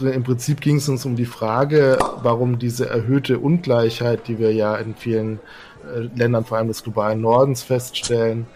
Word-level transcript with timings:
im 0.00 0.22
Prinzip 0.22 0.60
ging 0.60 0.76
es 0.76 0.88
uns 0.88 1.04
um 1.04 1.16
die 1.16 1.26
Frage, 1.26 1.98
warum 2.22 2.58
diese 2.58 2.88
erhöhte 2.88 3.38
Ungleichheit, 3.38 4.28
die 4.28 4.38
wir 4.38 4.52
ja 4.52 4.76
in 4.76 4.94
vielen 4.94 5.40
äh, 5.84 6.08
Ländern, 6.14 6.44
vor 6.44 6.58
allem 6.58 6.68
des 6.68 6.82
globalen 6.82 7.20
Nordens, 7.20 7.62
feststellen, 7.62 8.46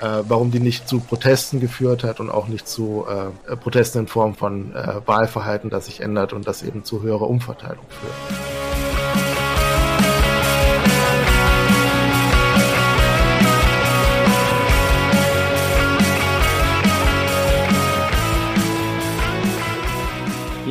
äh, 0.00 0.22
warum 0.28 0.50
die 0.50 0.60
nicht 0.60 0.88
zu 0.88 1.00
Protesten 1.00 1.60
geführt 1.60 2.04
hat 2.04 2.20
und 2.20 2.30
auch 2.30 2.48
nicht 2.48 2.68
zu 2.68 3.06
äh, 3.08 3.56
Protesten 3.56 4.00
in 4.00 4.06
Form 4.08 4.34
von 4.34 4.74
äh, 4.74 5.00
Wahlverhalten, 5.06 5.70
das 5.70 5.86
sich 5.86 6.00
ändert 6.00 6.32
und 6.32 6.46
das 6.46 6.62
eben 6.62 6.84
zu 6.84 7.02
höherer 7.02 7.28
Umverteilung 7.28 7.84
führt. 7.88 8.51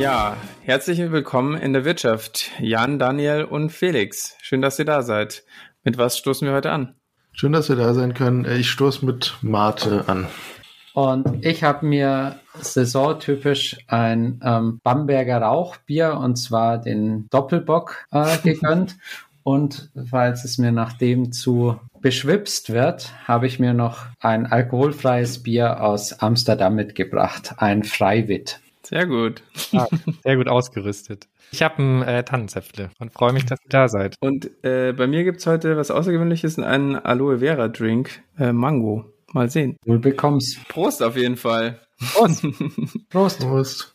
Ja, 0.02 0.36
herzlich 0.64 0.98
willkommen 0.98 1.56
in 1.56 1.72
der 1.72 1.84
Wirtschaft. 1.84 2.50
Jan, 2.58 2.98
Daniel 2.98 3.44
und 3.44 3.70
Felix. 3.70 4.36
Schön, 4.42 4.60
dass 4.60 4.76
ihr 4.80 4.84
da 4.84 5.02
seid. 5.02 5.44
Mit 5.84 5.96
was 5.96 6.18
stoßen 6.18 6.44
wir 6.44 6.52
heute 6.52 6.72
an? 6.72 6.96
Schön, 7.30 7.52
dass 7.52 7.68
wir 7.68 7.76
da 7.76 7.94
sein 7.94 8.12
können. 8.12 8.44
Ich 8.44 8.68
stoße 8.68 9.06
mit 9.06 9.36
Mate 9.42 10.08
an. 10.08 10.26
Und 10.92 11.46
ich 11.46 11.62
habe 11.62 11.86
mir 11.86 12.40
saisontypisch 12.58 13.78
ein 13.86 14.40
ähm, 14.44 14.80
Bamberger 14.82 15.40
Rauchbier 15.40 16.14
und 16.14 16.34
zwar 16.34 16.78
den 16.78 17.28
Doppelbock 17.30 18.04
äh, 18.10 18.38
gegönnt. 18.42 18.96
und 19.44 19.92
falls 20.10 20.44
es 20.44 20.58
mir 20.58 20.72
nach 20.72 20.94
dem 20.94 21.30
zu 21.30 21.78
beschwipst 22.00 22.72
wird, 22.72 23.12
habe 23.28 23.46
ich 23.46 23.60
mir 23.60 23.72
noch 23.72 24.06
ein 24.18 24.46
alkoholfreies 24.46 25.44
Bier 25.44 25.80
aus 25.80 26.12
Amsterdam 26.14 26.74
mitgebracht, 26.74 27.54
ein 27.58 27.84
Freiwitt. 27.84 28.58
Sehr 28.84 29.06
gut. 29.06 29.42
Ah, 29.72 29.86
sehr 30.24 30.36
gut 30.36 30.48
ausgerüstet. 30.48 31.28
Ich 31.52 31.62
habe 31.62 31.82
ein 31.82 32.02
äh, 32.02 32.24
Tannenzäpfle 32.24 32.90
und 32.98 33.12
freue 33.12 33.32
mich, 33.32 33.46
dass 33.46 33.60
ihr 33.62 33.68
da 33.68 33.88
seid. 33.88 34.16
Und 34.20 34.50
äh, 34.64 34.92
bei 34.92 35.06
mir 35.06 35.24
gibt 35.24 35.40
es 35.40 35.46
heute 35.46 35.76
was 35.76 35.90
Außergewöhnliches, 35.90 36.58
einen 36.58 36.96
Aloe 36.96 37.38
Vera 37.38 37.68
Drink, 37.68 38.22
äh, 38.38 38.52
Mango. 38.52 39.04
Mal 39.32 39.50
sehen. 39.50 39.76
Wohl 39.86 39.98
bekommst. 39.98 40.68
Prost 40.68 41.02
auf 41.02 41.16
jeden 41.16 41.36
Fall. 41.36 41.80
Prost. 42.14 42.44
Prost. 43.08 43.40
Prost. 43.40 43.94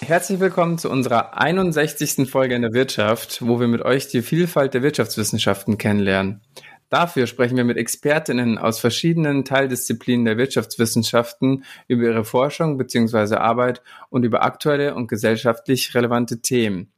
Herzlich 0.00 0.38
willkommen 0.38 0.76
zu 0.76 0.90
unserer 0.90 1.38
61. 1.38 2.28
Folge 2.28 2.54
in 2.54 2.62
der 2.62 2.74
Wirtschaft, 2.74 3.40
wo 3.40 3.58
wir 3.58 3.68
mit 3.68 3.82
euch 3.82 4.08
die 4.08 4.20
Vielfalt 4.20 4.74
der 4.74 4.82
Wirtschaftswissenschaften 4.82 5.78
kennenlernen. 5.78 6.42
Dafür 6.88 7.26
sprechen 7.26 7.56
wir 7.56 7.64
mit 7.64 7.76
Expertinnen 7.76 8.58
aus 8.58 8.78
verschiedenen 8.78 9.44
Teildisziplinen 9.44 10.24
der 10.24 10.38
Wirtschaftswissenschaften 10.38 11.64
über 11.88 12.04
ihre 12.04 12.24
Forschung 12.24 12.78
bzw. 12.78 13.36
Arbeit 13.36 13.82
und 14.10 14.24
über 14.24 14.42
aktuelle 14.42 14.94
und 14.94 15.08
gesellschaftlich 15.08 15.94
relevante 15.94 16.40
Themen. 16.40 16.92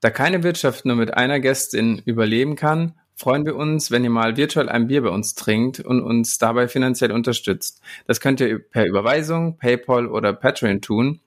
Da 0.00 0.10
keine 0.10 0.42
Wirtschaft 0.42 0.84
nur 0.84 0.96
mit 0.96 1.14
einer 1.14 1.40
Gästin 1.40 2.00
überleben 2.04 2.54
kann, 2.54 2.94
freuen 3.16 3.46
wir 3.46 3.56
uns, 3.56 3.90
wenn 3.90 4.04
ihr 4.04 4.10
mal 4.10 4.36
virtuell 4.36 4.68
ein 4.68 4.86
Bier 4.86 5.02
bei 5.02 5.08
uns 5.08 5.34
trinkt 5.34 5.80
und 5.80 6.02
uns 6.02 6.38
dabei 6.38 6.68
finanziell 6.68 7.12
unterstützt. 7.12 7.80
Das 8.06 8.20
könnt 8.20 8.40
ihr 8.40 8.58
per 8.58 8.86
Überweisung, 8.86 9.56
PayPal 9.58 10.06
oder 10.06 10.32
Patreon 10.32 10.82
tun. 10.82 11.20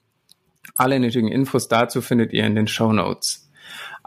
Alle 0.75 0.99
nötigen 0.99 1.27
Infos 1.27 1.67
dazu 1.67 2.01
findet 2.01 2.31
ihr 2.31 2.45
in 2.45 2.55
den 2.55 2.67
Show 2.67 2.93
Notes. 2.93 3.48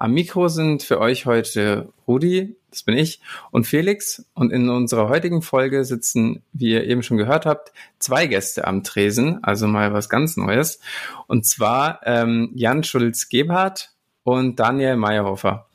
Am 0.03 0.15
Mikro 0.15 0.49
sind 0.49 0.83
für 0.83 0.99
euch 0.99 1.27
heute 1.27 1.93
Rudi, 2.09 2.57
das 2.73 2.83
bin 2.83 2.99
ich, 2.99 3.21
und 3.53 3.69
Felix. 3.69 4.27
Und 4.35 4.51
in 4.51 4.69
unserer 4.69 5.09
heutigen 5.09 5.43
Folge 5.43 5.85
sitzen, 5.85 6.43
wie 6.53 6.73
ihr 6.73 6.83
eben 6.83 7.05
schon 7.05 7.19
gehört 7.19 7.47
habt, 7.47 7.73
zwei 8.01 8.27
Gäste 8.27 8.67
am 8.67 8.83
Tresen, 8.83 9.45
also 9.45 9.69
mal 9.69 9.93
was 9.93 10.09
ganz 10.09 10.37
Neues. 10.37 10.81
Und 11.29 11.47
zwar 11.47 12.01
ähm, 12.05 12.51
Jan 12.57 12.83
Schulz-Gebhardt 12.83 13.93
und 14.25 14.59
Daniel 14.59 14.97
Meyerhofer. 14.97 15.69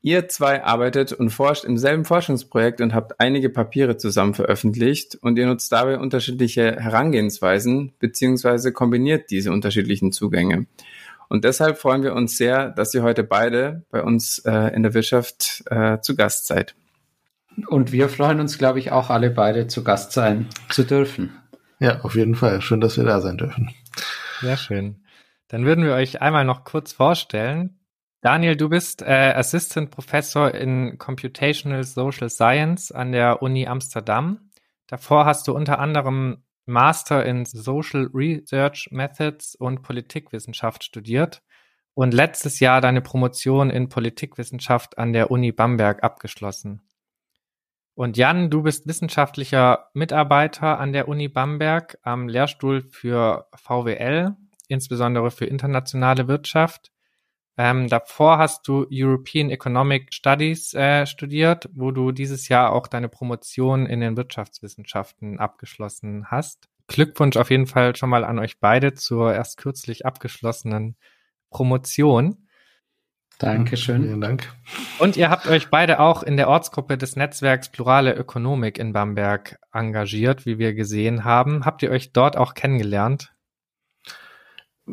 Ihr 0.00 0.28
zwei 0.28 0.64
arbeitet 0.64 1.12
und 1.12 1.28
forscht 1.28 1.64
im 1.64 1.76
selben 1.76 2.06
Forschungsprojekt 2.06 2.80
und 2.80 2.94
habt 2.94 3.20
einige 3.20 3.50
Papiere 3.50 3.98
zusammen 3.98 4.32
veröffentlicht 4.32 5.18
und 5.20 5.36
ihr 5.36 5.46
nutzt 5.46 5.70
dabei 5.70 5.98
unterschiedliche 5.98 6.76
Herangehensweisen 6.80 7.92
beziehungsweise 7.98 8.72
kombiniert 8.72 9.30
diese 9.30 9.52
unterschiedlichen 9.52 10.12
Zugänge. 10.12 10.64
Und 11.28 11.44
deshalb 11.44 11.78
freuen 11.78 12.02
wir 12.02 12.14
uns 12.14 12.36
sehr, 12.36 12.70
dass 12.70 12.94
ihr 12.94 13.02
heute 13.02 13.22
beide 13.22 13.84
bei 13.90 14.02
uns 14.02 14.38
äh, 14.40 14.74
in 14.74 14.82
der 14.82 14.94
Wirtschaft 14.94 15.62
äh, 15.66 16.00
zu 16.00 16.16
Gast 16.16 16.46
seid. 16.46 16.74
Und 17.66 17.92
wir 17.92 18.08
freuen 18.08 18.40
uns, 18.40 18.56
glaube 18.56 18.78
ich, 18.78 18.92
auch 18.92 19.10
alle 19.10 19.30
beide 19.30 19.66
zu 19.66 19.84
Gast 19.84 20.12
sein 20.12 20.48
zu 20.70 20.84
dürfen. 20.84 21.36
Ja, 21.80 22.00
auf 22.00 22.14
jeden 22.14 22.34
Fall. 22.34 22.60
Schön, 22.60 22.80
dass 22.80 22.96
wir 22.96 23.04
da 23.04 23.20
sein 23.20 23.36
dürfen. 23.36 23.70
Sehr 24.40 24.56
schön. 24.56 25.02
Dann 25.48 25.64
würden 25.64 25.84
wir 25.84 25.94
euch 25.94 26.22
einmal 26.22 26.44
noch 26.44 26.64
kurz 26.64 26.92
vorstellen. 26.92 27.78
Daniel, 28.20 28.56
du 28.56 28.68
bist 28.68 29.02
äh, 29.02 29.32
Assistant 29.34 29.90
Professor 29.90 30.52
in 30.52 30.98
Computational 30.98 31.84
Social 31.84 32.30
Science 32.30 32.90
an 32.90 33.12
der 33.12 33.42
Uni 33.42 33.66
Amsterdam. 33.66 34.50
Davor 34.88 35.24
hast 35.24 35.46
du 35.46 35.54
unter 35.54 35.78
anderem 35.78 36.42
Master 36.68 37.24
in 37.24 37.44
Social 37.44 38.08
Research 38.12 38.88
Methods 38.90 39.54
und 39.54 39.82
Politikwissenschaft 39.82 40.84
studiert 40.84 41.42
und 41.94 42.14
letztes 42.14 42.60
Jahr 42.60 42.80
deine 42.80 43.00
Promotion 43.00 43.70
in 43.70 43.88
Politikwissenschaft 43.88 44.98
an 44.98 45.12
der 45.12 45.30
Uni 45.30 45.50
Bamberg 45.50 46.04
abgeschlossen. 46.04 46.82
Und 47.94 48.16
Jan, 48.16 48.50
du 48.50 48.62
bist 48.62 48.86
wissenschaftlicher 48.86 49.88
Mitarbeiter 49.94 50.78
an 50.78 50.92
der 50.92 51.08
Uni 51.08 51.26
Bamberg 51.26 51.98
am 52.02 52.28
Lehrstuhl 52.28 52.82
für 52.82 53.48
VWL, 53.56 54.36
insbesondere 54.68 55.32
für 55.32 55.46
internationale 55.46 56.28
Wirtschaft 56.28 56.92
ähm, 57.58 57.88
davor 57.88 58.38
hast 58.38 58.68
du 58.68 58.86
European 58.88 59.50
Economic 59.50 60.14
Studies 60.14 60.74
äh, 60.74 61.06
studiert, 61.06 61.68
wo 61.74 61.90
du 61.90 62.12
dieses 62.12 62.48
Jahr 62.48 62.72
auch 62.72 62.86
deine 62.86 63.08
Promotion 63.08 63.86
in 63.86 63.98
den 63.98 64.16
Wirtschaftswissenschaften 64.16 65.40
abgeschlossen 65.40 66.30
hast. 66.30 66.68
Glückwunsch 66.86 67.36
auf 67.36 67.50
jeden 67.50 67.66
Fall 67.66 67.96
schon 67.96 68.10
mal 68.10 68.24
an 68.24 68.38
euch 68.38 68.60
beide 68.60 68.94
zur 68.94 69.34
erst 69.34 69.58
kürzlich 69.58 70.06
abgeschlossenen 70.06 70.96
Promotion. 71.50 72.46
Dankeschön. 73.38 74.02
Vielen 74.02 74.20
Dank. 74.20 74.52
Und 75.00 75.16
ihr 75.16 75.28
habt 75.28 75.48
euch 75.48 75.68
beide 75.68 75.98
auch 75.98 76.22
in 76.22 76.36
der 76.36 76.48
Ortsgruppe 76.48 76.96
des 76.96 77.16
Netzwerks 77.16 77.70
Plurale 77.70 78.14
Ökonomik 78.14 78.78
in 78.78 78.92
Bamberg 78.92 79.58
engagiert, 79.72 80.46
wie 80.46 80.58
wir 80.58 80.74
gesehen 80.74 81.24
haben. 81.24 81.64
Habt 81.64 81.82
ihr 81.82 81.90
euch 81.90 82.12
dort 82.12 82.36
auch 82.36 82.54
kennengelernt? 82.54 83.32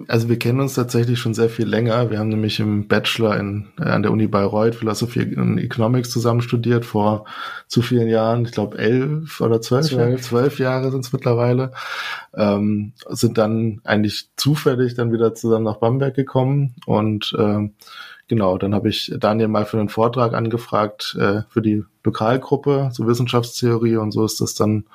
Also 0.08 0.30
wir 0.30 0.38
kennen 0.38 0.60
uns 0.60 0.74
tatsächlich 0.74 1.20
schon 1.20 1.34
sehr 1.34 1.50
viel 1.50 1.68
länger. 1.68 2.10
Wir 2.10 2.20
haben 2.20 2.30
nämlich 2.30 2.60
im 2.60 2.88
Bachelor 2.88 3.38
in, 3.38 3.68
äh, 3.80 3.84
an 3.84 4.04
der 4.04 4.12
Uni 4.12 4.28
Bayreuth 4.28 4.76
Philosophie 4.76 5.36
und 5.36 5.58
Economics 5.58 6.10
zusammen 6.10 6.42
studiert 6.42 6.86
vor 6.86 7.26
zu 7.68 7.82
vielen 7.82 8.08
Jahren. 8.08 8.46
Ich 8.46 8.52
glaube 8.52 8.78
elf 8.78 9.40
oder 9.42 9.62
zwölf, 9.62 9.88
zwölf. 9.88 10.22
zwölf 10.22 10.60
Jahre 10.60 10.92
sind 10.92 11.06
es 11.06 11.14
mittlerweile. 11.14 11.72
Ähm, 12.34 12.94
sind 13.10 13.38
dann 13.38 13.82
eigentlich 13.84 14.30
zufällig 14.36 14.96
dann 14.96 15.14
wieder 15.14 15.34
zusammen 15.36 15.66
nach 15.66 15.78
Bamberg 15.78 16.16
gekommen 16.16 16.76
und 16.86 17.34
ähm, 17.40 17.74
genau, 18.28 18.58
dann 18.58 18.76
habe 18.76 18.90
ich 18.90 19.14
Daniel 19.18 19.48
mal 19.48 19.66
für 19.66 19.80
einen 19.80 19.90
Vortrag 19.90 20.34
angefragt 20.34 21.16
äh, 21.20 21.42
für 21.50 21.62
die 21.62 21.84
Lokalgruppe 22.04 22.90
zur 22.92 23.08
Wissenschaftstheorie 23.08 23.98
und 23.98 24.12
so 24.12 24.26
ist 24.26 24.42
das 24.42 24.56
dann 24.56 24.86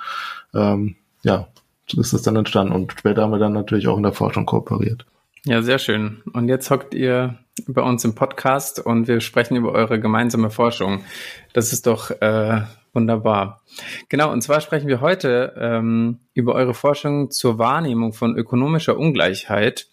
ähm, 0.54 0.96
ja 1.22 1.48
ist 1.94 2.12
das 2.12 2.22
dann 2.22 2.36
entstanden. 2.36 2.72
Und 2.72 2.92
später 2.98 3.22
haben 3.22 3.32
wir 3.32 3.38
dann 3.38 3.52
natürlich 3.52 3.88
auch 3.88 3.96
in 3.96 4.02
der 4.02 4.12
Forschung 4.12 4.46
kooperiert. 4.46 5.06
Ja, 5.44 5.62
sehr 5.62 5.78
schön. 5.78 6.22
Und 6.32 6.48
jetzt 6.48 6.70
hockt 6.70 6.94
ihr 6.94 7.38
bei 7.66 7.82
uns 7.82 8.04
im 8.04 8.14
Podcast 8.14 8.78
und 8.84 9.08
wir 9.08 9.20
sprechen 9.20 9.56
über 9.56 9.72
eure 9.72 9.98
gemeinsame 9.98 10.50
Forschung. 10.50 11.02
Das 11.54 11.72
ist 11.72 11.86
doch 11.86 12.10
äh, 12.10 12.62
wunderbar. 12.92 13.62
Genau, 14.08 14.30
und 14.32 14.42
zwar 14.42 14.60
sprechen 14.60 14.88
wir 14.88 15.00
heute 15.00 15.54
ähm, 15.58 16.18
über 16.34 16.54
eure 16.54 16.74
Forschung 16.74 17.30
zur 17.30 17.58
Wahrnehmung 17.58 18.12
von 18.12 18.36
ökonomischer 18.36 18.98
Ungleichheit. 18.98 19.88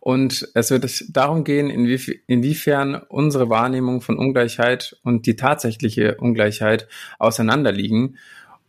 Und 0.00 0.48
es 0.54 0.70
wird 0.70 1.04
darum 1.10 1.42
gehen, 1.42 1.68
inwief 1.68 2.08
inwiefern 2.28 2.94
unsere 3.08 3.50
Wahrnehmung 3.50 4.00
von 4.00 4.16
Ungleichheit 4.16 4.96
und 5.02 5.26
die 5.26 5.34
tatsächliche 5.34 6.16
Ungleichheit 6.16 6.86
auseinanderliegen 7.18 8.18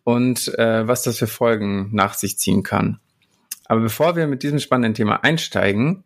und 0.09 0.57
äh, 0.57 0.87
was 0.87 1.03
das 1.03 1.19
für 1.19 1.27
Folgen 1.27 1.89
nach 1.91 2.15
sich 2.15 2.39
ziehen 2.39 2.63
kann. 2.63 2.99
Aber 3.65 3.81
bevor 3.81 4.15
wir 4.15 4.25
mit 4.25 4.41
diesem 4.41 4.57
spannenden 4.57 4.95
Thema 4.95 5.23
einsteigen, 5.23 6.03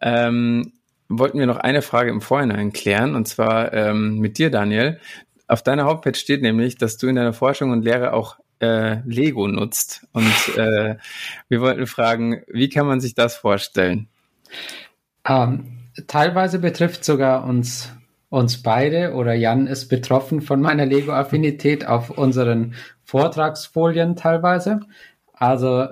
ähm, 0.00 0.72
wollten 1.08 1.40
wir 1.40 1.46
noch 1.46 1.56
eine 1.56 1.82
Frage 1.82 2.10
im 2.10 2.20
Vorhinein 2.20 2.72
klären, 2.72 3.16
und 3.16 3.26
zwar 3.26 3.72
ähm, 3.72 4.18
mit 4.18 4.38
dir, 4.38 4.50
Daniel. 4.50 5.00
Auf 5.48 5.64
deiner 5.64 5.86
Homepage 5.86 6.14
steht 6.14 6.42
nämlich, 6.42 6.78
dass 6.78 6.96
du 6.96 7.08
in 7.08 7.16
deiner 7.16 7.32
Forschung 7.32 7.72
und 7.72 7.82
Lehre 7.82 8.12
auch 8.12 8.38
äh, 8.60 9.00
Lego 9.04 9.48
nutzt. 9.48 10.06
Und 10.12 10.56
äh, 10.56 10.96
wir 11.48 11.60
wollten 11.60 11.88
fragen, 11.88 12.42
wie 12.46 12.68
kann 12.68 12.86
man 12.86 13.00
sich 13.00 13.16
das 13.16 13.36
vorstellen? 13.36 14.06
Ähm, 15.26 15.88
teilweise 16.06 16.60
betrifft 16.60 17.04
sogar 17.04 17.44
uns 17.44 17.90
uns 18.30 18.62
beide 18.62 19.12
oder 19.14 19.34
Jan 19.34 19.66
ist 19.66 19.88
betroffen 19.88 20.40
von 20.40 20.60
meiner 20.60 20.86
Lego-Affinität 20.86 21.86
auf 21.86 22.10
unseren 22.10 22.74
Vortragsfolien 23.04 24.16
teilweise. 24.16 24.80
Also 25.34 25.88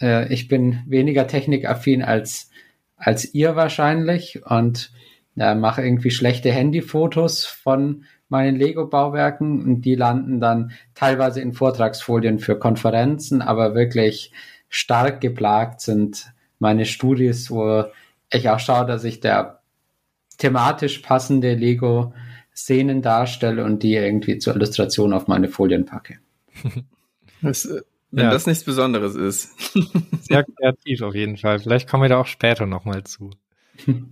äh, 0.00 0.32
ich 0.32 0.46
bin 0.46 0.82
weniger 0.86 1.26
technikaffin 1.26 2.02
als, 2.02 2.50
als 2.96 3.34
ihr 3.34 3.56
wahrscheinlich 3.56 4.44
und 4.44 4.92
äh, 5.36 5.54
mache 5.54 5.82
irgendwie 5.82 6.10
schlechte 6.10 6.52
Handyfotos 6.52 7.46
von 7.46 8.04
meinen 8.28 8.56
Lego-Bauwerken 8.56 9.62
und 9.62 9.80
die 9.82 9.94
landen 9.94 10.38
dann 10.38 10.72
teilweise 10.94 11.40
in 11.40 11.54
Vortragsfolien 11.54 12.38
für 12.38 12.58
Konferenzen, 12.58 13.40
aber 13.42 13.74
wirklich 13.74 14.32
stark 14.68 15.20
geplagt 15.20 15.80
sind 15.80 16.32
meine 16.58 16.84
Studis, 16.84 17.50
wo 17.50 17.84
ich 18.30 18.48
auch 18.50 18.60
schaue, 18.60 18.86
dass 18.86 19.02
ich 19.02 19.20
der 19.20 19.59
thematisch 20.40 20.98
passende 20.98 21.54
Lego-Szenen 21.54 23.02
darstelle 23.02 23.64
und 23.64 23.82
die 23.82 23.94
irgendwie 23.94 24.38
zur 24.38 24.56
Illustration 24.56 25.12
auf 25.12 25.28
meine 25.28 25.48
Folien 25.48 25.84
packe. 25.84 26.18
Das, 27.42 27.64
äh, 27.64 27.80
wenn 28.10 28.24
ja. 28.24 28.30
das 28.30 28.46
nichts 28.46 28.64
Besonderes 28.64 29.14
ist. 29.14 29.74
Sehr 30.20 30.44
kreativ 30.44 31.00
auf 31.00 31.14
jeden 31.14 31.38
Fall. 31.38 31.58
Vielleicht 31.58 31.88
kommen 31.88 32.02
wir 32.02 32.10
da 32.10 32.20
auch 32.20 32.26
später 32.26 32.66
nochmal 32.66 33.04
zu. 33.04 33.30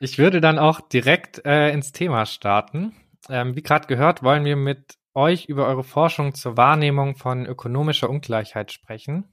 Ich 0.00 0.18
würde 0.18 0.40
dann 0.40 0.58
auch 0.58 0.80
direkt 0.80 1.46
äh, 1.46 1.72
ins 1.72 1.92
Thema 1.92 2.26
starten. 2.26 2.92
Ähm, 3.28 3.54
wie 3.54 3.62
gerade 3.62 3.86
gehört, 3.86 4.24
wollen 4.24 4.44
wir 4.44 4.56
mit 4.56 4.96
euch 5.14 5.44
über 5.44 5.68
eure 5.68 5.84
Forschung 5.84 6.34
zur 6.34 6.56
Wahrnehmung 6.56 7.14
von 7.14 7.46
ökonomischer 7.46 8.10
Ungleichheit 8.10 8.72
sprechen. 8.72 9.28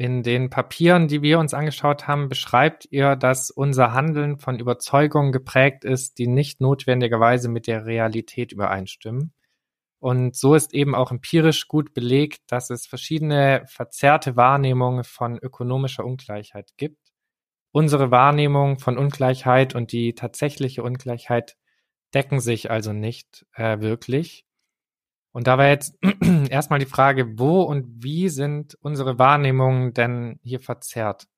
In 0.00 0.22
den 0.22 0.48
Papieren, 0.48 1.08
die 1.08 1.22
wir 1.22 1.40
uns 1.40 1.54
angeschaut 1.54 2.06
haben, 2.06 2.28
beschreibt 2.28 2.86
ihr, 2.92 3.16
dass 3.16 3.50
unser 3.50 3.94
Handeln 3.94 4.38
von 4.38 4.60
Überzeugungen 4.60 5.32
geprägt 5.32 5.84
ist, 5.84 6.18
die 6.18 6.28
nicht 6.28 6.60
notwendigerweise 6.60 7.48
mit 7.48 7.66
der 7.66 7.84
Realität 7.84 8.52
übereinstimmen. 8.52 9.32
Und 9.98 10.36
so 10.36 10.54
ist 10.54 10.72
eben 10.72 10.94
auch 10.94 11.10
empirisch 11.10 11.66
gut 11.66 11.94
belegt, 11.94 12.42
dass 12.46 12.70
es 12.70 12.86
verschiedene 12.86 13.64
verzerrte 13.66 14.36
Wahrnehmungen 14.36 15.02
von 15.02 15.36
ökonomischer 15.36 16.04
Ungleichheit 16.04 16.70
gibt. 16.76 17.12
Unsere 17.72 18.12
Wahrnehmung 18.12 18.78
von 18.78 18.98
Ungleichheit 18.98 19.74
und 19.74 19.90
die 19.90 20.14
tatsächliche 20.14 20.84
Ungleichheit 20.84 21.56
decken 22.14 22.38
sich 22.38 22.70
also 22.70 22.92
nicht 22.92 23.46
äh, 23.54 23.80
wirklich. 23.80 24.46
Und 25.38 25.46
da 25.46 25.56
war 25.56 25.68
jetzt 25.68 25.94
erstmal 26.50 26.80
die 26.80 26.84
Frage, 26.84 27.38
wo 27.38 27.62
und 27.62 28.02
wie 28.02 28.28
sind 28.28 28.76
unsere 28.80 29.20
Wahrnehmungen 29.20 29.92
denn 29.94 30.40
hier 30.42 30.58
verzerrt? 30.58 31.28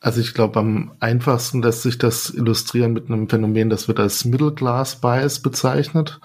Also 0.00 0.20
ich 0.20 0.34
glaube, 0.34 0.58
am 0.58 0.96
einfachsten 0.98 1.62
lässt 1.62 1.82
sich 1.82 1.96
das 1.96 2.30
illustrieren 2.30 2.92
mit 2.92 3.06
einem 3.08 3.28
Phänomen, 3.28 3.70
das 3.70 3.86
wird 3.86 4.00
als 4.00 4.24
Middle 4.24 4.52
Class 4.52 5.00
Bias 5.00 5.38
bezeichnet. 5.42 6.18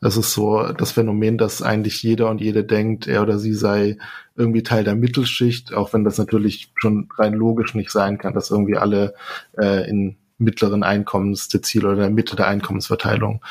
Es 0.00 0.16
ist 0.16 0.32
so 0.32 0.64
das 0.72 0.90
Phänomen, 0.90 1.38
dass 1.38 1.62
eigentlich 1.62 2.02
jeder 2.02 2.28
und 2.28 2.40
jede 2.40 2.64
denkt, 2.64 3.06
er 3.06 3.22
oder 3.22 3.38
sie 3.38 3.54
sei 3.54 3.98
irgendwie 4.34 4.64
Teil 4.64 4.82
der 4.82 4.96
Mittelschicht, 4.96 5.72
auch 5.72 5.92
wenn 5.92 6.02
das 6.02 6.18
natürlich 6.18 6.72
schon 6.74 7.08
rein 7.16 7.34
logisch 7.34 7.76
nicht 7.76 7.92
sein 7.92 8.18
kann, 8.18 8.34
dass 8.34 8.50
irgendwie 8.50 8.78
alle 8.78 9.14
äh, 9.56 9.88
in 9.88 10.16
mittleren 10.38 10.82
Einkommensdezil 10.82 11.86
oder 11.86 11.96
der 11.96 12.10
Mitte 12.10 12.36
der 12.36 12.48
Einkommensverteilung 12.48 13.42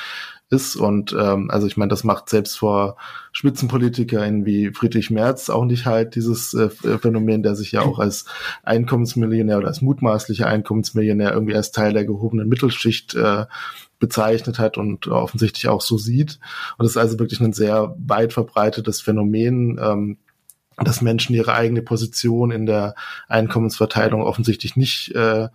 ist. 0.50 0.76
Und 0.76 1.16
ähm, 1.18 1.50
also 1.50 1.68
ich 1.68 1.78
meine, 1.78 1.90
das 1.90 2.04
macht 2.04 2.30
selbst 2.30 2.58
vor 2.58 2.98
SpitzenpolitikerInnen 3.34 4.46
wie 4.46 4.72
Friedrich 4.72 5.10
Merz 5.10 5.50
auch 5.50 5.66
nicht 5.66 5.86
halt, 5.86 6.16
dieses 6.16 6.54
äh, 6.54 6.70
Phänomen, 6.70 7.44
der 7.44 7.56
sich 7.56 7.72
ja 7.72 7.82
auch 7.82 8.00
als 8.00 8.26
Einkommensmillionär 8.64 9.58
oder 9.58 9.68
als 9.68 9.82
mutmaßlicher 9.82 10.48
Einkommensmillionär 10.48 11.34
irgendwie 11.34 11.56
als 11.56 11.72
Teil 11.72 11.94
der 11.94 12.06
gehobenen 12.06 12.48
Mittelschicht 12.48 13.16
äh, 13.16 13.46
bezeichnet 14.00 14.60
hat 14.60 14.78
und 14.78 15.08
offensichtlich 15.08 15.68
auch 15.68 15.82
so 15.82 15.98
sieht. 15.98 16.40
Und 16.78 16.84
das 16.84 16.92
ist 16.92 16.98
also 16.98 17.18
wirklich 17.18 17.40
ein 17.40 17.54
sehr 17.54 17.96
weit 17.98 18.34
verbreitetes 18.34 19.02
Phänomen, 19.02 19.80
ähm, 19.82 20.18
dass 20.78 21.02
Menschen 21.02 21.36
ihre 21.36 21.54
eigene 21.54 21.82
Position 21.82 22.52
in 22.52 22.66
der 22.66 22.96
Einkommensverteilung 23.28 24.22
offensichtlich 24.22 24.76
nicht 24.76 25.16
äh, 25.16 25.48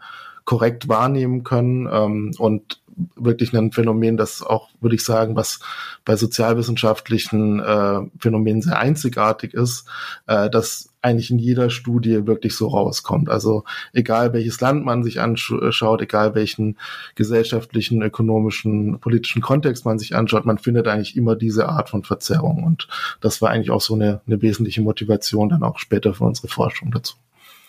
korrekt 0.44 0.88
wahrnehmen 0.88 1.44
können 1.44 1.88
ähm, 1.92 2.32
und 2.38 2.80
wirklich 3.16 3.52
ein 3.52 3.72
Phänomen, 3.72 4.16
das 4.16 4.42
auch, 4.42 4.68
würde 4.80 4.96
ich 4.96 5.04
sagen, 5.04 5.36
was 5.36 5.60
bei 6.04 6.16
sozialwissenschaftlichen 6.16 7.60
äh, 7.60 8.00
Phänomenen 8.18 8.62
sehr 8.62 8.78
einzigartig 8.78 9.54
ist, 9.54 9.86
äh, 10.26 10.50
dass 10.50 10.90
eigentlich 11.02 11.30
in 11.30 11.38
jeder 11.38 11.70
Studie 11.70 12.26
wirklich 12.26 12.54
so 12.54 12.68
rauskommt. 12.68 13.28
Also 13.28 13.64
egal 13.92 14.32
welches 14.32 14.60
Land 14.60 14.84
man 14.84 15.02
sich 15.02 15.20
anschaut, 15.20 16.02
egal 16.02 16.34
welchen 16.34 16.76
gesellschaftlichen, 17.14 18.02
ökonomischen, 18.02 18.98
politischen 19.00 19.42
Kontext 19.42 19.84
man 19.84 19.98
sich 19.98 20.14
anschaut, 20.14 20.44
man 20.44 20.58
findet 20.58 20.88
eigentlich 20.88 21.16
immer 21.16 21.36
diese 21.36 21.68
Art 21.68 21.90
von 21.90 22.04
Verzerrung. 22.04 22.64
Und 22.64 22.88
das 23.20 23.40
war 23.40 23.50
eigentlich 23.50 23.70
auch 23.70 23.80
so 23.80 23.94
eine, 23.94 24.20
eine 24.26 24.42
wesentliche 24.42 24.82
Motivation 24.82 25.48
dann 25.48 25.62
auch 25.62 25.78
später 25.78 26.14
für 26.14 26.24
unsere 26.24 26.48
Forschung 26.48 26.90
dazu. 26.90 27.16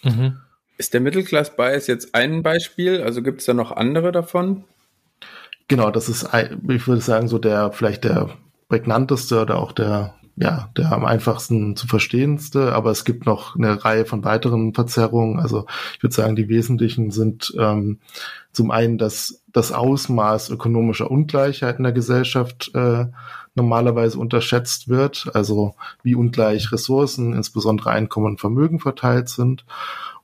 Mhm. 0.04 0.38
Ist 0.78 0.94
der 0.94 1.02
Mittelklass 1.02 1.56
Bias 1.56 1.88
jetzt 1.88 2.16
ein 2.16 2.42
Beispiel? 2.42 3.04
Also 3.04 3.22
gibt 3.22 3.42
es 3.42 3.46
da 3.46 3.54
noch 3.54 3.72
andere 3.72 4.12
davon? 4.12 4.64
Genau, 5.72 5.90
das 5.90 6.10
ist, 6.10 6.28
ich 6.68 6.86
würde 6.86 7.00
sagen, 7.00 7.30
so 7.30 7.40
der 7.40 7.72
vielleicht 7.72 8.04
der 8.04 8.30
prägnanteste 8.68 9.42
oder 9.42 9.58
auch 9.58 9.72
der 9.72 10.16
ja, 10.36 10.70
der 10.76 10.92
am 10.92 11.06
einfachsten 11.06 11.78
zu 11.78 11.88
verstehendste, 11.88 12.74
aber 12.74 12.92
es 12.92 13.06
gibt 13.06 13.26
noch 13.26 13.56
eine 13.56 13.86
Reihe 13.86 14.04
von 14.04 14.26
weiteren 14.26 14.74
Verzerrungen. 14.74 15.40
Also 15.40 15.68
ich 15.96 16.04
würde 16.04 16.14
sagen, 16.14 16.36
die 16.36 16.50
wesentlichen 16.50 17.12
sind 17.12 17.54
ähm, 17.58 18.00
zum 18.52 18.70
einen, 18.70 18.98
dass 18.98 19.46
das 19.54 19.72
Ausmaß 19.72 20.50
ökonomischer 20.50 21.10
Ungleichheit 21.10 21.78
in 21.78 21.84
der 21.84 21.94
Gesellschaft 21.94 22.72
äh, 22.76 23.06
normalerweise 23.56 24.20
unterschätzt 24.20 24.90
wird, 24.90 25.32
also 25.34 25.76
wie 26.04 26.16
ungleich 26.16 26.74
Ressourcen, 26.74 27.32
insbesondere 27.32 27.92
Einkommen 27.92 28.26
und 28.26 28.42
Vermögen 28.42 28.80
verteilt 28.82 29.30
sind. 29.30 29.64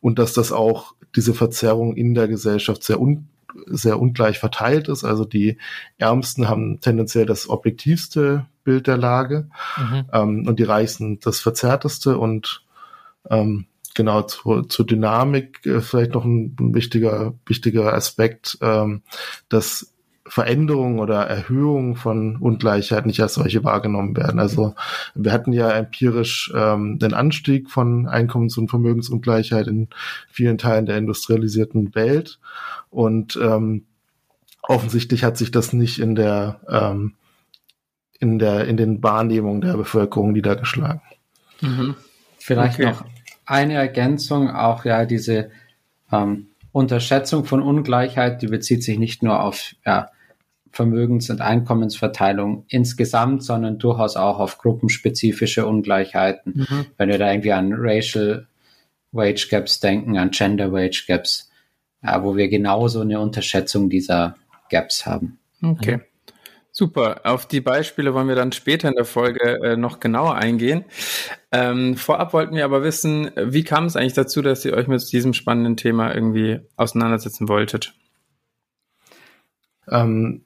Und 0.02 0.20
dass 0.20 0.34
das 0.34 0.52
auch 0.52 0.94
diese 1.16 1.34
Verzerrung 1.34 1.96
in 1.96 2.16
der 2.16 2.28
Gesellschaft 2.28 2.84
sehr 2.84 3.00
un 3.00 3.30
sehr 3.66 4.00
ungleich 4.00 4.40
verteilt 4.40 4.88
ist. 4.88 5.04
Also 5.04 5.26
die 5.26 5.58
Ärmsten 5.98 6.48
haben 6.48 6.80
tendenziell 6.80 7.26
das 7.26 7.50
objektivste 7.50 8.46
Bild 8.64 8.88
der 8.88 8.98
Lage 8.98 9.50
mhm. 9.78 10.06
ähm, 10.12 10.48
und 10.48 10.60
die 10.60 10.64
Reichsten 10.64 11.20
das 11.20 11.40
verzerrteste 11.40 12.18
und 12.18 12.64
ähm, 13.30 13.66
genau 13.96 14.22
zur, 14.24 14.70
zur 14.70 14.86
Dynamik 14.86 15.66
äh, 15.66 15.82
vielleicht 15.82 16.14
noch 16.14 16.26
ein, 16.26 16.56
ein, 16.60 16.74
wichtiger 16.74 17.34
wichtiger 17.46 17.94
Aspekt, 17.94 18.58
ähm, 18.62 19.02
dass 19.50 19.94
Veränderung 20.30 21.00
oder 21.00 21.22
Erhöhung 21.24 21.96
von 21.96 22.38
Ungleichheit 22.38 23.06
nicht 23.06 23.22
als 23.22 23.36
solche 23.36 23.64
wahrgenommen 23.64 24.16
werden. 24.16 24.40
Also 24.40 24.76
wir 25.16 25.32
hatten 25.32 25.54
ja 25.54 25.72
empirisch 25.72 26.52
ähm, 26.56 27.00
den 27.00 27.14
Anstieg 27.14 27.70
von 27.70 28.08
Einkommens- 28.08 28.58
und 28.58 28.70
Vermögensungleichheit 28.70 29.68
in 29.68 29.90
vielen 30.30 30.58
Teilen 30.58 30.86
der 30.86 30.98
industrialisierten 30.98 31.96
Welt 31.96 32.40
und 32.90 33.38
ähm, 33.42 33.86
offensichtlich 34.62 35.24
hat 35.24 35.38
sich 35.38 35.52
das 35.52 35.74
nicht 35.74 36.00
in 36.00 36.16
der 36.16 36.60
ähm, 36.70 37.14
in 38.20 38.40
der 38.40 38.66
in 38.66 38.78
den 38.78 39.04
Wahrnehmungen 39.04 39.62
der 39.62 39.74
Bevölkerung 39.74 40.32
niedergeschlagen. 40.32 41.02
Mhm. 41.62 41.96
Vielleicht 42.38 42.80
okay. 42.80 42.90
noch 42.90 43.06
eine 43.46 43.76
Ergänzung, 43.76 44.50
auch 44.50 44.86
ja 44.86 45.06
diese 45.06 45.52
ähm, 46.12 46.48
Unterschätzung 46.72 47.46
von 47.46 47.62
Ungleichheit, 47.62 48.42
die 48.42 48.48
bezieht 48.48 48.84
sich 48.84 49.00
nicht 49.00 49.24
nur 49.24 49.42
auf 49.42 49.74
ja, 49.86 50.10
Vermögens- 50.78 51.32
und 51.32 51.42
Einkommensverteilung 51.42 52.66
insgesamt, 52.68 53.44
sondern 53.44 53.80
durchaus 53.80 54.16
auch 54.16 54.40
auf 54.40 54.60
gruppenspezifische 54.60 55.66
Ungleichheiten. 55.66 56.68
Mhm. 56.70 56.86
Wenn 56.98 57.10
wir 57.10 57.18
da 57.18 57.32
irgendwie 57.32 57.54
an 57.54 57.74
Racial 57.74 58.48
Wage 59.12 59.48
Gaps 59.50 59.80
denken, 59.80 60.18
an 60.18 60.30
Gender 60.30 60.72
Wage 60.72 61.06
Gaps, 61.08 61.50
ja, 62.04 62.24
wo 62.24 62.38
wir 62.38 62.48
genauso 62.48 63.02
eine 63.02 63.20
Unterschätzung 63.20 63.90
dieser 63.90 64.36
Gaps 64.70 65.08
haben. 65.08 65.40
Okay. 65.64 65.98
Mhm. 65.98 66.02
Super. 66.72 67.22
Auf 67.24 67.48
die 67.48 67.62
Beispiele 67.62 68.14
wollen 68.14 68.28
wir 68.28 68.36
dann 68.36 68.52
später 68.52 68.88
in 68.88 68.94
der 68.94 69.06
Folge 69.06 69.60
äh, 69.64 69.76
noch 69.76 70.00
genauer 70.00 70.36
eingehen. 70.36 70.86
Ähm, 71.52 71.96
vorab 71.96 72.34
wollten 72.34 72.56
wir 72.56 72.66
aber 72.66 72.84
wissen, 72.84 73.32
wie 73.36 73.64
kam 73.64 73.86
es 73.86 73.96
eigentlich 73.96 74.14
dazu, 74.14 74.44
dass 74.44 74.64
ihr 74.64 74.76
euch 74.76 74.88
mit 74.88 75.12
diesem 75.12 75.34
spannenden 75.34 75.76
Thema 75.76 76.14
irgendwie 76.14 76.60
auseinandersetzen 76.76 77.50
wolltet? 77.50 77.96
Ähm, 79.90 80.44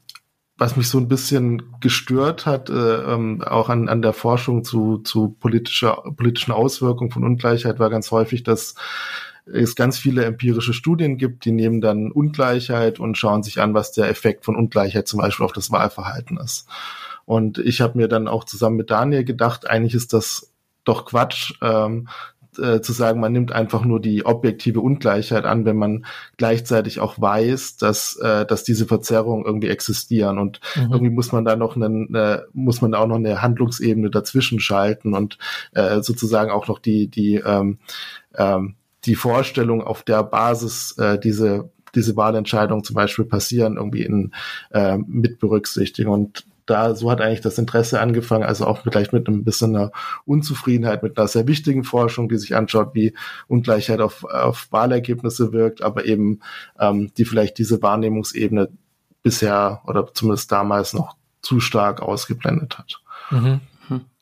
was 0.62 0.76
mich 0.76 0.90
so 0.90 1.00
ein 1.00 1.08
bisschen 1.08 1.64
gestört 1.80 2.46
hat, 2.46 2.70
äh, 2.70 2.74
ähm, 2.74 3.42
auch 3.42 3.68
an, 3.70 3.90
an 3.90 4.04
der 4.04 4.14
Forschung 4.14 4.64
zu, 4.64 5.00
zu 5.00 5.30
politischer, 5.40 6.04
politischen 6.16 6.52
Auswirkungen 6.52 7.10
von 7.10 7.24
Ungleichheit, 7.24 7.80
war 7.80 7.90
ganz 7.90 8.12
häufig, 8.12 8.44
dass 8.44 8.76
es 9.52 9.76
ganz 9.76 9.98
viele 9.98 10.24
empirische 10.24 10.74
Studien 10.74 11.18
gibt, 11.18 11.46
die 11.46 11.52
nehmen 11.52 11.82
dann 11.82 12.12
Ungleichheit 12.12 13.00
und 13.00 13.18
schauen 13.18 13.42
sich 13.42 13.60
an, 13.60 13.74
was 13.74 13.92
der 13.92 14.08
Effekt 14.08 14.46
von 14.46 14.56
Ungleichheit 14.56 15.08
zum 15.08 15.20
Beispiel 15.20 15.48
auf 15.48 15.52
das 15.52 15.72
Wahlverhalten 15.72 16.38
ist. 16.38 16.68
Und 17.26 17.58
ich 17.58 17.82
habe 17.82 17.98
mir 17.98 18.08
dann 18.08 18.28
auch 18.28 18.44
zusammen 18.44 18.76
mit 18.76 18.92
Daniel 18.92 19.24
gedacht, 19.24 19.68
eigentlich 19.68 19.96
ist 19.96 20.14
das 20.14 20.54
doch 20.84 21.06
Quatsch, 21.06 21.54
ähm, 21.64 22.08
äh, 22.60 22.82
zu 22.82 22.94
sagen, 22.94 23.20
man 23.20 23.32
nimmt 23.32 23.52
einfach 23.52 23.86
nur 23.86 24.00
die 24.00 24.26
objektive 24.26 24.82
Ungleichheit 24.82 25.46
an, 25.46 25.66
wenn 25.66 25.78
man 25.78 26.06
gleichzeitig 26.38 27.00
auch 27.00 27.20
weiß, 27.20 27.78
dass, 27.78 28.16
äh, 28.18 28.46
dass 28.46 28.64
diese 28.64 28.86
Verzerrungen 28.86 29.46
irgendwie 29.46 29.70
existieren. 29.70 30.38
Und 30.38 30.60
mhm. 30.76 30.92
irgendwie 30.92 31.12
muss 31.12 31.32
man 31.32 31.46
da 31.46 31.56
noch 31.56 31.76
einen, 31.76 32.14
äh, 32.16 32.42
muss 32.54 32.82
man 32.82 32.92
da 32.92 33.00
auch 33.00 33.08
noch 33.08 33.16
eine 33.16 33.42
Handlungsebene 33.42 34.10
dazwischen 34.10 34.60
schalten 34.60 35.14
und 35.14 35.38
äh, 35.74 36.02
sozusagen 36.02 36.52
auch 36.52 36.68
noch 36.68 36.80
die, 36.80 37.08
die, 37.08 37.36
ähm, 37.36 37.80
ähm, 38.36 38.76
die 39.06 39.16
Vorstellung, 39.16 39.82
auf 39.82 40.04
der 40.04 40.24
Basis 40.24 40.96
äh, 40.98 41.20
diese 41.20 41.70
diese 41.96 42.16
Wahlentscheidungen 42.16 42.84
zum 42.84 42.94
Beispiel 42.94 43.26
passieren, 43.26 43.78
irgendwie 43.78 44.04
in, 44.04 44.32
äh, 44.72 44.98
mit 44.98 45.40
berücksichtigen. 45.40 46.10
Und 46.10 46.46
da, 46.66 46.96
so 46.96 47.12
hat 47.12 47.22
eigentlich 47.22 47.42
das 47.42 47.58
Interesse 47.58 48.00
angefangen, 48.00 48.44
also 48.44 48.66
auch 48.66 48.80
vielleicht 48.84 49.14
mit 49.14 49.28
einem 49.28 49.44
bisschen 49.44 49.76
einer 49.76 49.92
Unzufriedenheit, 50.26 51.04
mit 51.04 51.18
einer 51.18 51.28
sehr 51.28 51.48
wichtigen 51.48 51.84
Forschung, 51.84 52.30
die 52.30 52.38
sich 52.38 52.56
anschaut, 52.56 52.94
wie 52.94 53.14
Ungleichheit 53.48 54.00
auf, 54.00 54.24
auf 54.24 54.68
Wahlergebnisse 54.72 55.52
wirkt, 55.54 55.82
aber 55.82 56.06
eben 56.06 56.40
ähm, 56.80 57.12
die 57.18 57.26
vielleicht 57.26 57.58
diese 57.58 57.82
Wahrnehmungsebene 57.82 58.70
bisher 59.24 59.82
oder 59.86 60.14
zumindest 60.14 60.52
damals 60.52 60.94
noch 60.94 61.16
zu 61.42 61.60
stark 61.60 62.02
ausgeblendet 62.02 62.78
hat. 62.78 63.02
Mhm. 63.30 63.62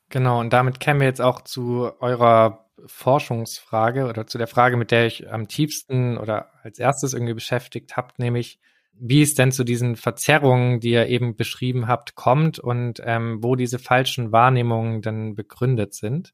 Genau, 0.10 0.39
und 0.39 0.51
damit 0.51 0.79
kämen 0.79 1.01
wir 1.01 1.08
jetzt 1.08 1.22
auch 1.22 1.41
zu 1.41 1.91
eurer 2.00 2.65
Forschungsfrage 2.88 4.08
oder 4.08 4.25
zu 4.25 4.38
der 4.38 4.48
Frage, 4.48 4.75
mit 4.75 4.91
der 4.91 5.05
ich 5.05 5.31
am 5.31 5.48
tiefsten 5.48 6.17
oder 6.17 6.50
als 6.63 6.79
erstes 6.79 7.13
irgendwie 7.13 7.36
beschäftigt 7.36 7.96
habt, 7.96 8.17
nämlich 8.17 8.60
wie 9.00 9.22
es 9.22 9.34
denn 9.34 9.51
zu 9.51 9.63
diesen 9.63 9.96
Verzerrungen, 9.96 10.79
die 10.79 10.91
ihr 10.91 11.08
eben 11.08 11.36
beschrieben 11.36 11.88
habt, 11.88 12.15
kommt 12.15 12.60
und 12.60 13.01
ähm, 13.06 13.39
wo 13.41 13.56
diese 13.56 13.79
falschen 13.79 14.32
Wahrnehmungen 14.32 15.01
dann 15.01 15.36
begründet 15.36 15.94
sind. 15.94 16.34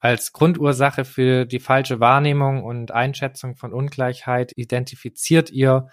Als 0.00 0.32
Grundursache 0.32 1.04
für 1.04 1.46
die 1.46 1.60
falsche 1.60 2.00
Wahrnehmung 2.00 2.62
und 2.62 2.90
Einschätzung 2.90 3.56
von 3.56 3.72
Ungleichheit 3.72 4.52
identifiziert 4.56 5.50
ihr 5.50 5.88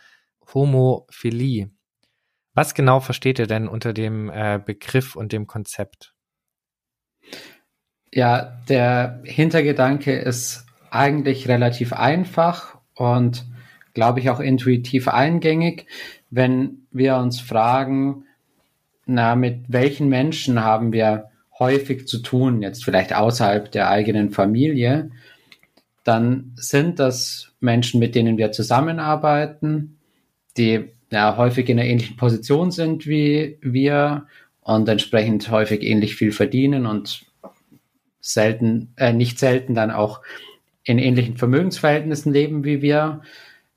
Homophilie. 0.54 1.72
Was 2.54 2.74
genau 2.74 3.00
versteht 3.00 3.40
ihr 3.40 3.48
denn 3.48 3.68
unter 3.68 3.94
dem 3.94 4.30
äh, 4.30 4.60
Begriff 4.64 5.16
und 5.16 5.32
dem 5.32 5.48
Konzept? 5.48 6.14
Ja, 8.12 8.60
der 8.68 9.22
Hintergedanke 9.24 10.18
ist 10.20 10.66
eigentlich 10.90 11.48
relativ 11.48 11.94
einfach 11.94 12.78
und 12.94 13.46
glaube 13.94 14.20
ich, 14.20 14.30
auch 14.30 14.40
intuitiv 14.40 15.08
eingängig, 15.08 15.86
wenn 16.30 16.86
wir 16.92 17.18
uns 17.18 17.40
fragen, 17.40 18.26
na, 19.06 19.36
mit 19.36 19.66
welchen 19.68 20.08
Menschen 20.10 20.64
haben 20.64 20.94
wir 20.94 21.30
häufig 21.60 22.08
zu 22.08 22.20
tun, 22.20 22.62
jetzt 22.62 22.84
vielleicht 22.84 23.14
außerhalb 23.14 23.72
der 23.72 23.90
eigenen 23.90 24.32
Familie, 24.32 25.12
dann 26.04 26.54
sind 26.56 27.00
das 27.00 27.52
Menschen, 27.60 28.00
mit 28.00 28.16
denen 28.16 28.38
wir 28.38 28.52
zusammenarbeiten, 28.52 29.98
die 30.58 30.90
ja 31.12 31.38
häufig 31.38 31.70
in 31.70 31.80
einer 31.80 31.88
ähnlichen 31.88 32.18
Position 32.18 32.72
sind 32.72 33.06
wie 33.06 33.58
wir 33.62 34.26
und 34.62 34.88
entsprechend 34.88 35.50
häufig 35.52 35.84
ähnlich 35.84 36.16
viel 36.16 36.32
verdienen 36.32 36.86
und 36.86 37.26
selten, 38.22 38.94
äh, 38.98 39.14
nicht 39.14 39.40
selten 39.40 39.76
dann 39.76 39.92
auch 39.92 40.22
in 40.84 40.98
ähnlichen 40.98 41.38
Vermögensverhältnissen 41.38 42.32
leben 42.32 42.64
wie 42.64 42.82
wir. 42.82 43.22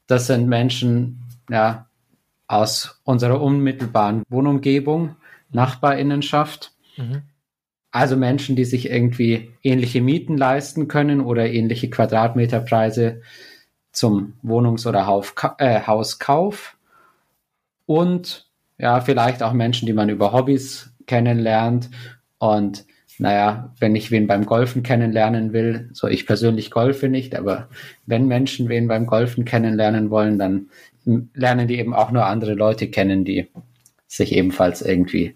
Das 0.06 0.26
sind 0.26 0.49
Menschen 0.49 1.23
ja, 1.50 1.87
aus 2.46 3.00
unserer 3.04 3.40
unmittelbaren 3.40 4.23
Wohnumgebung, 4.28 5.16
Nachbarinnenschaft. 5.50 6.73
Mhm. 6.96 7.23
Also 7.90 8.16
Menschen, 8.16 8.56
die 8.56 8.64
sich 8.64 8.90
irgendwie 8.90 9.52
ähnliche 9.62 10.00
Mieten 10.00 10.37
leisten 10.37 10.88
können 10.88 11.20
oder 11.20 11.49
ähnliche 11.49 11.88
Quadratmeterpreise 11.90 13.23
zum 13.92 14.34
Wohnungs- 14.42 14.87
oder 14.87 15.23
äh, 15.58 15.80
Hauskauf. 15.87 16.76
Und 17.87 18.49
ja, 18.78 19.00
vielleicht 19.00 19.42
auch 19.42 19.52
Menschen, 19.52 19.87
die 19.87 19.92
man 19.92 20.08
über 20.08 20.32
Hobbys 20.32 20.92
kennenlernt 21.06 21.90
und 22.38 22.84
naja, 23.18 23.73
wenn 23.78 23.94
ich 23.94 24.11
wen 24.11 24.26
beim 24.26 24.47
Golfen 24.47 24.83
kennenlernen 24.83 25.52
will, 25.52 25.88
so 25.92 26.09
ich 26.09 26.26
persönlich 26.26 26.71
golfe 26.71 27.09
nicht, 27.09 27.37
aber 27.37 27.68
wenn 28.06 28.26
Menschen 28.26 28.68
wen 28.68 28.88
beim 28.88 29.06
Golfen 29.06 29.44
kennenlernen 29.44 30.11
wollen, 30.11 30.38
dann 30.38 30.68
lernen 31.35 31.68
die 31.68 31.78
eben 31.78 31.94
auch 31.94 32.11
nur 32.11 32.26
andere 32.26 32.54
Leute 32.54 32.88
kennen, 32.88 33.25
die 33.25 33.49
sich 34.06 34.33
ebenfalls 34.33 34.83
irgendwie 34.83 35.35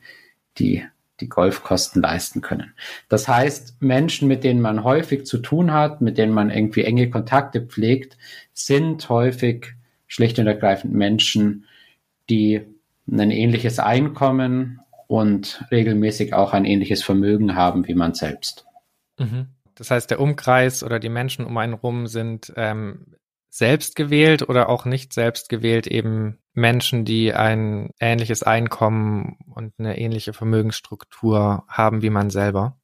die, 0.59 0.85
die 1.21 1.29
Golfkosten 1.29 2.03
leisten 2.03 2.41
können. 2.41 2.75
Das 3.09 3.29
heißt, 3.29 3.81
Menschen, 3.81 4.29
mit 4.29 4.45
denen 4.45 4.61
man 4.61 4.85
häufig 4.85 5.27
zu 5.27 5.39
tun 5.39 5.73
hat, 5.73 6.01
mit 6.01 6.19
denen 6.19 6.33
man 6.33 6.51
irgendwie 6.51 6.85
enge 6.85 7.11
Kontakte 7.11 7.61
pflegt, 7.63 8.17
sind 8.53 9.09
häufig 9.09 9.75
schlicht 10.07 10.39
und 10.39 10.47
ergreifend 10.47 10.95
Menschen, 10.95 11.65
die 12.31 12.63
ein 13.11 13.31
ähnliches 13.31 13.79
Einkommen 13.79 14.81
und 15.09 15.65
regelmäßig 15.73 16.35
auch 16.35 16.53
ein 16.53 16.65
ähnliches 16.65 17.03
Vermögen 17.03 17.57
haben 17.57 17.89
wie 17.89 17.95
man 17.95 18.15
selbst. 18.15 18.67
Mhm. 19.19 19.49
Das 19.75 19.91
heißt, 19.91 20.11
der 20.11 20.21
Umkreis 20.21 20.85
oder 20.85 21.01
die 21.01 21.09
Menschen 21.09 21.45
um 21.45 21.57
einen 21.57 21.73
rum 21.73 22.07
sind 22.07 22.53
ähm, 22.57 23.17
selbst 23.49 23.97
gewählt 23.97 24.49
oder 24.49 24.69
auch 24.69 24.85
nicht 24.85 25.13
selbst 25.13 25.49
gewählt, 25.49 25.87
eben 25.87 26.39
Menschen, 26.53 27.05
die 27.05 27.33
ein 27.33 27.91
ähnliches 27.99 28.43
Einkommen 28.43 29.39
und 29.53 29.73
eine 29.79 29.99
ähnliche 29.99 30.33
Vermögensstruktur 30.33 31.65
haben 31.69 32.03
wie 32.03 32.11
man 32.11 32.31
selber. 32.31 32.77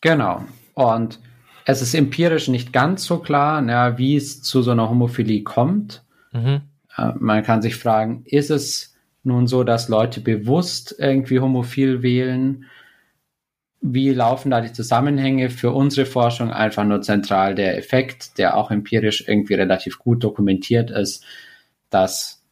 Genau. 0.00 0.44
Und 0.74 1.18
es 1.64 1.80
ist 1.80 1.94
empirisch 1.94 2.48
nicht 2.48 2.72
ganz 2.72 3.04
so 3.04 3.18
klar, 3.18 3.62
na, 3.62 3.96
wie 3.96 4.16
es 4.16 4.42
zu 4.42 4.62
so 4.62 4.72
einer 4.72 4.90
Homophilie 4.90 5.42
kommt. 5.44 6.04
Mhm. 6.32 6.62
Äh, 6.96 7.12
man 7.18 7.42
kann 7.42 7.62
sich 7.62 7.76
fragen, 7.76 8.24
ist 8.26 8.50
es 8.50 8.91
nun 9.24 9.46
so, 9.46 9.64
dass 9.64 9.88
Leute 9.88 10.20
bewusst 10.20 10.94
irgendwie 10.98 11.40
homophil 11.40 12.02
wählen? 12.02 12.66
Wie 13.80 14.10
laufen 14.10 14.50
da 14.50 14.60
die 14.60 14.72
Zusammenhänge? 14.72 15.50
Für 15.50 15.72
unsere 15.72 16.06
Forschung 16.06 16.50
einfach 16.50 16.84
nur 16.84 17.02
zentral 17.02 17.54
der 17.54 17.76
Effekt, 17.76 18.38
der 18.38 18.56
auch 18.56 18.70
empirisch 18.70 19.26
irgendwie 19.26 19.54
relativ 19.54 19.98
gut 19.98 20.22
dokumentiert 20.22 20.90
ist, 20.90 21.24
dass 21.90 22.42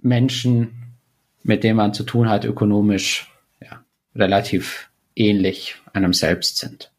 Menschen, 0.00 0.96
mit 1.42 1.64
denen 1.64 1.76
man 1.76 1.94
zu 1.94 2.04
tun 2.04 2.28
hat, 2.28 2.44
ökonomisch 2.44 3.32
ja, 3.60 3.84
relativ 4.14 4.90
ähnlich 5.14 5.76
einem 5.92 6.12
selbst 6.12 6.58
sind. 6.58 6.90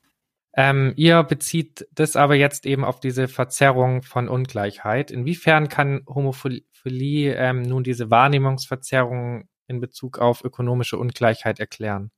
Ähm, 0.58 0.94
ihr 0.96 1.22
bezieht 1.24 1.86
das 1.94 2.16
aber 2.16 2.36
jetzt 2.36 2.66
eben 2.66 2.86
auf 2.86 3.02
diese 3.02 3.28
Verzerrung 3.28 4.04
von 4.04 4.30
Ungleichheit. 4.30 5.12
Inwiefern 5.12 5.68
kann 5.68 6.04
Homophilie 6.08 6.64
ähm, 6.90 7.62
nun 7.64 7.84
diese 7.84 8.10
Wahrnehmungsverzerrung 8.10 9.48
in 9.68 9.80
Bezug 9.80 10.20
auf 10.20 10.44
ökonomische 10.44 10.98
Ungleichheit 10.98 11.60
erklären? 11.60 12.12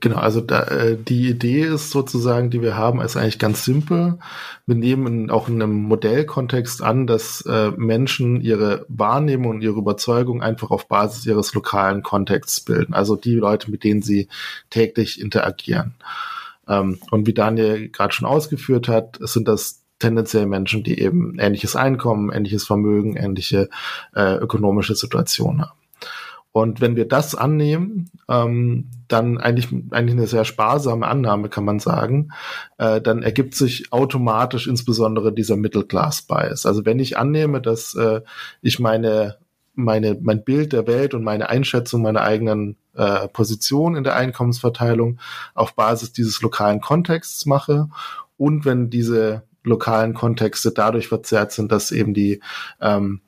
Genau, 0.00 0.18
also 0.18 0.40
da, 0.40 0.62
äh, 0.64 0.96
die 0.96 1.28
Idee 1.28 1.62
ist 1.62 1.90
sozusagen, 1.90 2.50
die 2.50 2.62
wir 2.62 2.76
haben, 2.76 3.00
ist 3.00 3.16
eigentlich 3.16 3.38
ganz 3.40 3.64
simpel. 3.64 4.18
Wir 4.66 4.76
nehmen 4.76 5.30
auch 5.30 5.48
in 5.48 5.60
einem 5.60 5.74
Modellkontext 5.74 6.82
an, 6.82 7.06
dass 7.06 7.40
äh, 7.42 7.72
Menschen 7.76 8.40
ihre 8.40 8.86
Wahrnehmung 8.88 9.50
und 9.56 9.62
ihre 9.62 9.78
Überzeugung 9.78 10.40
einfach 10.40 10.70
auf 10.70 10.86
Basis 10.86 11.26
ihres 11.26 11.52
lokalen 11.54 12.02
Kontexts 12.02 12.60
bilden. 12.60 12.94
Also 12.94 13.16
die 13.16 13.34
Leute, 13.34 13.70
mit 13.70 13.82
denen 13.82 14.02
sie 14.02 14.28
täglich 14.70 15.20
interagieren. 15.20 15.94
Ähm, 16.68 16.98
und 17.10 17.26
wie 17.26 17.34
Daniel 17.34 17.88
gerade 17.88 18.12
schon 18.12 18.28
ausgeführt 18.28 18.86
hat, 18.86 19.18
sind 19.20 19.48
das 19.48 19.82
tendenziell 19.98 20.46
Menschen, 20.46 20.84
die 20.84 21.00
eben 21.00 21.38
ähnliches 21.38 21.76
Einkommen, 21.76 22.30
ähnliches 22.30 22.64
Vermögen, 22.64 23.16
ähnliche 23.16 23.68
äh, 24.14 24.36
ökonomische 24.36 24.94
Situationen 24.94 25.62
haben. 25.62 25.78
Und 26.52 26.80
wenn 26.80 26.96
wir 26.96 27.06
das 27.06 27.34
annehmen, 27.34 28.10
ähm, 28.28 28.88
dann 29.06 29.38
eigentlich, 29.38 29.68
eigentlich 29.90 30.16
eine 30.16 30.26
sehr 30.26 30.44
sparsame 30.44 31.06
Annahme, 31.06 31.48
kann 31.48 31.64
man 31.64 31.78
sagen, 31.78 32.30
äh, 32.78 33.00
dann 33.00 33.22
ergibt 33.22 33.54
sich 33.54 33.92
automatisch 33.92 34.66
insbesondere 34.66 35.32
dieser 35.32 35.56
Middle 35.56 35.84
Class 35.84 36.22
Bias. 36.22 36.66
Also 36.66 36.84
wenn 36.84 36.98
ich 36.98 37.16
annehme, 37.16 37.60
dass 37.60 37.94
äh, 37.94 38.22
ich 38.62 38.80
meine, 38.80 39.36
meine, 39.74 40.18
mein 40.20 40.42
Bild 40.42 40.72
der 40.72 40.86
Welt 40.86 41.14
und 41.14 41.22
meine 41.22 41.48
Einschätzung 41.48 42.02
meiner 42.02 42.22
eigenen 42.22 42.76
äh, 42.94 43.28
Position 43.28 43.94
in 43.94 44.02
der 44.02 44.16
Einkommensverteilung 44.16 45.20
auf 45.54 45.76
Basis 45.76 46.12
dieses 46.12 46.42
lokalen 46.42 46.80
Kontexts 46.80 47.46
mache 47.46 47.88
und 48.36 48.64
wenn 48.64 48.90
diese 48.90 49.42
lokalen 49.68 50.14
Kontexte 50.14 50.72
dadurch 50.72 51.08
verzerrt 51.08 51.52
sind, 51.52 51.70
dass 51.72 51.92
eben 51.92 52.14
die 52.14 52.40
ähm, 52.80 53.20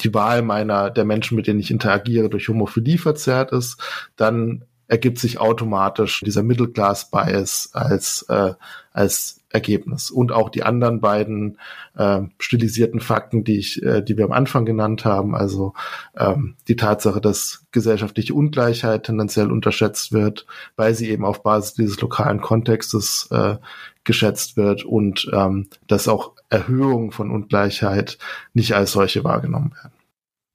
die 0.00 0.14
Wahl 0.14 0.42
meiner 0.42 0.90
der 0.90 1.04
Menschen, 1.04 1.36
mit 1.36 1.46
denen 1.46 1.60
ich 1.60 1.70
interagiere, 1.70 2.30
durch 2.30 2.48
Homophilie 2.48 2.98
verzerrt 2.98 3.52
ist, 3.52 3.76
dann 4.16 4.64
ergibt 4.88 5.18
sich 5.18 5.38
automatisch 5.38 6.20
dieser 6.20 6.42
Middle 6.42 6.68
Class 6.68 7.10
Bias 7.10 7.70
als 7.74 8.22
äh, 8.28 8.54
als 8.92 9.40
Ergebnis. 9.50 10.10
Und 10.10 10.32
auch 10.32 10.48
die 10.48 10.62
anderen 10.62 11.00
beiden 11.00 11.58
äh, 11.96 12.22
stilisierten 12.38 13.00
Fakten, 13.00 13.44
die 13.44 13.58
ich, 13.58 13.82
äh, 13.82 14.00
die 14.02 14.16
wir 14.16 14.24
am 14.24 14.32
Anfang 14.32 14.64
genannt 14.64 15.04
haben, 15.04 15.34
also 15.34 15.74
ähm, 16.16 16.56
die 16.68 16.76
Tatsache, 16.76 17.20
dass 17.20 17.66
gesellschaftliche 17.72 18.34
Ungleichheit 18.34 19.04
tendenziell 19.04 19.50
unterschätzt 19.50 20.12
wird, 20.12 20.46
weil 20.76 20.94
sie 20.94 21.10
eben 21.10 21.24
auf 21.24 21.42
Basis 21.42 21.74
dieses 21.74 22.00
lokalen 22.00 22.40
Kontextes 22.40 23.28
äh, 23.30 23.56
geschätzt 24.04 24.56
wird 24.56 24.84
und 24.84 25.30
ähm, 25.32 25.68
dass 25.86 26.08
auch 26.08 26.32
Erhöhungen 26.48 27.12
von 27.12 27.30
Ungleichheit 27.30 28.18
nicht 28.54 28.74
als 28.74 28.92
solche 28.92 29.24
wahrgenommen 29.24 29.72
werden. 29.72 29.92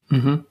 Mhm. 0.09 0.45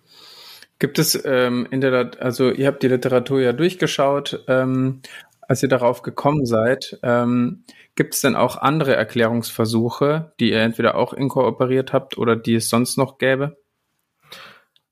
Gibt 0.79 0.99
es 0.99 1.21
ähm, 1.25 1.67
in 1.71 1.81
der, 1.81 2.11
also 2.21 2.51
ihr 2.51 2.67
habt 2.67 2.83
die 2.83 2.89
Literatur 2.89 3.41
ja 3.41 3.53
durchgeschaut, 3.53 4.45
ähm, 4.49 5.01
als 5.41 5.63
ihr 5.63 5.69
darauf 5.69 6.03
gekommen 6.03 6.47
seid. 6.47 6.99
Ähm, 7.03 7.65
Gibt 7.95 8.15
es 8.15 8.21
denn 8.21 8.35
auch 8.35 8.57
andere 8.57 8.97
Erklärungsversuche, 8.97 10.33
die 10.41 10.51
ihr 10.51 10.61
entweder 10.61 10.97
auch 10.97 11.13
inkooperiert 11.13 11.93
habt 11.93 12.19
oder 12.19 12.35
die 12.35 12.57
es 12.57 12.69
sonst 12.69 12.99
noch 12.99 13.19
gäbe? 13.19 13.57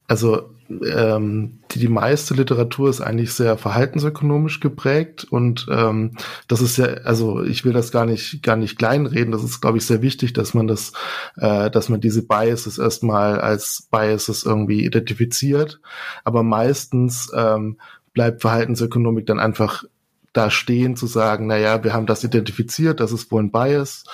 Also 0.07 0.55
ähm, 0.85 1.61
die, 1.71 1.79
die 1.79 1.89
meiste 1.89 2.35
Literatur 2.35 2.89
ist 2.89 3.01
eigentlich 3.01 3.33
sehr 3.33 3.57
verhaltensökonomisch 3.57 4.61
geprägt 4.61 5.25
und 5.25 5.67
ähm, 5.71 6.17
das 6.49 6.61
ist 6.61 6.79
ja, 6.79 6.87
also 7.05 7.43
ich 7.43 7.65
will 7.65 7.73
das 7.73 7.93
gar 7.93 8.07
nicht 8.07 8.43
gar 8.43 8.57
nicht 8.57 8.79
kleinreden. 8.79 9.33
Das 9.33 9.45
ist, 9.45 9.61
glaube 9.61 9.79
ich, 9.79 9.87
sehr 9.87 10.03
wichtig, 10.03 10.33
dass 10.33 10.55
man 10.55 10.67
das, 10.67 10.93
äh, 11.37 11.71
dass 11.71 11.89
man 11.89 12.01
diese 12.01 12.27
Biases 12.27 12.79
erstmal 12.79 13.41
als 13.41 13.89
Biases 13.91 14.45
irgendwie 14.45 14.85
identifiziert. 14.85 15.81
Aber 16.25 16.43
meistens 16.43 17.31
ähm, 17.35 17.79
bleibt 18.13 18.43
Verhaltensökonomik 18.43 19.27
dann 19.27 19.41
einfach 19.41 19.85
da 20.33 20.51
stehen, 20.51 20.97
zu 20.97 21.07
sagen, 21.07 21.47
na 21.47 21.59
ja, 21.59 21.85
wir 21.85 21.93
haben 21.93 22.07
das 22.07 22.25
identifiziert, 22.25 23.01
das 23.01 23.13
ist 23.13 23.31
wohl 23.31 23.43
ein 23.43 23.51
Bias. 23.51 24.05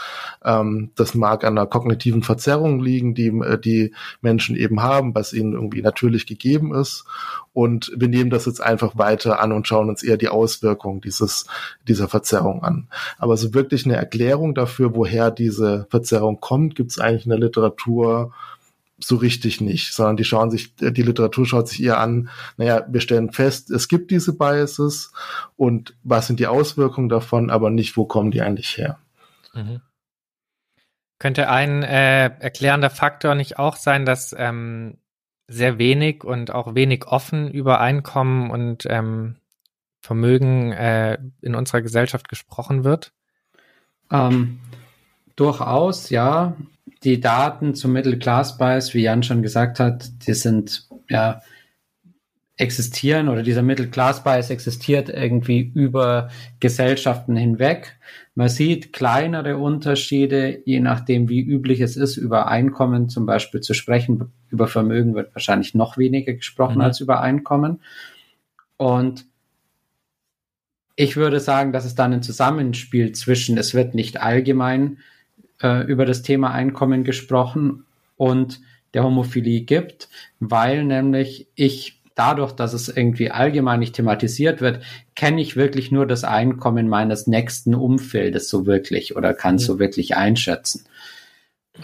Ähm, 0.45 0.91
das 0.97 1.15
mag 1.15 1.45
an 1.45 1.57
einer 1.57 1.67
kognitiven 1.67 2.23
Verzerrung 2.23 2.81
liegen, 2.81 3.15
die 3.15 3.29
äh, 3.29 3.59
die 3.59 3.95
Menschen 4.21 4.57
eben 4.57 4.83
haben, 4.83 5.15
was 5.15 5.33
ihnen 5.33 5.53
irgendwie 5.53 5.83
natürlich 5.83 6.27
gegeben 6.27 6.75
ist. 6.75 7.05
Und 7.53 7.93
wir 7.97 8.09
nehmen 8.09 8.31
das 8.31 8.47
jetzt 8.47 8.61
einfach 8.61 8.99
weiter 8.99 9.41
an 9.41 9.53
und 9.53 9.67
schauen 9.67 9.89
uns 9.89 10.03
eher 10.03 10.17
die 10.17 10.29
Auswirkungen 10.29 11.01
dieses, 11.01 11.47
dieser 11.87 12.09
Verzerrung 12.09 12.63
an. 12.63 12.89
Aber 13.19 13.37
so 13.37 13.55
wirklich 13.55 13.85
eine 13.85 13.97
Erklärung 13.97 14.55
dafür, 14.55 14.95
woher 14.95 15.31
diese 15.31 15.87
Verzerrung 15.91 16.41
kommt, 16.41 16.75
gibt 16.75 16.91
es 16.91 16.99
eigentlich 16.99 17.27
in 17.27 17.31
der 17.31 17.41
Literatur 17.41 18.33
so 18.99 19.17
richtig 19.17 19.61
nicht, 19.61 19.93
sondern 19.93 20.17
die 20.17 20.25
schauen 20.25 20.51
sich, 20.51 20.75
die 20.77 21.03
Literatur 21.03 21.47
schaut 21.47 21.69
sich 21.69 21.83
eher 21.83 22.01
an, 22.01 22.31
naja, 22.57 22.85
wir 22.89 23.01
stellen 23.01 23.33
fest, 23.33 23.71
es 23.71 23.89
gibt 23.89 24.11
diese 24.11 24.37
Biases 24.37 25.13
und 25.57 25.97
was 26.03 26.27
sind 26.27 26.41
die 26.41 26.49
Auswirkungen 26.49 27.09
davon, 27.09 27.51
aber 27.51 27.71
nicht, 27.71 27.97
wo 27.97 28.07
kommen 28.07 28.31
die 28.31 28.43
eigentlich 28.43 28.77
her. 28.77 28.99
Mhm. 29.55 29.81
Könnte 31.19 31.49
ein 31.49 31.83
äh, 31.83 32.27
erklärender 32.41 32.91
Faktor 32.91 33.35
nicht 33.35 33.59
auch 33.59 33.77
sein, 33.77 34.05
dass 34.05 34.35
ähm, 34.37 34.99
sehr 35.49 35.79
wenig 35.79 36.25
und 36.25 36.53
auch 36.53 36.75
wenig 36.75 37.07
offen 37.07 37.51
über 37.51 37.81
Einkommen 37.81 38.51
und 38.51 38.87
ähm, 38.89 39.37
Vermögen 40.01 40.73
äh, 40.73 41.19
in 41.41 41.55
unserer 41.55 41.83
Gesellschaft 41.83 42.29
gesprochen 42.29 42.85
wird? 42.85 43.13
Ähm, 44.13 44.61
durchaus, 45.35 46.11
ja 46.11 46.57
die 47.05 47.21
Daten 47.21 47.75
zum 47.75 47.93
Middle 47.93 48.19
Class 48.19 48.59
Bias, 48.59 48.95
wie 48.95 49.03
Jan 49.03 49.23
schon 49.23 49.43
gesagt 49.43 49.81
hat, 49.81 50.11
die 50.27 50.35
sind 50.35 50.89
ja 51.09 51.41
existieren 52.59 53.29
oder 53.29 53.45
dieser 53.45 53.63
Middle 53.63 53.87
Class 53.87 54.25
Bias 54.25 54.51
existiert 54.51 55.09
irgendwie 55.09 55.61
über 55.75 56.29
Gesellschaften 56.59 57.37
hinweg. 57.37 57.97
Man 58.35 58.49
sieht 58.49 58.93
kleinere 58.93 59.57
Unterschiede, 59.59 60.61
je 60.65 60.81
nachdem, 60.81 61.29
wie 61.29 61.41
üblich 61.41 61.81
es 61.81 61.97
ist, 61.97 62.17
über 62.17 62.49
Einkommen 62.49 63.09
zum 63.09 63.27
Beispiel 63.27 63.61
zu 63.61 63.75
sprechen. 63.75 64.33
Über 64.51 64.67
Vermögen 64.67 65.15
wird 65.15 65.35
wahrscheinlich 65.35 65.75
noch 65.75 65.99
weniger 65.99 66.33
gesprochen 66.35 66.77
mhm. 66.77 66.83
als 66.83 67.01
über 67.01 67.21
Einkommen. 67.21 67.81
Und 68.77 69.25
ich 70.97 71.15
würde 71.15 71.39
sagen, 71.39 71.73
dass 71.73 71.85
es 71.85 71.95
dann 71.95 72.13
ein 72.13 72.23
Zusammenspiel 72.23 73.13
zwischen, 73.13 73.57
es 73.57 73.73
wird 73.73 73.95
nicht 73.95 74.21
allgemein 74.21 74.99
äh, 75.63 75.85
über 75.87 76.07
das 76.07 76.23
Thema 76.23 76.53
Einkommen 76.53 77.05
gesprochen 77.05 77.85
und 78.17 78.61
der 78.95 79.05
Homophilie 79.05 79.63
gibt, 79.63 80.09
weil 80.41 80.85
nämlich 80.85 81.49
ich 81.55 82.01
dadurch, 82.15 82.53
dass 82.53 82.73
es 82.73 82.89
irgendwie 82.89 83.31
allgemein 83.31 83.79
nicht 83.79 83.95
thematisiert 83.95 84.61
wird, 84.61 84.83
kenne 85.15 85.41
ich 85.41 85.55
wirklich 85.55 85.93
nur 85.93 86.05
das 86.05 86.25
Einkommen 86.25 86.89
meines 86.89 87.29
nächsten 87.29 87.75
Umfeldes 87.77 88.49
so 88.49 88.67
wirklich 88.67 89.15
oder 89.15 89.35
kann 89.35 89.55
es 89.55 89.63
mhm. 89.63 89.67
so 89.67 89.79
wirklich 89.79 90.17
einschätzen. 90.17 90.85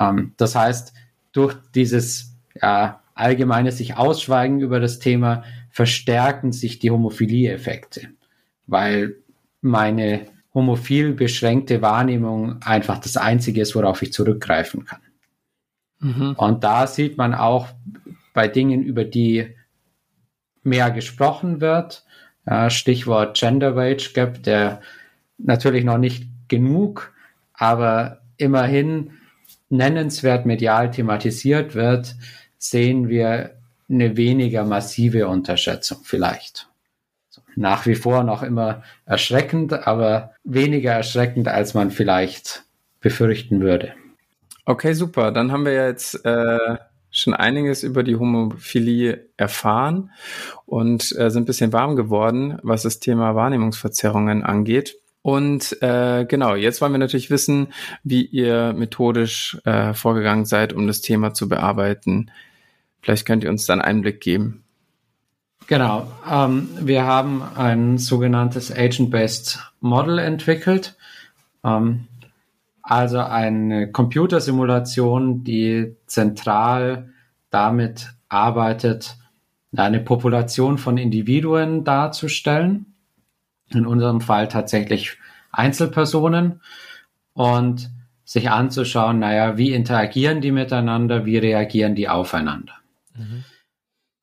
Ähm, 0.00 0.33
das 0.37 0.57
heißt, 0.57 0.93
durch 1.33 1.54
dieses 1.75 2.35
ja, 2.61 3.01
allgemeine 3.14 3.70
sich 3.70 3.96
Ausschweigen 3.96 4.61
über 4.61 4.81
das 4.81 4.99
Thema 4.99 5.44
verstärken 5.70 6.53
sich 6.53 6.81
die 6.81 6.90
Homophilie-Effekte, 6.90 8.09
weil 8.66 9.16
meine 9.61 10.27
homophil 10.55 11.12
beschränkte 11.12 11.83
Wahrnehmung 11.83 12.62
einfach 12.62 12.99
das 12.99 13.17
Einzige 13.17 13.61
ist, 13.61 13.75
worauf 13.75 14.03
ich 14.03 14.12
zurückgreifen 14.12 14.85
kann. 14.85 15.01
Mhm. 15.99 16.35
Und 16.37 16.62
da 16.62 16.87
sieht 16.87 17.19
man 17.19 17.35
auch 17.35 17.69
bei 18.33 18.47
Dingen, 18.49 18.83
über 18.83 19.05
die 19.05 19.55
mehr 20.62 20.90
gesprochen 20.90 21.61
wird, 21.61 22.05
Stichwort 22.69 23.37
Gender 23.37 23.75
Wage 23.75 24.12
Gap, 24.14 24.43
der 24.43 24.81
natürlich 25.38 25.85
noch 25.85 25.99
nicht 25.99 26.29
genug, 26.49 27.12
aber 27.53 28.21
immerhin 28.37 29.12
nennenswert 29.71 30.47
medial 30.47 30.90
thematisiert 30.90 31.75
wird, 31.75 32.14
sehen 32.59 33.09
wir 33.09 33.57
eine 33.88 34.17
weniger 34.17 34.64
massive 34.64 35.27
Unterschätzung 35.27 35.99
vielleicht 36.05 36.69
nach 37.57 37.87
wie 37.87 37.95
vor 37.95 38.23
noch 38.25 38.43
immer 38.43 38.83
erschreckend, 39.07 39.73
aber 39.87 40.33
weniger 40.45 40.93
erschreckend, 40.93 41.49
als 41.49 41.75
man 41.75 41.90
vielleicht 41.90 42.64
befürchten 43.01 43.61
würde. 43.61 43.93
Okay, 44.64 44.95
super. 44.95 45.31
Dann 45.31 45.53
haben 45.53 45.67
wir 45.67 45.75
jetzt 45.75 46.25
äh, 46.25 46.77
schon 47.11 47.35
einiges 47.35 47.83
über 47.83 48.03
die 48.03 48.17
Homophilie 48.17 49.27
erfahren 49.37 50.11
und 50.67 51.17
äh, 51.17 51.31
sind 51.31 51.43
ein 51.43 51.47
bisschen 51.47 51.73
warm 51.73 51.97
geworden, 51.97 52.59
was 52.62 52.83
das 52.83 52.99
Thema 52.99 53.35
Wahrnehmungsverzerrungen 53.35 54.43
angeht. 54.43 54.97
Und 55.23 55.81
äh, 55.81 56.27
genau, 56.27 56.55
jetzt 56.55 56.81
wollen 56.81 56.93
wir 56.93 56.99
natürlich 56.99 57.31
wissen, 57.31 57.69
wie 58.03 58.25
ihr 58.27 58.75
methodisch 58.75 59.57
äh, 59.64 59.95
vorgegangen 59.95 60.45
seid, 60.45 60.73
um 60.73 60.87
das 60.87 61.01
Thema 61.01 61.33
zu 61.33 61.49
bearbeiten. 61.49 62.31
Vielleicht 63.01 63.27
könnt 63.27 63.45
ihr 63.45 63.51
uns 63.51 63.64
dann 63.64 63.81
Einblick 63.81 64.21
geben. 64.21 64.63
Genau. 65.66 66.07
Ähm, 66.31 66.68
wir 66.81 67.05
haben 67.05 67.42
ein 67.42 67.98
sogenanntes 67.98 68.70
Agent-Based 68.70 69.72
Model 69.81 70.18
entwickelt. 70.18 70.96
Ähm, 71.64 72.07
also 72.83 73.20
eine 73.20 73.90
Computersimulation, 73.90 75.42
die 75.42 75.96
zentral 76.07 77.11
damit 77.50 78.12
arbeitet, 78.29 79.16
eine 79.74 80.00
Population 80.00 80.77
von 80.77 80.98
Individuen 80.98 81.85
darzustellen. 81.85 82.87
In 83.70 83.87
unserem 83.87 84.20
Fall 84.20 84.48
tatsächlich 84.48 85.16
Einzelpersonen 85.50 86.61
und 87.33 87.90
sich 88.24 88.50
anzuschauen, 88.50 89.18
naja, 89.18 89.57
wie 89.57 89.72
interagieren 89.72 90.40
die 90.40 90.53
miteinander, 90.53 91.24
wie 91.24 91.38
reagieren 91.38 91.94
die 91.94 92.09
aufeinander. 92.09 92.74
Mhm. 93.16 93.44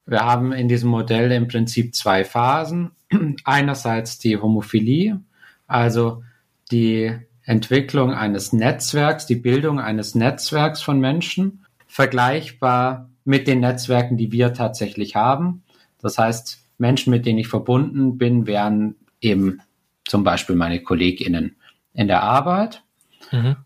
Wir 0.06 0.22
haben 0.22 0.52
in 0.52 0.68
diesem 0.68 0.90
Modell 0.90 1.32
im 1.32 1.48
Prinzip 1.48 1.96
zwei 1.96 2.24
Phasen. 2.24 2.92
Einerseits 3.44 4.18
die 4.20 4.38
Homophilie, 4.38 5.20
also 5.68 6.24
die 6.72 7.12
Entwicklung 7.44 8.14
eines 8.14 8.54
Netzwerks, 8.54 9.26
die 9.26 9.36
Bildung 9.36 9.80
eines 9.80 10.16
Netzwerks 10.16 10.82
von 10.82 11.00
Menschen, 11.00 11.66
vergleichbar 11.88 13.10
mit 13.26 13.48
den 13.48 13.60
Netzwerken, 13.60 14.18
die 14.18 14.32
wir 14.32 14.54
tatsächlich 14.54 15.16
haben. 15.16 15.64
Das 16.00 16.18
heißt, 16.18 16.60
Menschen, 16.78 17.12
mit 17.12 17.26
denen 17.26 17.40
ich 17.40 17.48
verbunden 17.48 18.18
bin, 18.18 18.48
wären 18.48 18.96
eben 19.20 19.62
zum 20.06 20.24
Beispiel 20.24 20.56
meine 20.56 20.82
KollegInnen 20.82 21.56
in 21.94 22.08
der 22.08 22.24
Arbeit. 22.24 22.84
Mhm. 23.32 23.58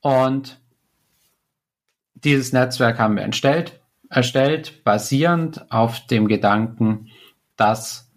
Und 0.00 0.60
dieses 2.14 2.52
Netzwerk 2.52 2.98
haben 2.98 3.16
wir 3.16 3.22
entstellt, 3.22 3.77
erstellt, 4.10 4.84
basierend 4.84 5.70
auf 5.70 6.06
dem 6.06 6.28
Gedanken, 6.28 7.08
dass 7.56 8.10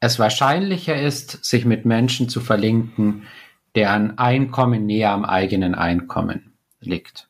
es 0.00 0.18
wahrscheinlicher 0.18 1.00
ist, 1.00 1.44
sich 1.44 1.64
mit 1.64 1.84
Menschen 1.84 2.28
zu 2.28 2.40
verlinken, 2.40 3.24
deren 3.74 4.18
Einkommen 4.18 4.86
näher 4.86 5.12
am 5.12 5.24
eigenen 5.24 5.74
Einkommen 5.74 6.52
liegt. 6.80 7.28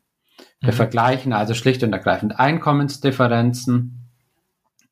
Wir 0.60 0.72
mhm. 0.72 0.76
vergleichen 0.76 1.32
also 1.32 1.54
schlicht 1.54 1.82
und 1.82 1.92
ergreifend 1.92 2.38
Einkommensdifferenzen 2.38 3.98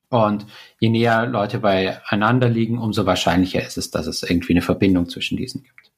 und 0.08 0.46
je 0.78 0.88
näher 0.88 1.26
Leute 1.26 1.58
beieinander 1.58 2.48
liegen, 2.48 2.78
umso 2.78 3.06
wahrscheinlicher 3.06 3.64
ist 3.64 3.76
es, 3.76 3.90
dass 3.90 4.06
es 4.06 4.22
irgendwie 4.22 4.52
eine 4.52 4.62
Verbindung 4.62 5.08
zwischen 5.08 5.36
diesen 5.36 5.64
gibt. 5.64 5.90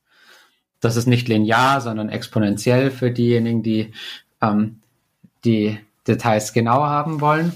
Das 0.81 0.97
ist 0.97 1.07
nicht 1.07 1.29
linear, 1.29 1.81
sondern 1.81 2.09
exponentiell 2.09 2.91
für 2.91 3.11
diejenigen, 3.11 3.63
die 3.63 3.93
ähm, 4.41 4.81
die 5.45 5.79
Details 6.09 6.53
genau 6.53 6.85
haben 6.85 7.21
wollen. 7.21 7.53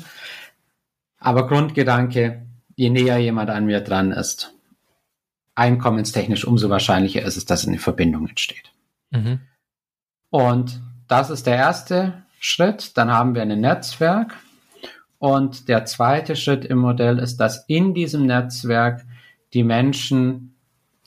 Aber 1.18 1.46
Grundgedanke, 1.46 2.46
je 2.76 2.90
näher 2.90 3.18
jemand 3.18 3.50
an 3.50 3.66
mir 3.66 3.80
dran 3.80 4.12
ist, 4.12 4.54
einkommenstechnisch, 5.54 6.44
umso 6.44 6.70
wahrscheinlicher 6.70 7.22
ist 7.22 7.36
es, 7.36 7.44
dass 7.44 7.66
eine 7.66 7.78
Verbindung 7.78 8.28
entsteht. 8.28 8.72
Mhm. 9.10 9.40
Und 10.30 10.80
das 11.08 11.30
ist 11.30 11.46
der 11.46 11.56
erste 11.56 12.22
Schritt. 12.40 12.96
Dann 12.96 13.10
haben 13.10 13.34
wir 13.34 13.42
ein 13.42 13.60
Netzwerk. 13.60 14.34
Und 15.18 15.68
der 15.68 15.84
zweite 15.84 16.34
Schritt 16.34 16.64
im 16.64 16.78
Modell 16.78 17.18
ist, 17.18 17.36
dass 17.36 17.64
in 17.68 17.94
diesem 17.94 18.26
Netzwerk 18.26 19.04
die 19.54 19.62
Menschen, 19.62 20.56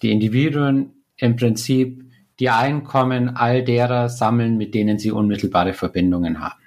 die 0.02 0.12
Individuen 0.12 0.94
im 1.18 1.36
Prinzip 1.36 2.06
die 2.40 2.50
Einkommen 2.50 3.36
all 3.36 3.64
derer 3.64 4.10
sammeln, 4.10 4.58
mit 4.58 4.74
denen 4.74 5.00
sie 5.00 5.12
unmittelbare 5.12 5.74
Verbindungen 5.74 6.40
haben. 6.40 6.62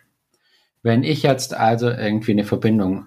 Wenn 0.82 1.02
ich 1.02 1.22
jetzt 1.22 1.54
also 1.54 1.88
irgendwie 1.90 2.32
eine 2.32 2.44
Verbindung 2.44 3.06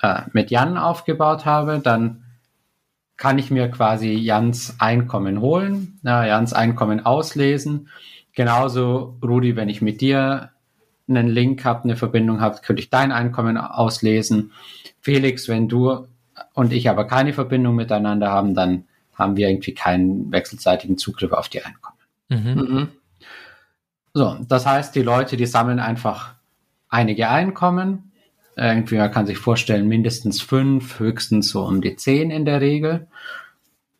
äh, 0.00 0.22
mit 0.32 0.50
Jan 0.50 0.76
aufgebaut 0.76 1.44
habe, 1.46 1.78
dann 1.78 2.24
kann 3.16 3.38
ich 3.38 3.50
mir 3.50 3.68
quasi 3.68 4.12
Jans 4.14 4.76
Einkommen 4.78 5.40
holen, 5.40 6.00
ja, 6.02 6.24
Jans 6.26 6.52
Einkommen 6.52 7.04
auslesen. 7.06 7.88
Genauso, 8.34 9.16
Rudi, 9.22 9.56
wenn 9.56 9.68
ich 9.68 9.82
mit 9.82 10.00
dir 10.00 10.50
einen 11.08 11.28
Link 11.28 11.64
habe, 11.64 11.84
eine 11.84 11.96
Verbindung 11.96 12.40
habe, 12.40 12.60
könnte 12.62 12.82
ich 12.82 12.90
dein 12.90 13.12
Einkommen 13.12 13.56
auslesen. 13.56 14.52
Felix, 15.00 15.48
wenn 15.48 15.68
du 15.68 16.06
und 16.54 16.72
ich 16.72 16.88
aber 16.88 17.06
keine 17.06 17.32
Verbindung 17.32 17.76
miteinander 17.76 18.30
haben, 18.30 18.54
dann 18.54 18.84
haben 19.14 19.36
wir 19.36 19.48
irgendwie 19.48 19.74
keinen 19.74 20.32
wechselseitigen 20.32 20.98
Zugriff 20.98 21.32
auf 21.32 21.48
die 21.48 21.62
Einkommen. 21.62 21.98
Mhm. 22.28 22.54
Mhm. 22.54 22.88
So, 24.14 24.36
das 24.48 24.66
heißt, 24.66 24.94
die 24.94 25.02
Leute, 25.02 25.36
die 25.36 25.46
sammeln 25.46 25.80
einfach 25.80 26.34
einige 26.92 27.28
Einkommen. 27.28 28.12
Irgendwie, 28.54 28.96
man 28.96 29.10
kann 29.10 29.26
sich 29.26 29.38
vorstellen, 29.38 29.88
mindestens 29.88 30.40
fünf, 30.42 31.00
höchstens 31.00 31.48
so 31.48 31.64
um 31.64 31.80
die 31.80 31.96
zehn 31.96 32.30
in 32.30 32.44
der 32.44 32.60
Regel. 32.60 33.08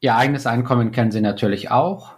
Ihr 0.00 0.14
eigenes 0.14 0.46
Einkommen 0.46 0.92
kennen 0.92 1.11
sie 1.11 1.22
natürlich 1.22 1.70
auch. 1.70 2.12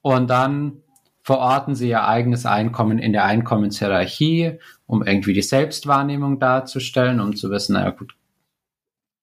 Und 0.00 0.30
dann 0.30 0.82
verorten 1.22 1.74
sie 1.74 1.88
ihr 1.88 2.06
eigenes 2.06 2.46
Einkommen 2.46 2.98
in 2.98 3.12
der 3.12 3.24
Einkommenshierarchie, 3.24 4.58
um 4.86 5.04
irgendwie 5.04 5.32
die 5.32 5.42
Selbstwahrnehmung 5.42 6.38
darzustellen, 6.38 7.20
um 7.20 7.34
zu 7.34 7.50
wissen, 7.50 7.74
naja 7.74 7.90
gut, 7.90 8.14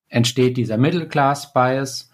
entsteht 0.07 0.57
dieser 0.57 0.77
Middle-Class-Bias. 0.77 2.11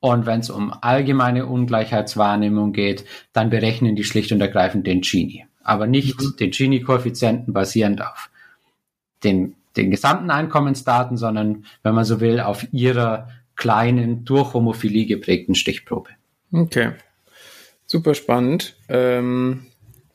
Und 0.00 0.24
wenn 0.24 0.40
es 0.40 0.48
um 0.48 0.72
allgemeine 0.72 1.44
Ungleichheitswahrnehmung 1.44 2.72
geht, 2.72 3.04
dann 3.34 3.50
berechnen 3.50 3.96
die 3.96 4.04
schlicht 4.04 4.32
und 4.32 4.40
ergreifend 4.40 4.86
den 4.86 5.02
Gini 5.02 5.49
aber 5.62 5.86
nicht 5.86 6.20
mhm. 6.20 6.36
den 6.38 6.50
Gini-Koeffizienten 6.50 7.52
basierend 7.52 8.02
auf 8.02 8.30
den, 9.24 9.54
den 9.76 9.90
gesamten 9.90 10.30
Einkommensdaten, 10.30 11.16
sondern, 11.16 11.64
wenn 11.82 11.94
man 11.94 12.04
so 12.04 12.20
will, 12.20 12.40
auf 12.40 12.66
ihrer 12.72 13.28
kleinen, 13.56 14.24
durch 14.24 14.54
Homophilie 14.54 15.06
geprägten 15.06 15.54
Stichprobe. 15.54 16.10
Okay. 16.52 16.92
Super 17.86 18.14
spannend. 18.14 18.76
Ähm, 18.88 19.66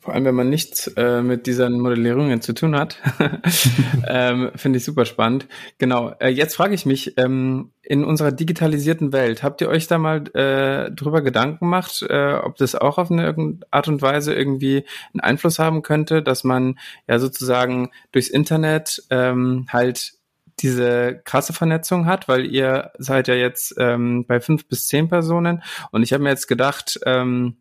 vor 0.05 0.13
allem, 0.13 0.25
wenn 0.25 0.35
man 0.35 0.49
nichts 0.49 0.85
äh, 0.97 1.23
mit 1.23 1.47
diesen 1.47 1.79
Modellierungen 1.79 2.39
zu 2.39 2.53
tun 2.53 2.75
hat. 2.77 3.01
ähm, 4.07 4.51
Finde 4.55 4.77
ich 4.77 4.85
super 4.85 5.03
spannend. 5.05 5.47
Genau. 5.79 6.13
Äh, 6.19 6.29
jetzt 6.29 6.55
frage 6.55 6.75
ich 6.75 6.85
mich, 6.85 7.17
ähm, 7.17 7.71
in 7.81 8.03
unserer 8.03 8.31
digitalisierten 8.31 9.13
Welt, 9.13 9.41
habt 9.41 9.61
ihr 9.61 9.67
euch 9.67 9.87
da 9.87 9.97
mal 9.97 10.27
äh, 10.35 10.91
drüber 10.91 11.23
Gedanken 11.23 11.65
gemacht, 11.65 12.05
äh, 12.07 12.35
ob 12.35 12.55
das 12.57 12.75
auch 12.75 12.99
auf 12.99 13.09
eine 13.09 13.35
Art 13.71 13.87
und 13.87 14.03
Weise 14.03 14.35
irgendwie 14.35 14.85
einen 15.13 15.21
Einfluss 15.21 15.57
haben 15.57 15.81
könnte, 15.81 16.21
dass 16.21 16.43
man 16.43 16.77
ja 17.07 17.17
sozusagen 17.17 17.89
durchs 18.11 18.29
Internet 18.29 19.03
ähm, 19.09 19.65
halt 19.69 20.13
diese 20.59 21.19
krasse 21.25 21.51
Vernetzung 21.51 22.05
hat, 22.05 22.27
weil 22.27 22.45
ihr 22.45 22.91
seid 22.99 23.27
ja 23.27 23.33
jetzt 23.33 23.73
ähm, 23.79 24.25
bei 24.27 24.39
fünf 24.39 24.67
bis 24.67 24.87
zehn 24.87 25.09
Personen 25.09 25.63
und 25.91 26.03
ich 26.03 26.13
habe 26.13 26.23
mir 26.23 26.29
jetzt 26.29 26.47
gedacht, 26.47 26.99
ähm, 27.05 27.57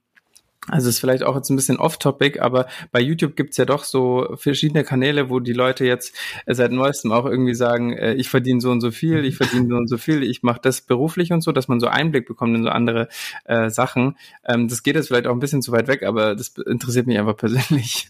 also 0.68 0.88
ist 0.88 0.98
vielleicht 0.98 1.22
auch 1.22 1.36
jetzt 1.36 1.50
ein 1.50 1.56
bisschen 1.56 1.78
off-topic, 1.78 2.40
aber 2.40 2.66
bei 2.90 3.00
YouTube 3.00 3.36
gibt's 3.36 3.58
ja 3.58 3.66
doch 3.66 3.84
so 3.84 4.34
verschiedene 4.36 4.82
Kanäle, 4.82 5.28
wo 5.28 5.38
die 5.38 5.52
Leute 5.52 5.84
jetzt 5.84 6.14
äh, 6.46 6.54
seit 6.54 6.72
neuestem 6.72 7.12
auch 7.12 7.26
irgendwie 7.26 7.54
sagen, 7.54 7.92
äh, 7.92 8.14
ich 8.14 8.30
verdiene 8.30 8.60
so 8.60 8.70
und 8.70 8.80
so 8.80 8.90
viel, 8.90 9.26
ich 9.26 9.36
verdiene 9.38 9.68
so 9.68 9.76
und 9.76 9.88
so 9.88 9.98
viel, 9.98 10.22
ich 10.22 10.42
mache 10.42 10.60
das 10.62 10.80
beruflich 10.80 11.32
und 11.32 11.42
so, 11.42 11.52
dass 11.52 11.68
man 11.68 11.80
so 11.80 11.86
Einblick 11.88 12.26
bekommt 12.26 12.56
in 12.56 12.62
so 12.62 12.70
andere 12.70 13.08
äh, 13.44 13.68
Sachen. 13.68 14.16
Ähm, 14.46 14.68
das 14.68 14.82
geht 14.82 14.96
jetzt 14.96 15.08
vielleicht 15.08 15.26
auch 15.26 15.32
ein 15.32 15.40
bisschen 15.40 15.60
zu 15.60 15.72
weit 15.72 15.86
weg, 15.86 16.02
aber 16.02 16.34
das 16.34 16.54
interessiert 16.66 17.06
mich 17.06 17.18
einfach 17.18 17.36
persönlich. 17.36 18.08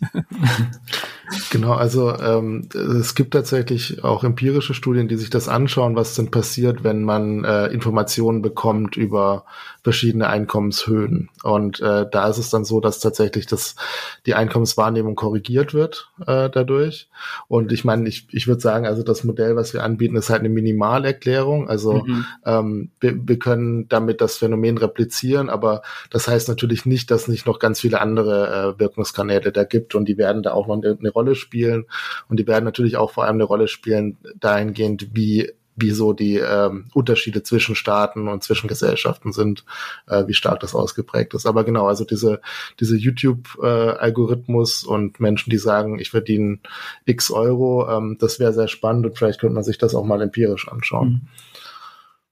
genau, 1.51 1.73
also 1.73 2.17
ähm, 2.17 2.69
es 2.73 3.17
gibt 3.17 3.33
tatsächlich 3.33 4.05
auch 4.05 4.23
empirische 4.23 4.75
Studien, 4.75 5.09
die 5.09 5.17
sich 5.17 5.31
das 5.31 5.49
anschauen, 5.49 5.97
was 5.97 6.15
denn 6.15 6.31
passiert, 6.31 6.85
wenn 6.85 7.03
man 7.03 7.45
äh, 7.45 7.67
Informationen 7.67 8.43
bekommt 8.43 8.97
über 8.97 9.45
verschiedene 9.85 10.29
Einkommenshöhen. 10.29 11.29
Und 11.43 11.79
äh, 11.81 12.07
da 12.11 12.29
ist 12.29 12.39
es 12.39 12.49
dann 12.49 12.65
so, 12.65 12.81
dass 12.81 13.01
tatsächlich 13.01 13.47
das, 13.47 13.77
die 14.25 14.35
Einkommenswahrnehmung 14.35 15.15
korrigiert 15.15 15.75
wird 15.75 16.11
äh, 16.27 16.49
dadurch. 16.49 17.11
Und 17.49 17.71
ich 17.71 17.85
meine, 17.85 18.09
ich, 18.09 18.27
ich 18.33 18.47
würde 18.47 18.63
sagen, 18.63 18.87
also 18.87 19.03
das 19.03 19.25
Modell, 19.25 19.57
was 19.57 19.75
wir 19.75 19.85
anbieten, 19.85 20.17
ist 20.17 20.31
halt 20.31 20.41
eine 20.41 20.49
Minimalerklärung. 20.49 21.69
Also 21.69 22.03
mhm. 22.03 22.25
ähm, 22.47 22.91
wir, 22.99 23.29
wir 23.29 23.39
können 23.39 23.87
damit 23.89 24.23
das 24.23 24.39
Phänomen 24.39 24.79
replizieren, 24.79 25.51
aber 25.51 25.83
das 26.09 26.29
heißt 26.29 26.49
natürlich 26.49 26.87
nicht, 26.87 27.11
dass 27.11 27.29
nicht 27.29 27.47
noch 27.47 27.59
ganz 27.59 27.81
viele 27.81 28.01
andere 28.01 28.77
äh, 28.77 28.81
Wirkungskanäle 28.81 29.53
da 29.53 29.65
gibt 29.65 29.95
und 29.95 30.09
die 30.09 30.17
werden 30.17 30.43
da 30.43 30.53
auch 30.53 30.67
noch 30.67 30.83
eine, 30.83 30.97
eine 30.99 31.11
Rolle 31.11 31.35
spielen. 31.35 31.85
Und 32.31 32.41
die 32.41 32.47
werden 32.47 32.65
natürlich 32.65 32.97
auch 32.97 33.11
vor 33.11 33.25
allem 33.25 33.37
eine 33.37 33.45
Rolle 33.45 33.69
spielen 33.69 34.17
dahingehend, 34.41 35.09
wie 35.13 35.53
wie 35.77 35.91
so 35.91 36.13
die 36.13 36.37
ähm, 36.37 36.87
Unterschiede 36.95 37.43
zwischen 37.43 37.75
Staaten 37.75 38.29
und 38.29 38.43
zwischen 38.43 38.69
Gesellschaften 38.69 39.33
sind, 39.33 39.65
äh, 40.07 40.27
wie 40.27 40.35
stark 40.35 40.61
das 40.61 40.75
ausgeprägt 40.75 41.35
ist. 41.35 41.47
Aber 41.47 41.65
genau, 41.65 41.87
also 41.87 42.05
diese, 42.05 42.41
diese 42.81 42.97
YouTube-Algorithmus 42.97 44.85
äh, 44.85 44.89
und 44.89 45.21
Menschen, 45.21 45.51
die 45.51 45.59
sagen, 45.59 45.99
ich 45.99 46.11
verdiene 46.11 46.59
x 47.05 47.31
Euro, 47.31 47.89
ähm, 47.91 48.17
das 48.21 48.39
wäre 48.39 48.53
sehr 48.53 48.69
spannend 48.69 49.07
und 49.07 49.19
vielleicht 49.19 49.41
könnte 49.41 49.55
man 49.55 49.65
sich 49.65 49.79
das 49.79 49.95
auch 49.95 50.05
mal 50.05 50.23
empirisch 50.23 50.69
anschauen. 50.69 51.09
Mhm. 51.09 51.21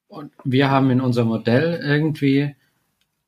Und 0.08 0.32
wir 0.44 0.70
haben 0.70 0.90
in 0.90 1.00
unserem 1.00 1.28
Modell 1.28 1.80
irgendwie 1.82 2.54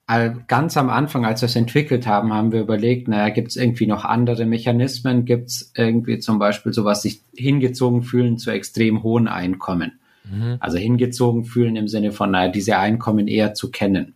ganz 0.06 0.76
am 0.76 0.90
Anfang, 0.90 1.24
als 1.24 1.40
wir 1.40 1.46
es 1.46 1.56
entwickelt 1.56 2.06
haben, 2.06 2.32
haben 2.32 2.52
wir 2.52 2.60
überlegt, 2.60 3.08
naja, 3.08 3.30
gibt 3.30 3.48
es 3.48 3.56
irgendwie 3.56 3.86
noch 3.86 4.04
andere 4.04 4.44
Mechanismen? 4.44 5.24
Gibt 5.24 5.48
es 5.48 5.72
irgendwie 5.74 6.18
zum 6.18 6.38
Beispiel 6.38 6.74
sowas, 6.74 7.00
sich 7.02 7.22
hingezogen 7.34 8.02
fühlen 8.02 8.36
zu 8.36 8.50
extrem 8.50 9.02
hohen 9.02 9.28
Einkommen? 9.28 9.98
Mhm. 10.24 10.56
Also 10.60 10.78
hingezogen 10.78 11.44
fühlen 11.44 11.76
im 11.76 11.88
Sinne 11.88 12.12
von, 12.12 12.30
naja, 12.30 12.50
diese 12.50 12.78
Einkommen 12.78 13.28
eher 13.28 13.54
zu 13.54 13.70
kennen. 13.70 14.14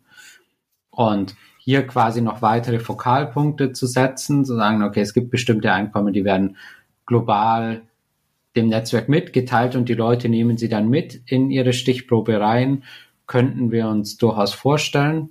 Und 0.91 1.37
hier 1.59 1.87
quasi 1.87 2.23
noch 2.23 2.43
weitere 2.43 2.79
Fokalpunkte 2.79 3.73
zu 3.73 3.87
setzen, 3.87 4.45
zu 4.45 4.57
sagen, 4.57 4.83
okay, 4.83 5.01
es 5.01 5.15
gibt 5.15 5.31
bestimmte 5.31 5.73
Einkommen, 5.73 6.13
die 6.13 6.25
werden 6.25 6.57
global 7.07 7.83
dem 8.57 8.69
Netzwerk 8.69 9.09
mitgeteilt 9.09 9.77
und 9.77 9.89
die 9.89 9.95
Leute 9.95 10.29
nehmen 10.29 10.57
sie 10.57 10.69
dann 10.69 10.89
mit 10.89 11.21
in 11.27 11.51
ihre 11.51 11.73
Stichprobe 11.73 12.41
rein, 12.41 12.85
könnten 13.27 13.71
wir 13.71 13.89
uns 13.89 14.17
durchaus 14.17 14.55
vorstellen. 14.55 15.31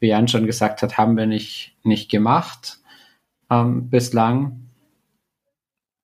Wie 0.00 0.08
Jan 0.08 0.28
schon 0.28 0.46
gesagt 0.46 0.82
hat, 0.82 0.98
haben 0.98 1.16
wir 1.16 1.26
nicht, 1.26 1.76
nicht 1.82 2.10
gemacht 2.10 2.78
ähm, 3.50 3.90
bislang. 3.90 4.68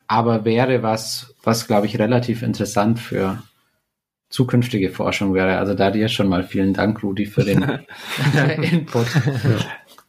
Aber 0.07 0.45
wäre 0.45 0.83
was, 0.83 1.35
was 1.43 1.67
glaube 1.67 1.87
ich 1.87 1.99
relativ 1.99 2.43
interessant 2.43 2.99
für, 2.99 3.43
zukünftige 4.31 4.91
Forschung 4.91 5.35
wäre. 5.35 5.59
Also 5.59 5.75
da 5.75 5.91
dir 5.91 6.09
schon 6.09 6.29
mal 6.29 6.45
vielen 6.45 6.73
Dank, 6.73 7.03
Rudi, 7.03 7.27
für 7.27 7.45
den 7.45 7.63
Input. 8.63 9.07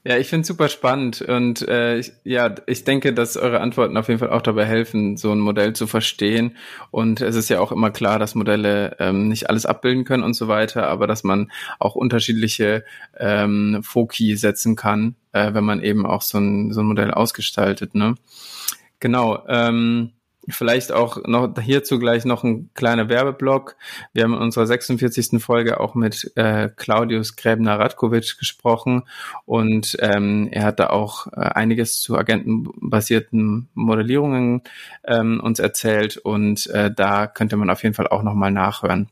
Ja, 0.04 0.18
ich 0.18 0.30
finde 0.30 0.42
es 0.42 0.48
super 0.48 0.68
spannend 0.68 1.22
und 1.22 1.68
äh, 1.68 2.00
ich, 2.00 2.12
ja, 2.24 2.56
ich 2.66 2.86
denke, 2.86 3.14
dass 3.14 3.38
eure 3.38 3.60
Antworten 3.60 3.98
auf 3.98 4.08
jeden 4.08 4.20
Fall 4.20 4.32
auch 4.32 4.42
dabei 4.42 4.66
helfen, 4.66 5.16
so 5.16 5.32
ein 5.32 5.38
Modell 5.38 5.74
zu 5.74 5.86
verstehen. 5.86 6.58
Und 6.90 7.22
es 7.22 7.36
ist 7.36 7.50
ja 7.50 7.60
auch 7.60 7.72
immer 7.72 7.92
klar, 7.92 8.18
dass 8.18 8.34
Modelle 8.34 8.96
ähm, 9.00 9.28
nicht 9.28 9.52
alles 9.52 9.68
abbilden 9.68 10.04
können 10.04 10.24
und 10.24 10.34
so 10.34 10.48
weiter, 10.48 10.88
aber 10.88 11.06
dass 11.06 11.24
man 11.24 11.52
auch 11.78 11.94
unterschiedliche 11.94 12.84
ähm, 13.20 13.82
Foki 13.84 14.36
setzen 14.38 14.76
kann, 14.76 15.16
äh, 15.34 15.54
wenn 15.54 15.64
man 15.64 15.84
eben 15.84 16.08
auch 16.08 16.24
so 16.24 16.40
ein, 16.40 16.74
so 16.74 16.82
ein 16.82 16.88
Modell 16.88 17.12
ausgestaltet. 17.12 17.94
Ne? 17.94 18.16
Genau. 19.00 19.46
Ähm, 19.48 20.14
Vielleicht 20.50 20.92
auch 20.92 21.20
noch 21.28 21.54
hierzu 21.62 22.00
gleich 22.00 22.26
noch 22.26 22.44
ein 22.44 22.72
kleiner 22.74 23.10
Werbeblock. 23.10 23.76
Wir 24.12 24.24
haben 24.24 24.34
in 24.34 24.40
unserer 24.40 24.66
46. 24.66 25.42
Folge 25.42 25.80
auch 25.80 25.94
mit 25.94 26.32
äh, 26.36 26.70
Claudius 26.76 27.36
Gräbner-Radkovic 27.36 28.40
gesprochen 28.40 29.04
und 29.46 29.98
ähm, 30.00 30.50
er 30.52 30.64
hat 30.64 30.80
da 30.80 30.88
auch 30.88 31.28
äh, 31.28 31.42
einiges 31.42 32.02
zu 32.02 32.18
agentenbasierten 32.18 33.70
Modellierungen 33.76 34.64
ähm, 35.04 35.40
uns 35.44 35.60
erzählt 35.60 36.18
und 36.18 36.68
äh, 36.72 36.92
da 36.92 37.28
könnte 37.28 37.56
man 37.56 37.70
auf 37.70 37.84
jeden 37.84 37.94
Fall 37.94 38.08
auch 38.08 38.24
nochmal 38.24 38.52
nachhören. 38.52 39.10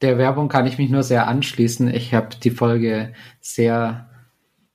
der 0.00 0.16
Werbung 0.16 0.48
kann 0.48 0.66
ich 0.66 0.78
mich 0.78 0.88
nur 0.88 1.02
sehr 1.02 1.26
anschließen. 1.26 1.92
Ich 1.92 2.14
habe 2.14 2.30
die 2.42 2.50
Folge 2.50 3.12
sehr 3.40 4.08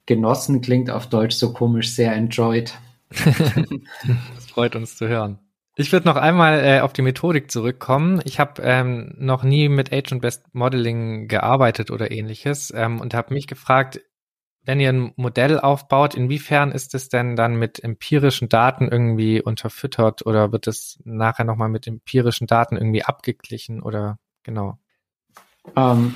genossen, 0.05 0.61
klingt 0.61 0.91
auf 0.91 1.07
Deutsch 1.07 1.35
so 1.35 1.53
komisch, 1.53 1.91
sehr 1.95 2.13
enjoyed. 2.13 2.73
das 4.35 4.45
freut 4.47 4.75
uns 4.75 4.95
zu 4.95 5.07
hören. 5.07 5.39
Ich 5.75 5.91
würde 5.91 6.07
noch 6.07 6.17
einmal 6.17 6.63
äh, 6.63 6.79
auf 6.81 6.93
die 6.93 7.01
Methodik 7.01 7.49
zurückkommen. 7.49 8.21
Ich 8.25 8.39
habe 8.39 8.61
ähm, 8.61 9.15
noch 9.17 9.43
nie 9.43 9.69
mit 9.69 9.91
Agent 9.91 10.21
Best 10.21 10.53
Modeling 10.53 11.27
gearbeitet 11.27 11.89
oder 11.89 12.11
ähnliches 12.11 12.71
ähm, 12.75 13.01
und 13.01 13.15
habe 13.15 13.33
mich 13.33 13.47
gefragt, 13.47 13.99
wenn 14.65 14.79
ihr 14.79 14.89
ein 14.89 15.13
Modell 15.15 15.59
aufbaut, 15.59 16.13
inwiefern 16.15 16.71
ist 16.71 16.93
es 16.95 17.09
denn 17.09 17.35
dann 17.35 17.55
mit 17.55 17.83
empirischen 17.83 18.49
Daten 18.49 18.87
irgendwie 18.87 19.41
unterfüttert 19.41 20.25
oder 20.25 20.51
wird 20.51 20.67
es 20.67 20.99
nachher 21.03 21.43
nochmal 21.43 21.69
mit 21.69 21.87
empirischen 21.87 22.47
Daten 22.47 22.77
irgendwie 22.77 23.03
abgeglichen 23.03 23.81
oder 23.81 24.19
genau? 24.43 24.77
Ähm, 25.75 26.13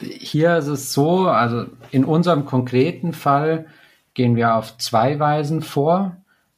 hier 0.00 0.56
ist 0.56 0.66
es 0.66 0.92
so, 0.92 1.28
also 1.28 1.66
in 1.90 2.04
unserem 2.04 2.44
konkreten 2.44 3.12
Fall 3.12 3.66
gehen 4.14 4.36
wir 4.36 4.56
auf 4.56 4.78
zwei 4.78 5.18
Weisen 5.18 5.62
vor. 5.62 6.16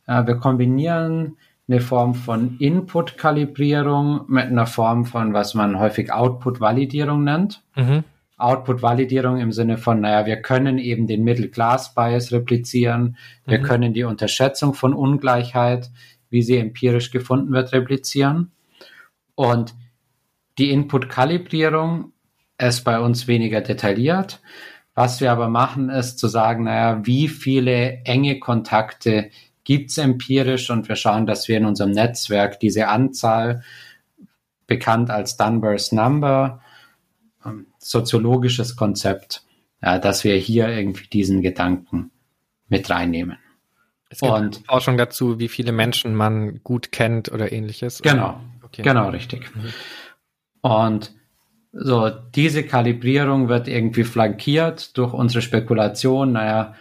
Äh, 0.09 0.27
wir 0.27 0.37
kombinieren 0.37 1.37
eine 1.69 1.81
Form 1.81 2.15
von 2.15 2.57
Input-Kalibrierung 2.59 4.25
mit 4.27 4.47
einer 4.47 4.67
Form 4.67 5.05
von, 5.05 5.35
was 5.35 5.55
man 5.55 5.79
häufig 5.79 6.13
Output-Validierung 6.13 7.23
nennt. 7.23 7.63
Mhm. 7.77 8.05
Output-Validierung 8.39 9.39
im 9.39 9.53
Sinne 9.53 9.77
von, 9.77 10.01
naja, 10.01 10.25
wir 10.25 10.41
können 10.41 10.79
eben 10.79 11.07
den 11.07 11.25
Middle-Class-Bias 11.25 12.33
replizieren, 12.33 13.17
wir 13.45 13.59
mhm. 13.59 13.63
können 13.65 13.93
die 13.93 14.05
Unterschätzung 14.05 14.75
von 14.75 14.95
Ungleichheit, 14.95 15.91
wie 16.31 16.43
sie 16.43 16.57
empirisch 16.57 17.11
gefunden 17.11 17.53
wird, 17.53 17.73
replizieren. 17.73 18.53
Und 19.35 19.75
die 20.57 20.71
Input-Kalibrierung 20.71 22.13
ist 22.59 22.85
bei 22.85 22.99
uns 22.99 23.27
weniger 23.29 23.61
detailliert. 23.61 24.41
Was 24.95 25.21
wir 25.21 25.31
aber 25.31 25.49
machen, 25.49 25.91
ist 25.91 26.19
zu 26.19 26.29
sagen, 26.29 26.65
naja, 26.65 27.01
wie 27.05 27.29
viele 27.29 28.03
enge 28.05 28.41
Kontakte 28.41 29.31
gibt 29.69 29.91
es 29.91 29.99
empirisch 29.99 30.71
und 30.71 30.89
wir 30.89 30.97
schauen, 30.97 31.27
dass 31.27 31.47
wir 31.47 31.59
in 31.59 31.67
unserem 31.67 31.91
Netzwerk 31.91 32.59
diese 32.59 32.89
Anzahl, 32.89 33.63
bekannt 34.67 35.11
als 35.11 35.37
Dunbar's 35.37 35.93
Number, 35.93 36.63
ähm, 37.45 37.67
soziologisches 37.79 38.77
Konzept, 38.77 39.43
ja, 39.83 39.99
dass 39.99 40.25
wir 40.25 40.37
hier 40.37 40.69
irgendwie 40.69 41.07
diesen 41.09 41.43
Gedanken 41.43 42.11
mit 42.69 42.89
reinnehmen. 42.89 43.37
Es 44.09 44.21
gibt 44.21 44.33
und 44.33 44.63
Forschung 44.67 44.97
dazu, 44.97 45.39
wie 45.39 45.49
viele 45.49 45.73
Menschen 45.73 46.15
man 46.15 46.63
gut 46.65 46.91
kennt 46.91 47.31
oder 47.31 47.53
ähnliches. 47.53 48.01
Genau, 48.01 48.41
okay. 48.63 48.81
genau 48.81 49.11
richtig. 49.11 49.55
Mhm. 49.55 49.73
Und 50.63 51.13
so, 51.73 52.09
diese 52.09 52.65
Kalibrierung 52.65 53.51
wird 53.51 53.69
irgendwie 53.69 54.05
flankiert 54.05 54.97
durch 54.97 55.13
unsere 55.13 55.43
Spekulation, 55.43 56.33
naja, 56.33 56.75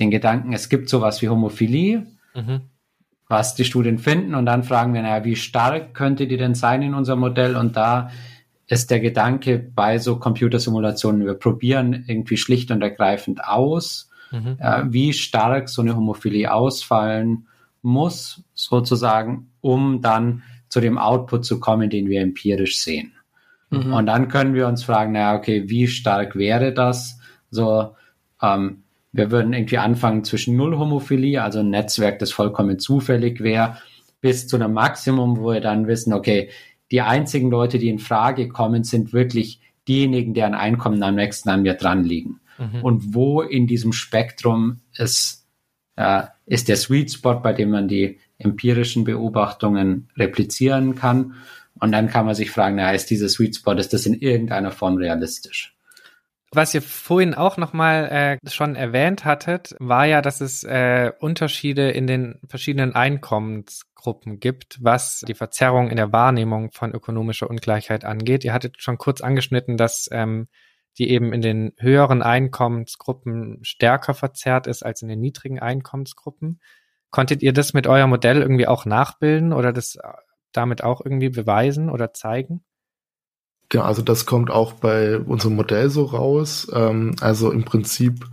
den 0.00 0.10
Gedanken, 0.10 0.52
es 0.52 0.68
gibt 0.68 0.88
sowas 0.88 1.22
wie 1.22 1.28
Homophilie, 1.28 2.06
mhm. 2.34 2.62
was 3.28 3.54
die 3.54 3.64
Studien 3.64 3.98
finden 3.98 4.34
und 4.34 4.46
dann 4.46 4.64
fragen 4.64 4.94
wir, 4.94 5.02
naja, 5.02 5.24
wie 5.24 5.36
stark 5.36 5.94
könnte 5.94 6.26
die 6.26 6.36
denn 6.36 6.54
sein 6.54 6.82
in 6.82 6.94
unserem 6.94 7.20
Modell? 7.20 7.56
Und 7.56 7.76
da 7.76 8.10
ist 8.66 8.90
der 8.90 9.00
Gedanke 9.00 9.58
bei 9.58 9.98
so 9.98 10.18
Computersimulationen, 10.18 11.26
wir 11.26 11.34
probieren 11.34 12.04
irgendwie 12.06 12.36
schlicht 12.36 12.70
und 12.70 12.82
ergreifend 12.82 13.44
aus, 13.44 14.10
mhm. 14.30 14.56
äh, 14.58 14.84
wie 14.86 15.12
stark 15.12 15.68
so 15.68 15.82
eine 15.82 15.96
Homophilie 15.96 16.52
ausfallen 16.52 17.46
muss, 17.82 18.42
sozusagen, 18.54 19.50
um 19.60 20.00
dann 20.02 20.42
zu 20.68 20.80
dem 20.80 20.98
Output 20.98 21.44
zu 21.44 21.58
kommen, 21.58 21.90
den 21.90 22.08
wir 22.08 22.20
empirisch 22.20 22.78
sehen. 22.78 23.12
Mhm. 23.70 23.92
Und 23.92 24.06
dann 24.06 24.28
können 24.28 24.54
wir 24.54 24.68
uns 24.68 24.84
fragen, 24.84 25.12
naja, 25.12 25.36
okay, 25.36 25.68
wie 25.68 25.88
stark 25.88 26.36
wäre 26.36 26.72
das? 26.72 27.18
So, 27.50 27.96
ähm, 28.40 28.84
wir 29.12 29.30
würden 29.30 29.52
irgendwie 29.52 29.78
anfangen 29.78 30.24
zwischen 30.24 30.56
Null 30.56 30.78
Homophilie, 30.78 31.42
also 31.42 31.60
ein 31.60 31.70
Netzwerk, 31.70 32.18
das 32.18 32.30
vollkommen 32.30 32.78
zufällig 32.78 33.40
wäre, 33.40 33.78
bis 34.20 34.46
zu 34.46 34.56
einem 34.56 34.72
Maximum, 34.72 35.38
wo 35.38 35.52
wir 35.52 35.60
dann 35.60 35.86
wissen, 35.86 36.12
okay, 36.12 36.50
die 36.90 37.00
einzigen 37.00 37.50
Leute, 37.50 37.78
die 37.78 37.88
in 37.88 37.98
Frage 37.98 38.48
kommen, 38.48 38.84
sind 38.84 39.12
wirklich 39.12 39.60
diejenigen, 39.88 40.34
deren 40.34 40.54
Einkommen 40.54 41.02
am 41.02 41.14
nächsten 41.14 41.48
an 41.48 41.62
mir 41.62 41.74
dran 41.74 42.04
liegen. 42.04 42.40
Mhm. 42.58 42.82
Und 42.82 43.14
wo 43.14 43.42
in 43.42 43.66
diesem 43.66 43.92
Spektrum 43.92 44.80
ist, 44.96 45.46
äh, 45.96 46.22
ist 46.46 46.68
der 46.68 46.76
Sweet 46.76 47.12
Spot, 47.12 47.34
bei 47.34 47.52
dem 47.52 47.70
man 47.70 47.88
die 47.88 48.18
empirischen 48.38 49.04
Beobachtungen 49.04 50.08
replizieren 50.16 50.94
kann. 50.94 51.34
Und 51.78 51.92
dann 51.92 52.08
kann 52.08 52.26
man 52.26 52.34
sich 52.34 52.50
fragen, 52.50 52.76
na, 52.76 52.92
ist 52.92 53.10
dieser 53.10 53.28
Sweet 53.28 53.56
Spot, 53.56 53.72
ist 53.72 53.92
das 53.92 54.06
in 54.06 54.14
irgendeiner 54.14 54.70
Form 54.70 54.96
realistisch? 54.96 55.76
Was 56.52 56.74
ihr 56.74 56.82
vorhin 56.82 57.34
auch 57.34 57.58
nochmal 57.58 58.38
äh, 58.42 58.50
schon 58.50 58.74
erwähnt 58.74 59.24
hattet, 59.24 59.76
war 59.78 60.06
ja, 60.06 60.20
dass 60.20 60.40
es 60.40 60.64
äh, 60.64 61.12
Unterschiede 61.20 61.90
in 61.90 62.08
den 62.08 62.40
verschiedenen 62.48 62.92
Einkommensgruppen 62.96 64.40
gibt, 64.40 64.78
was 64.82 65.20
die 65.28 65.34
Verzerrung 65.34 65.90
in 65.90 65.96
der 65.96 66.12
Wahrnehmung 66.12 66.72
von 66.72 66.92
ökonomischer 66.92 67.48
Ungleichheit 67.48 68.04
angeht. 68.04 68.44
Ihr 68.44 68.52
hattet 68.52 68.82
schon 68.82 68.98
kurz 68.98 69.20
angeschnitten, 69.20 69.76
dass 69.76 70.08
ähm, 70.10 70.48
die 70.98 71.10
eben 71.10 71.32
in 71.32 71.40
den 71.40 71.72
höheren 71.78 72.20
Einkommensgruppen 72.20 73.60
stärker 73.62 74.14
verzerrt 74.14 74.66
ist 74.66 74.84
als 74.84 75.02
in 75.02 75.08
den 75.08 75.20
niedrigen 75.20 75.60
Einkommensgruppen. 75.60 76.60
Konntet 77.10 77.42
ihr 77.42 77.52
das 77.52 77.74
mit 77.74 77.86
eurem 77.86 78.10
Modell 78.10 78.42
irgendwie 78.42 78.66
auch 78.66 78.86
nachbilden 78.86 79.52
oder 79.52 79.72
das 79.72 79.94
äh, 79.94 80.08
damit 80.50 80.82
auch 80.82 81.00
irgendwie 81.04 81.30
beweisen 81.30 81.90
oder 81.90 82.12
zeigen? 82.12 82.64
Genau, 83.70 83.84
also 83.84 84.02
das 84.02 84.26
kommt 84.26 84.50
auch 84.50 84.74
bei 84.74 85.18
unserem 85.18 85.54
Modell 85.54 85.90
so 85.90 86.04
raus. 86.04 86.70
Ähm, 86.74 87.14
also 87.20 87.50
im 87.52 87.64
Prinzip 87.64 88.26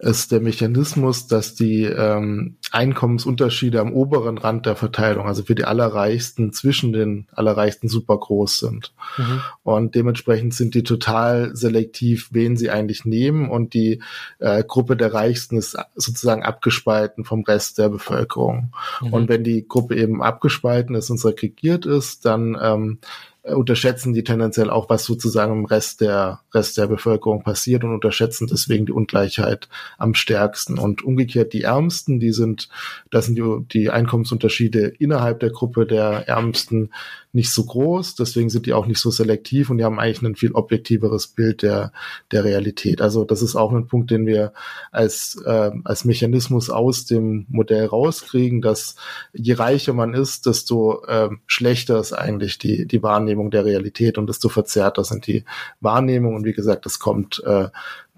ist 0.00 0.32
der 0.32 0.40
Mechanismus, 0.40 1.26
dass 1.26 1.54
die 1.54 1.82
ähm, 1.84 2.56
Einkommensunterschiede 2.70 3.80
am 3.80 3.92
oberen 3.92 4.38
Rand 4.38 4.64
der 4.64 4.76
Verteilung, 4.76 5.26
also 5.26 5.42
für 5.42 5.54
die 5.54 5.64
Allerreichsten, 5.64 6.52
zwischen 6.52 6.92
den 6.92 7.26
Allerreichsten 7.32 7.88
super 7.88 8.16
groß 8.16 8.60
sind. 8.60 8.94
Mhm. 9.18 9.40
Und 9.62 9.94
dementsprechend 9.94 10.54
sind 10.54 10.74
die 10.74 10.84
total 10.84 11.54
selektiv, 11.54 12.28
wen 12.32 12.56
sie 12.56 12.70
eigentlich 12.70 13.04
nehmen. 13.04 13.50
Und 13.50 13.74
die 13.74 14.02
äh, 14.38 14.64
Gruppe 14.64 14.96
der 14.96 15.12
Reichsten 15.12 15.58
ist 15.58 15.76
sozusagen 15.96 16.44
abgespalten 16.44 17.24
vom 17.24 17.42
Rest 17.42 17.76
der 17.76 17.90
Bevölkerung. 17.90 18.72
Mhm. 19.02 19.12
Und 19.12 19.28
wenn 19.28 19.44
die 19.44 19.68
Gruppe 19.68 19.96
eben 19.96 20.22
abgespalten 20.22 20.94
ist 20.94 21.10
und 21.10 21.18
segregiert 21.18 21.84
ist, 21.84 22.24
dann 22.24 22.56
ähm, 22.60 22.98
äh, 23.02 23.29
unterschätzen 23.54 24.12
die 24.12 24.24
tendenziell 24.24 24.70
auch, 24.70 24.88
was 24.88 25.04
sozusagen 25.04 25.52
im 25.52 25.64
Rest 25.64 26.00
der 26.00 26.40
Rest 26.52 26.78
der 26.78 26.86
Bevölkerung 26.86 27.42
passiert 27.42 27.84
und 27.84 27.94
unterschätzen 27.94 28.48
deswegen 28.50 28.86
die 28.86 28.92
Ungleichheit 28.92 29.68
am 29.98 30.14
stärksten. 30.14 30.78
Und 30.78 31.02
umgekehrt 31.02 31.52
die 31.52 31.62
Ärmsten, 31.62 32.20
die 32.20 32.32
sind, 32.32 32.68
das 33.10 33.26
sind 33.26 33.36
die, 33.36 33.64
die 33.72 33.90
Einkommensunterschiede 33.90 34.88
innerhalb 34.98 35.40
der 35.40 35.50
Gruppe 35.50 35.86
der 35.86 36.28
Ärmsten 36.28 36.90
nicht 37.32 37.52
so 37.52 37.64
groß, 37.64 38.16
deswegen 38.16 38.50
sind 38.50 38.66
die 38.66 38.72
auch 38.72 38.86
nicht 38.86 38.98
so 38.98 39.10
selektiv 39.10 39.70
und 39.70 39.78
die 39.78 39.84
haben 39.84 40.00
eigentlich 40.00 40.22
ein 40.22 40.34
viel 40.34 40.52
objektiveres 40.52 41.28
Bild 41.28 41.62
der, 41.62 41.92
der 42.32 42.44
Realität. 42.44 43.00
Also 43.00 43.24
das 43.24 43.40
ist 43.40 43.54
auch 43.54 43.72
ein 43.72 43.86
Punkt, 43.86 44.10
den 44.10 44.26
wir 44.26 44.52
als, 44.90 45.40
äh, 45.46 45.70
als 45.84 46.04
Mechanismus 46.04 46.70
aus 46.70 47.06
dem 47.06 47.46
Modell 47.48 47.86
rauskriegen, 47.86 48.62
dass 48.62 48.96
je 49.32 49.54
reicher 49.54 49.92
man 49.92 50.12
ist, 50.12 50.46
desto 50.46 51.04
äh, 51.04 51.30
schlechter 51.46 52.00
ist 52.00 52.12
eigentlich 52.12 52.58
die, 52.58 52.86
die 52.86 53.02
Wahrnehmung 53.40 53.50
der 53.50 53.64
Realität 53.64 54.18
und 54.18 54.28
desto 54.28 54.48
verzerrter 54.48 55.04
sind 55.04 55.26
die 55.26 55.44
Wahrnehmungen. 55.80 56.36
Und 56.36 56.44
wie 56.44 56.52
gesagt, 56.52 56.86
das 56.86 56.98
kommt 56.98 57.42
äh, 57.44 57.68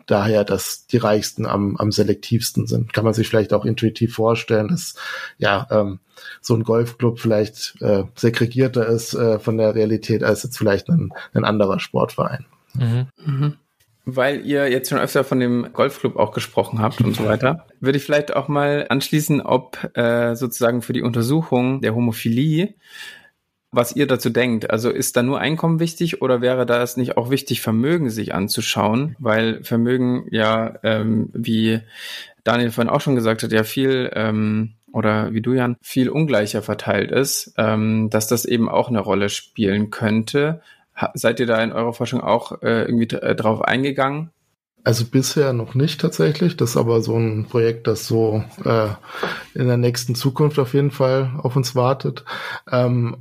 daher, 0.07 0.45
dass 0.45 0.87
die 0.87 0.97
Reichsten 0.97 1.47
am, 1.47 1.77
am 1.77 1.93
selektivsten 1.93 2.67
sind. 2.67 2.93
Kann 2.93 3.05
man 3.05 3.15
sich 3.15 3.29
vielleicht 3.29 3.53
auch 3.53 3.65
intuitiv 3.65 4.15
vorstellen, 4.15 4.69
dass 4.69 4.95
ja 5.39 5.67
ähm, 5.71 6.01
so 6.41 6.55
ein 6.55 6.65
Golfclub 6.65 7.21
vielleicht 7.21 7.81
äh, 7.81 8.05
segregierter 8.17 8.87
ist 8.87 9.15
äh, 9.15 9.39
von 9.39 9.57
der 9.59 9.75
Realität 9.75 10.25
als 10.25 10.43
jetzt 10.43 10.59
vielleicht 10.59 10.89
ein, 10.89 11.11
ein 11.35 11.45
anderer 11.45 11.79
Sportverein. 11.79 12.45
Mhm. 12.75 13.07
Mhm. 13.25 13.55
Weil 14.05 14.45
ihr 14.45 14.69
jetzt 14.69 14.89
schon 14.91 14.99
öfter 14.99 15.23
von 15.23 15.39
dem 15.39 15.73
Golfclub 15.73 16.17
auch 16.17 16.33
gesprochen 16.33 16.81
habt 16.81 17.01
und 17.01 17.15
so 17.15 17.25
weiter, 17.25 17.67
würde 17.79 17.99
ich 17.99 18.05
vielleicht 18.05 18.35
auch 18.35 18.49
mal 18.49 18.87
anschließen, 18.89 19.41
ob 19.41 19.97
äh, 19.97 20.35
sozusagen 20.35 20.83
für 20.83 20.93
die 20.93 21.03
Untersuchung 21.03 21.81
der 21.81 21.95
Homophilie 21.95 22.75
was 23.73 23.97
ihr 23.97 24.07
dazu 24.07 24.31
denkt. 24.31 24.71
Also 24.71 24.91
ist 24.91 25.17
da 25.17 25.23
nur 25.23 25.41
Einkommen 25.41 25.81
wichtig 25.81 26.21
oder 26.21 26.43
wäre 26.43 26.67
da 26.67 26.83
es 26.83 26.99
nicht 26.99 27.17
auch 27.17 27.31
wichtig, 27.31 27.63
Vermögen 27.63 28.11
sich 28.11 28.35
anzuschauen? 28.35 29.17
Weil 29.19 29.65
Vermögen 29.65 30.27
ja, 30.31 30.75
ähm, 30.83 31.31
wie 31.33 31.81
Daniel 32.45 32.71
vorhin 32.71 32.93
auch 32.93 33.01
schon 33.01 33.15
gesagt 33.15 33.43
hat, 33.43 33.51
ja 33.51 33.65
viel 33.65 34.11
ähm, 34.15 34.75
oder 34.93 35.33
wie 35.33 35.41
du 35.41 35.55
Jan, 35.55 35.77
viel 35.81 36.11
ungleicher 36.11 36.61
verteilt 36.61 37.11
ist, 37.11 37.55
ähm, 37.57 38.11
dass 38.11 38.29
das 38.29 38.45
eben 38.45 38.69
auch 38.69 38.89
eine 38.89 39.01
Rolle 39.01 39.31
spielen 39.31 39.91
könnte. 39.91 40.61
Seid 41.15 41.41
ihr 41.41 41.47
da 41.47 41.63
in 41.63 41.73
eurer 41.73 41.95
Forschung 41.95 42.21
auch 42.21 42.61
äh, 42.61 42.83
irgendwie 42.83 43.17
äh, 43.17 43.35
drauf 43.35 43.63
eingegangen? 43.63 44.31
Also 44.85 45.07
bisher 45.07 45.55
noch 45.55 45.75
nicht 45.75 46.01
tatsächlich. 46.01 46.57
Das 46.59 46.71
ist 46.71 46.77
aber 46.77 47.01
so 47.01 47.17
ein 47.17 47.47
Projekt, 47.47 47.87
das 47.87 48.07
so 48.07 48.45
äh, 48.65 48.89
in 49.55 49.69
der 49.69 49.79
nächsten 49.79 50.15
Zukunft 50.15 50.59
auf 50.59 50.75
jeden 50.75 50.91
Fall 50.91 51.31
auf 51.39 51.57
uns 51.57 51.75
wartet. 51.75 52.25
Ähm, 52.71 53.17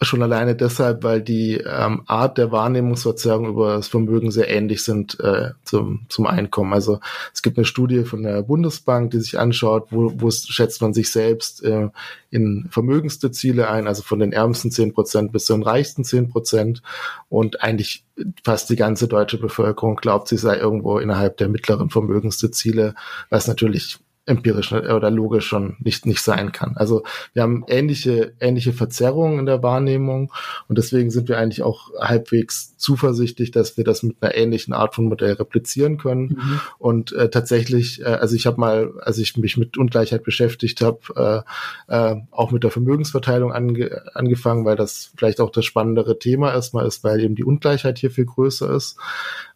Schon 0.00 0.22
alleine 0.22 0.54
deshalb, 0.54 1.02
weil 1.02 1.20
die 1.20 1.54
ähm, 1.54 2.02
Art 2.06 2.38
der 2.38 2.52
Wahrnehmungsverzerrung 2.52 3.48
über 3.48 3.76
das 3.76 3.88
Vermögen 3.88 4.30
sehr 4.30 4.48
ähnlich 4.48 4.84
sind 4.84 5.18
äh, 5.18 5.50
zum, 5.64 6.06
zum 6.08 6.28
Einkommen. 6.28 6.72
Also 6.72 7.00
es 7.34 7.42
gibt 7.42 7.58
eine 7.58 7.64
Studie 7.64 8.04
von 8.04 8.22
der 8.22 8.42
Bundesbank, 8.42 9.10
die 9.10 9.18
sich 9.18 9.40
anschaut, 9.40 9.88
wo, 9.90 10.12
wo 10.14 10.30
schätzt 10.30 10.82
man 10.82 10.94
sich 10.94 11.10
selbst 11.10 11.64
äh, 11.64 11.88
in 12.30 12.68
vermögendste 12.70 13.32
Ziele 13.32 13.70
ein, 13.70 13.88
also 13.88 14.04
von 14.04 14.20
den 14.20 14.32
ärmsten 14.32 14.70
zehn 14.70 14.94
Prozent 14.94 15.32
bis 15.32 15.46
zu 15.46 15.54
den 15.54 15.64
reichsten 15.64 16.04
zehn 16.04 16.28
Prozent. 16.28 16.80
Und 17.28 17.64
eigentlich 17.64 18.04
fast 18.44 18.70
die 18.70 18.76
ganze 18.76 19.08
deutsche 19.08 19.38
Bevölkerung 19.38 19.96
glaubt, 19.96 20.28
sie 20.28 20.38
sei 20.38 20.58
irgendwo 20.58 20.98
innerhalb 20.98 21.38
der 21.38 21.48
mittleren 21.48 21.90
vermögendste 21.90 22.52
Ziele, 22.52 22.94
was 23.30 23.48
natürlich 23.48 23.98
empirisch 24.28 24.72
oder 24.72 25.10
logisch 25.10 25.46
schon 25.46 25.76
nicht, 25.80 26.06
nicht 26.06 26.22
sein 26.22 26.52
kann. 26.52 26.76
Also 26.76 27.02
wir 27.32 27.42
haben 27.42 27.64
ähnliche, 27.68 28.32
ähnliche 28.40 28.72
Verzerrungen 28.72 29.40
in 29.40 29.46
der 29.46 29.62
Wahrnehmung 29.62 30.32
und 30.68 30.78
deswegen 30.78 31.10
sind 31.10 31.28
wir 31.28 31.38
eigentlich 31.38 31.62
auch 31.62 31.90
halbwegs 31.98 32.76
zuversichtlich, 32.78 33.50
dass 33.50 33.76
wir 33.76 33.84
das 33.84 34.02
mit 34.02 34.16
einer 34.20 34.34
ähnlichen 34.34 34.72
Art 34.72 34.94
von 34.94 35.06
Modell 35.06 35.34
replizieren 35.34 35.98
können. 35.98 36.38
Mhm. 36.38 36.60
Und 36.78 37.12
äh, 37.12 37.28
tatsächlich, 37.28 38.00
äh, 38.00 38.04
also 38.04 38.34
ich 38.34 38.46
habe 38.46 38.60
mal, 38.60 38.92
als 39.00 39.18
ich 39.18 39.36
mich 39.36 39.56
mit 39.56 39.76
Ungleichheit 39.76 40.22
beschäftigt 40.22 40.80
habe, 40.80 41.44
äh, 41.88 41.94
äh, 41.94 42.16
auch 42.30 42.50
mit 42.50 42.64
der 42.64 42.70
Vermögensverteilung 42.70 43.52
ange 43.52 44.02
angefangen, 44.14 44.64
weil 44.64 44.76
das 44.76 45.12
vielleicht 45.16 45.40
auch 45.40 45.50
das 45.50 45.64
spannendere 45.64 46.18
Thema 46.18 46.52
erstmal 46.52 46.86
ist, 46.86 47.04
weil 47.04 47.20
eben 47.20 47.34
die 47.34 47.44
Ungleichheit 47.44 47.98
hier 47.98 48.10
viel 48.10 48.26
größer 48.26 48.70
ist. 48.70 48.96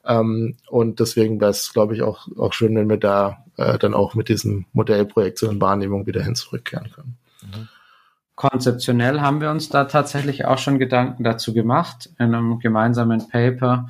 Ähm, 0.04 0.56
und 0.68 1.00
deswegen 1.00 1.40
wäre 1.40 1.52
es, 1.52 1.72
glaube 1.72 1.94
ich, 1.94 2.02
auch, 2.02 2.28
auch 2.36 2.52
schön, 2.52 2.74
wenn 2.74 2.90
wir 2.90 2.96
da 2.96 3.44
äh, 3.56 3.78
dann 3.78 3.94
auch 3.94 4.14
mit 4.14 4.28
diesem 4.28 4.66
Modellprojekt 4.72 5.38
zu 5.38 5.46
den 5.46 5.60
Wahrnehmungen 5.60 6.06
wieder 6.06 6.22
hin 6.22 6.34
zurückkehren 6.34 6.90
können. 6.90 7.16
Konzeptionell 8.34 9.20
haben 9.20 9.40
wir 9.40 9.50
uns 9.50 9.68
da 9.68 9.84
tatsächlich 9.84 10.46
auch 10.46 10.58
schon 10.58 10.78
Gedanken 10.78 11.22
dazu 11.24 11.52
gemacht 11.52 12.10
in 12.18 12.34
einem 12.34 12.58
gemeinsamen 12.58 13.28
Paper, 13.28 13.88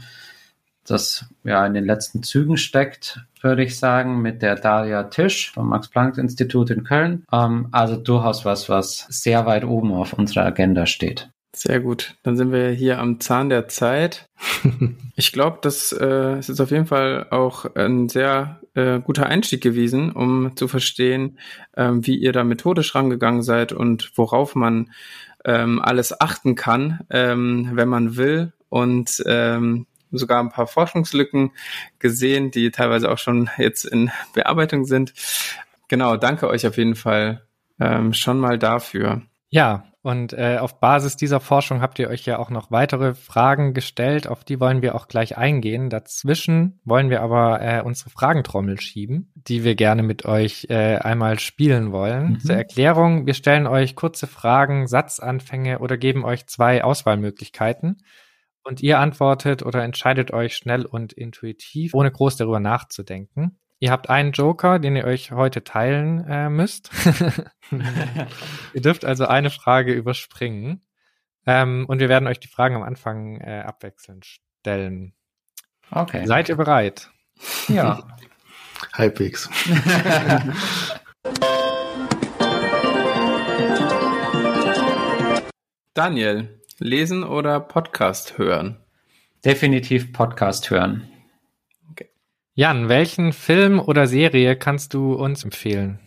das 0.85 1.27
ja 1.45 1.65
in 1.65 1.75
den 1.75 1.85
letzten 1.85 2.23
Zügen 2.23 2.57
steckt, 2.57 3.21
würde 3.41 3.63
ich 3.63 3.79
sagen, 3.79 4.21
mit 4.21 4.43
der 4.43 4.57
Daria 4.57 5.05
Tisch 5.05 5.53
vom 5.53 5.69
Max-Planck-Institut 5.69 6.71
in 6.71 6.85
Köln. 6.85 7.25
Ähm, 7.33 7.69
also 7.71 7.97
durchaus 7.97 8.45
was, 8.45 8.69
was 8.69 9.07
sehr 9.09 9.47
weit 9.47 9.65
oben 9.65 9.93
auf 9.93 10.13
unserer 10.13 10.45
Agenda 10.45 10.87
steht. 10.87 11.31
Sehr 11.55 11.81
gut. 11.81 12.17
Dann 12.23 12.37
sind 12.37 12.51
wir 12.51 12.71
hier 12.71 12.99
am 12.99 13.21
Zahn 13.21 13.51
der 13.51 13.69
Zeit. 13.69 14.27
ich 15.17 15.33
glaube, 15.33 15.59
das 15.61 15.93
äh, 15.93 16.39
ist 16.39 16.61
auf 16.61 16.71
jeden 16.71 16.87
Fall 16.87 17.27
auch 17.31 17.75
ein 17.75 18.09
sehr 18.09 18.62
äh, 18.75 19.01
guter 19.01 19.27
Einstieg 19.27 19.63
gewesen, 19.63 20.13
um 20.13 20.57
zu 20.57 20.69
verstehen, 20.69 21.39
ähm, 21.77 22.07
wie 22.07 22.17
ihr 22.17 22.33
da 22.33 22.45
methodisch 22.45 22.95
rangegangen 22.95 23.43
seid 23.43 23.73
und 23.73 24.13
worauf 24.17 24.55
man 24.55 24.91
ähm, 25.45 25.81
alles 25.81 26.19
achten 26.21 26.55
kann, 26.55 27.01
ähm, 27.11 27.71
wenn 27.73 27.89
man 27.89 28.17
will. 28.17 28.53
Und 28.69 29.23
ähm, 29.27 29.87
sogar 30.11 30.41
ein 30.41 30.51
paar 30.51 30.67
Forschungslücken 30.67 31.53
gesehen, 31.99 32.51
die 32.51 32.71
teilweise 32.71 33.11
auch 33.11 33.19
schon 33.19 33.51
jetzt 33.59 33.85
in 33.85 34.11
Bearbeitung 34.35 34.85
sind. 34.85 35.13
Genau, 35.89 36.17
danke 36.17 36.49
euch 36.49 36.67
auf 36.67 36.77
jeden 36.77 36.95
Fall 36.95 37.43
ähm, 37.81 38.13
schon 38.13 38.39
mal 38.39 38.59
dafür. 38.59 39.23
Ja, 39.51 39.85
und 40.03 40.33
äh, 40.33 40.59
auf 40.59 40.81
Basis 40.81 41.17
dieser 41.17 41.39
Forschung 41.39 41.81
habt 41.81 42.01
ihr 42.01 42.09
euch 42.09 42.27
ja 42.27 42.41
auch 42.41 42.51
noch 42.51 42.73
weitere 42.73 43.15
Fragen 43.15 43.73
gestellt, 43.73 44.27
auf 44.27 44.43
die 44.43 44.59
wollen 44.59 44.83
wir 44.83 44.97
auch 44.97 45.07
gleich 45.07 45.39
eingehen. 45.39 45.91
Dazwischen 45.91 46.81
wollen 46.85 47.09
wir 47.09 47.23
aber 47.23 47.63
äh, 47.63 47.83
unsere 47.83 48.11
Fragentrommel 48.11 48.81
schieben, 48.81 49.33
die 49.37 49.63
wir 49.63 49.77
gerne 49.77 50.03
mit 50.03 50.25
euch 50.25 50.67
äh, 50.71 50.97
einmal 50.97 51.39
spielen 51.39 51.93
wollen. 51.93 52.31
Mhm. 52.33 52.41
Zur 52.41 52.57
Erklärung, 52.57 53.27
wir 53.27 53.35
stellen 53.35 53.69
euch 53.69 53.95
kurze 53.95 54.27
Fragen, 54.27 54.89
Satzanfänge 54.89 55.79
oder 55.79 55.97
geben 55.97 56.25
euch 56.25 56.47
zwei 56.47 56.83
Auswahlmöglichkeiten. 56.83 58.03
Und 58.65 58.83
ihr 58.83 58.99
antwortet 58.99 59.63
oder 59.65 59.85
entscheidet 59.85 60.33
euch 60.33 60.57
schnell 60.57 60.85
und 60.85 61.13
intuitiv, 61.13 61.95
ohne 61.95 62.11
groß 62.11 62.37
darüber 62.37 62.61
nachzudenken. 62.61 63.59
Ihr 63.83 63.91
habt 63.91 64.09
einen 64.09 64.31
Joker, 64.31 64.79
den 64.79 64.95
ihr 64.95 65.03
euch 65.05 65.33
heute 65.33 65.65
teilen 65.65 66.25
äh, 66.29 66.49
müsst. 66.49 66.93
ihr 68.75 68.81
dürft 68.81 69.05
also 69.05 69.27
eine 69.27 69.51
Frage 69.51 69.93
überspringen. 69.93 70.87
Ähm, 71.47 71.87
und 71.89 71.99
wir 71.99 72.09
werden 72.09 72.29
euch 72.29 72.39
die 72.39 72.47
Fragen 72.47 72.77
am 72.77 72.85
Anfang 72.85 73.41
äh, 73.41 73.65
abwechselnd 73.67 74.25
stellen. 74.25 75.15
Okay. 75.91 76.25
Seid 76.27 76.49
ihr 76.49 76.55
bereit? 76.55 77.11
Ja. 77.67 78.07
Halbwegs. 78.93 79.51
Daniel, 85.93 86.61
lesen 86.79 87.25
oder 87.25 87.59
Podcast 87.59 88.39
hören? 88.39 88.77
Definitiv 89.45 90.13
Podcast 90.13 90.71
hören. 90.71 91.12
Jan, 92.55 92.91
welchen 92.91 93.33
Film 93.33 93.81
oder 93.81 94.07
Serie 94.07 94.57
kannst 94.57 94.93
du 94.93 95.15
uns 95.15 95.43
empfehlen? 95.43 95.99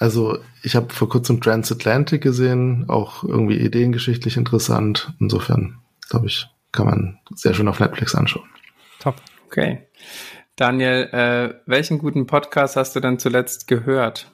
Also 0.00 0.38
ich 0.62 0.74
habe 0.74 0.92
vor 0.92 1.08
kurzem 1.08 1.40
Transatlantic 1.40 2.20
gesehen, 2.20 2.86
auch 2.88 3.22
irgendwie 3.22 3.56
ideengeschichtlich 3.56 4.36
interessant. 4.36 5.12
Insofern, 5.20 5.78
glaube 6.10 6.26
ich, 6.26 6.48
kann 6.72 6.86
man 6.86 7.18
sehr 7.34 7.54
schön 7.54 7.68
auf 7.68 7.78
Netflix 7.78 8.14
anschauen. 8.14 8.48
Top. 8.98 9.16
Okay. 9.46 9.86
Daniel, 10.56 11.08
äh, 11.12 11.54
welchen 11.66 11.98
guten 11.98 12.26
Podcast 12.26 12.76
hast 12.76 12.96
du 12.96 13.00
denn 13.00 13.18
zuletzt 13.18 13.68
gehört? 13.68 14.30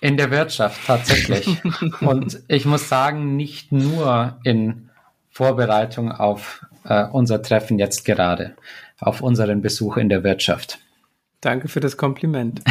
In 0.00 0.16
der 0.16 0.30
Wirtschaft 0.30 0.86
tatsächlich. 0.86 1.60
Und 2.00 2.40
ich 2.46 2.66
muss 2.66 2.88
sagen, 2.88 3.36
nicht 3.36 3.72
nur 3.72 4.38
in 4.44 4.90
Vorbereitung 5.30 6.12
auf 6.12 6.64
äh, 6.84 7.04
unser 7.06 7.42
Treffen 7.42 7.78
jetzt 7.78 8.04
gerade 8.04 8.54
auf 8.98 9.20
unseren 9.20 9.62
Besuch 9.62 9.96
in 9.96 10.08
der 10.08 10.24
Wirtschaft. 10.24 10.78
Danke 11.40 11.68
für 11.68 11.80
das 11.80 11.96
Kompliment. 11.96 12.62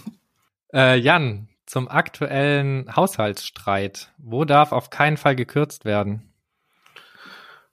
äh, 0.72 0.98
Jan, 0.98 1.48
zum 1.66 1.88
aktuellen 1.88 2.94
Haushaltsstreit. 2.96 4.12
Wo 4.16 4.44
darf 4.44 4.72
auf 4.72 4.90
keinen 4.90 5.18
Fall 5.18 5.36
gekürzt 5.36 5.84
werden? 5.84 6.22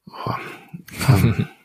Oh, 0.07 0.33
ähm, 1.09 1.47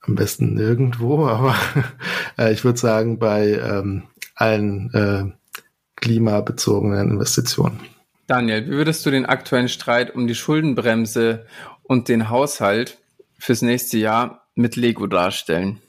am 0.00 0.14
besten 0.14 0.54
nirgendwo, 0.54 1.26
aber 1.26 1.54
äh, 2.38 2.52
ich 2.52 2.64
würde 2.64 2.78
sagen 2.78 3.18
bei 3.18 3.52
ähm, 3.52 4.04
allen 4.34 4.92
äh, 4.94 5.62
klimabezogenen 5.96 7.10
Investitionen. 7.10 7.80
Daniel, 8.26 8.66
wie 8.66 8.70
würdest 8.70 9.04
du 9.04 9.10
den 9.10 9.26
aktuellen 9.26 9.68
Streit 9.68 10.14
um 10.14 10.26
die 10.26 10.34
Schuldenbremse 10.34 11.46
und 11.82 12.08
den 12.08 12.30
Haushalt 12.30 12.98
fürs 13.40 13.62
nächste 13.62 13.98
Jahr 13.98 14.46
mit 14.54 14.76
Lego 14.76 15.06
darstellen? 15.06 15.80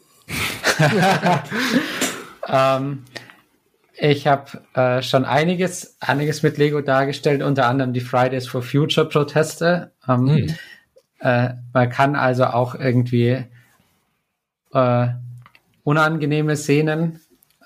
ähm, 2.47 3.03
ich 3.97 4.25
habe 4.25 4.61
äh, 4.73 5.01
schon 5.03 5.25
einiges, 5.25 5.97
einiges 5.99 6.41
mit 6.41 6.57
Lego 6.57 6.81
dargestellt, 6.81 7.43
unter 7.43 7.67
anderem 7.67 7.93
die 7.93 8.01
Fridays 8.01 8.47
for 8.47 8.63
Future 8.63 9.07
Proteste. 9.07 9.91
Ähm, 10.07 10.23
mhm. 10.23 10.55
äh, 11.19 11.49
man 11.73 11.89
kann 11.89 12.15
also 12.15 12.45
auch 12.45 12.73
irgendwie 12.73 13.45
äh, 14.73 15.07
unangenehme 15.83 16.55
Szenen, 16.55 17.19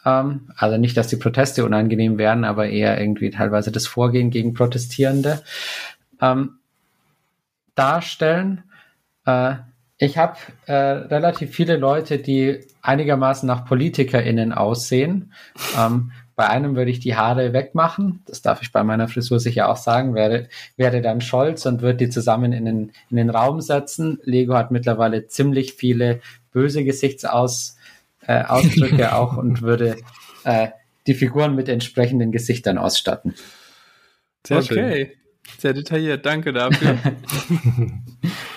ähm, 0.03 0.51
also 0.57 0.77
nicht, 0.77 0.97
dass 0.97 1.07
die 1.07 1.17
Proteste 1.17 1.63
unangenehm 1.63 2.17
werden, 2.17 2.43
aber 2.43 2.67
eher 2.67 2.99
irgendwie 2.99 3.29
teilweise 3.29 3.71
das 3.71 3.87
Vorgehen 3.87 4.29
gegen 4.29 4.53
Protestierende 4.53 5.41
ähm, 6.21 6.57
darstellen. 7.75 8.63
Ich 9.97 10.17
habe 10.17 10.37
äh, 10.65 10.73
relativ 10.73 11.55
viele 11.55 11.77
Leute, 11.77 12.19
die 12.19 12.59
einigermaßen 12.81 13.47
nach 13.47 13.65
PolitikerInnen 13.65 14.51
aussehen. 14.51 15.33
Ähm, 15.77 16.11
bei 16.35 16.49
einem 16.49 16.75
würde 16.75 16.91
ich 16.91 16.99
die 16.99 17.15
Haare 17.15 17.53
wegmachen. 17.53 18.21
Das 18.25 18.41
darf 18.41 18.61
ich 18.61 18.73
bei 18.73 18.83
meiner 18.83 19.07
Frisur 19.07 19.39
sicher 19.39 19.69
auch 19.69 19.77
sagen. 19.77 20.13
Wäre, 20.13 20.49
wäre 20.75 21.01
dann 21.01 21.21
Scholz 21.21 21.65
und 21.65 21.81
würde 21.81 21.97
die 21.99 22.09
zusammen 22.09 22.51
in 22.51 22.65
den, 22.65 22.91
in 23.09 23.15
den 23.15 23.29
Raum 23.29 23.61
setzen. 23.61 24.19
Lego 24.23 24.55
hat 24.55 24.69
mittlerweile 24.69 25.27
ziemlich 25.27 25.73
viele 25.73 26.19
böse 26.51 26.83
Gesichtsausdrücke 26.83 27.79
äh, 28.27 28.43
Ausdrücke 28.43 29.15
auch 29.15 29.37
und 29.37 29.61
würde 29.61 29.95
äh, 30.43 30.69
die 31.07 31.13
Figuren 31.13 31.55
mit 31.55 31.69
entsprechenden 31.69 32.33
Gesichtern 32.33 32.77
ausstatten. 32.77 33.35
Sehr 34.45 34.57
okay. 34.57 35.05
Schön. 35.05 35.07
Sehr 35.59 35.73
detailliert. 35.73 36.25
Danke 36.25 36.51
dafür. 36.51 36.97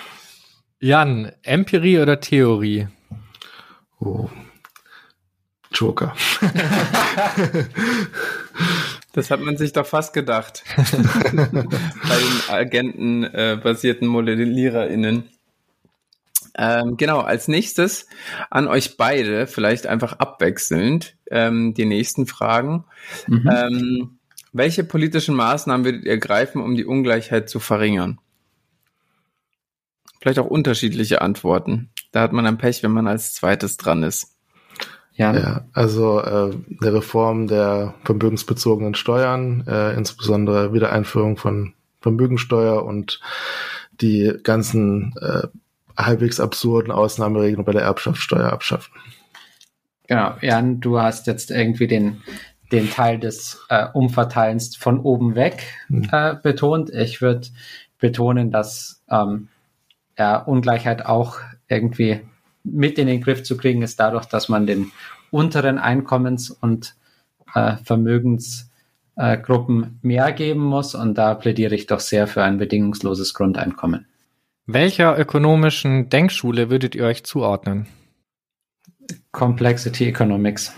Jan, 0.81 1.33
Empirie 1.43 1.99
oder 1.99 2.21
Theorie? 2.21 2.87
Oh. 3.99 4.29
Joker. 5.73 6.15
das 9.13 9.29
hat 9.29 9.41
man 9.41 9.57
sich 9.57 9.73
doch 9.73 9.85
fast 9.85 10.13
gedacht. 10.13 10.63
Bei 10.75 12.17
den 12.17 12.49
agentenbasierten 12.49 14.07
äh, 14.07 14.11
ModelliererInnen. 14.11 15.29
Ähm, 16.57 16.97
genau, 16.97 17.19
als 17.19 17.47
nächstes 17.47 18.07
an 18.49 18.67
euch 18.67 18.97
beide, 18.97 19.47
vielleicht 19.47 19.85
einfach 19.85 20.13
abwechselnd, 20.13 21.15
ähm, 21.29 21.73
die 21.73 21.85
nächsten 21.85 22.25
Fragen. 22.25 22.85
Mhm. 23.27 23.49
Ähm, 23.53 24.19
Welche 24.53 24.83
politischen 24.83 25.35
Maßnahmen 25.35 25.85
würdet 25.85 26.05
ihr 26.05 26.11
ergreifen, 26.11 26.61
um 26.61 26.75
die 26.75 26.85
Ungleichheit 26.85 27.49
zu 27.49 27.59
verringern? 27.59 28.19
Vielleicht 30.19 30.39
auch 30.39 30.47
unterschiedliche 30.47 31.21
Antworten. 31.21 31.89
Da 32.11 32.21
hat 32.21 32.33
man 32.33 32.45
ein 32.45 32.57
Pech, 32.57 32.83
wenn 32.83 32.91
man 32.91 33.07
als 33.07 33.33
zweites 33.33 33.77
dran 33.77 34.03
ist. 34.03 34.35
Ja, 35.13 35.33
ja 35.33 35.65
also 35.73 36.19
äh, 36.19 36.55
eine 36.81 36.93
Reform 36.93 37.47
der 37.47 37.93
vermögensbezogenen 38.03 38.95
Steuern, 38.95 39.65
äh, 39.67 39.93
insbesondere 39.93 40.73
Wiedereinführung 40.73 41.37
von 41.37 41.73
Vermögensteuer 42.01 42.85
und 42.85 43.19
die 44.01 44.33
ganzen 44.43 45.13
äh, 45.21 45.47
halbwegs 45.97 46.39
absurden 46.39 46.91
Ausnahmeregelungen 46.91 47.65
bei 47.65 47.73
der 47.73 47.81
Erbschaftssteuer 47.81 48.51
abschaffen. 48.51 48.93
Genau, 50.07 50.35
Jan, 50.41 50.79
du 50.79 50.99
hast 50.99 51.27
jetzt 51.27 51.51
irgendwie 51.51 51.87
den, 51.87 52.23
den 52.71 52.89
Teil 52.89 53.19
des 53.19 53.65
äh, 53.69 53.87
Umverteilens 53.93 54.75
von 54.75 54.99
oben 54.99 55.35
weg 55.35 55.63
hm. 55.87 56.07
äh, 56.11 56.35
betont. 56.41 56.89
Ich 56.89 57.21
würde 57.21 57.47
betonen, 57.99 58.51
dass 58.51 59.03
ähm, 59.09 59.49
ja, 60.19 60.37
Ungleichheit 60.37 61.05
auch 61.05 61.39
irgendwie 61.67 62.21
mit 62.63 62.99
in 62.99 63.07
den 63.07 63.21
Griff 63.21 63.43
zu 63.43 63.57
kriegen 63.57 63.81
ist 63.81 63.99
dadurch, 63.99 64.25
dass 64.25 64.49
man 64.49 64.67
den 64.67 64.91
unteren 65.31 65.79
Einkommens- 65.79 66.51
und 66.51 66.95
äh, 67.55 67.77
Vermögensgruppen 67.77 69.83
äh, 69.83 69.87
mehr 70.01 70.31
geben 70.33 70.61
muss. 70.61 70.93
Und 70.93 71.17
da 71.17 71.33
plädiere 71.33 71.73
ich 71.73 71.87
doch 71.87 72.01
sehr 72.01 72.27
für 72.27 72.43
ein 72.43 72.57
bedingungsloses 72.57 73.33
Grundeinkommen. 73.33 74.05
Welcher 74.65 75.17
ökonomischen 75.17 76.09
Denkschule 76.09 76.69
würdet 76.69 76.95
ihr 76.95 77.05
euch 77.05 77.23
zuordnen? 77.23 77.87
Complexity 79.31 80.07
Economics. 80.07 80.73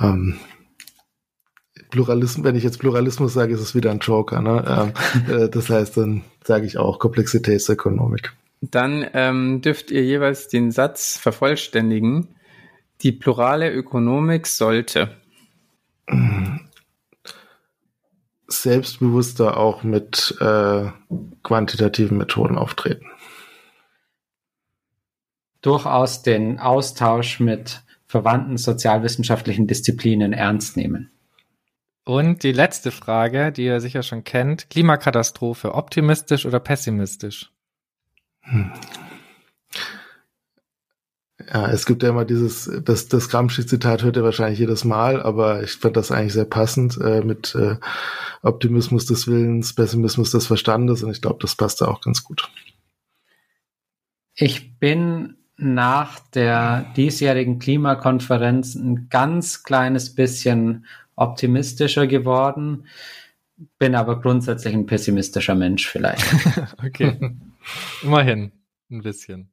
Ähm, 0.00 0.38
Pluralismus, 1.92 2.44
wenn 2.44 2.56
ich 2.56 2.64
jetzt 2.64 2.78
Pluralismus 2.80 3.34
sage, 3.34 3.54
ist 3.54 3.60
es 3.60 3.74
wieder 3.74 3.90
ein 3.92 4.00
Joker. 4.00 4.40
Ne? 4.40 4.92
Ähm, 5.28 5.34
äh, 5.44 5.48
das 5.48 5.70
heißt, 5.70 5.96
dann 5.96 6.24
sage 6.42 6.66
ich 6.66 6.78
auch 6.78 6.98
Komplexitätsökonomik. 6.98 8.32
Dann 8.62 9.06
ähm, 9.12 9.60
dürft 9.60 9.90
ihr 9.90 10.02
jeweils 10.02 10.48
den 10.48 10.72
Satz 10.72 11.16
vervollständigen. 11.16 12.34
Die 13.02 13.12
plurale 13.12 13.72
Ökonomik 13.72 14.46
sollte 14.46 15.16
selbstbewusster 18.48 19.56
auch 19.56 19.82
mit 19.82 20.36
äh, 20.40 20.86
quantitativen 21.42 22.18
Methoden 22.18 22.56
auftreten. 22.56 23.06
Durchaus 25.60 26.22
den 26.22 26.58
Austausch 26.58 27.40
mit 27.40 27.82
verwandten 28.06 28.56
sozialwissenschaftlichen 28.56 29.66
Disziplinen 29.66 30.32
ernst 30.32 30.76
nehmen. 30.76 31.10
Und 32.04 32.42
die 32.42 32.52
letzte 32.52 32.90
Frage, 32.90 33.52
die 33.52 33.64
ihr 33.64 33.80
sicher 33.80 34.02
schon 34.02 34.24
kennt, 34.24 34.70
Klimakatastrophe, 34.70 35.74
optimistisch 35.74 36.46
oder 36.46 36.58
pessimistisch? 36.58 37.52
Hm. 38.40 38.72
Ja, 41.52 41.68
es 41.70 41.86
gibt 41.86 42.02
ja 42.02 42.10
immer 42.10 42.24
dieses, 42.24 42.70
das, 42.84 43.08
das 43.08 43.28
Gramsci-Zitat 43.28 44.02
hört 44.02 44.16
ihr 44.16 44.24
wahrscheinlich 44.24 44.58
jedes 44.58 44.84
Mal, 44.84 45.22
aber 45.22 45.62
ich 45.62 45.72
fand 45.72 45.96
das 45.96 46.10
eigentlich 46.10 46.32
sehr 46.32 46.44
passend 46.44 46.98
äh, 47.00 47.22
mit 47.22 47.54
äh, 47.54 47.76
Optimismus 48.42 49.06
des 49.06 49.26
Willens, 49.26 49.74
Pessimismus 49.74 50.30
des 50.30 50.46
Verstandes 50.46 51.02
und 51.02 51.10
ich 51.10 51.20
glaube, 51.20 51.38
das 51.40 51.56
passt 51.56 51.80
da 51.80 51.86
auch 51.86 52.00
ganz 52.00 52.22
gut. 52.22 52.50
Ich 54.34 54.78
bin 54.78 55.36
nach 55.56 56.18
der 56.30 56.92
diesjährigen 56.96 57.58
Klimakonferenz 57.58 58.74
ein 58.74 59.08
ganz 59.10 59.62
kleines 59.62 60.14
bisschen 60.14 60.86
optimistischer 61.16 62.06
geworden, 62.06 62.86
bin 63.78 63.94
aber 63.94 64.20
grundsätzlich 64.20 64.74
ein 64.74 64.86
pessimistischer 64.86 65.54
Mensch 65.54 65.88
vielleicht. 65.88 66.24
okay, 66.84 67.36
immerhin 68.02 68.52
ein 68.90 69.02
bisschen. 69.02 69.50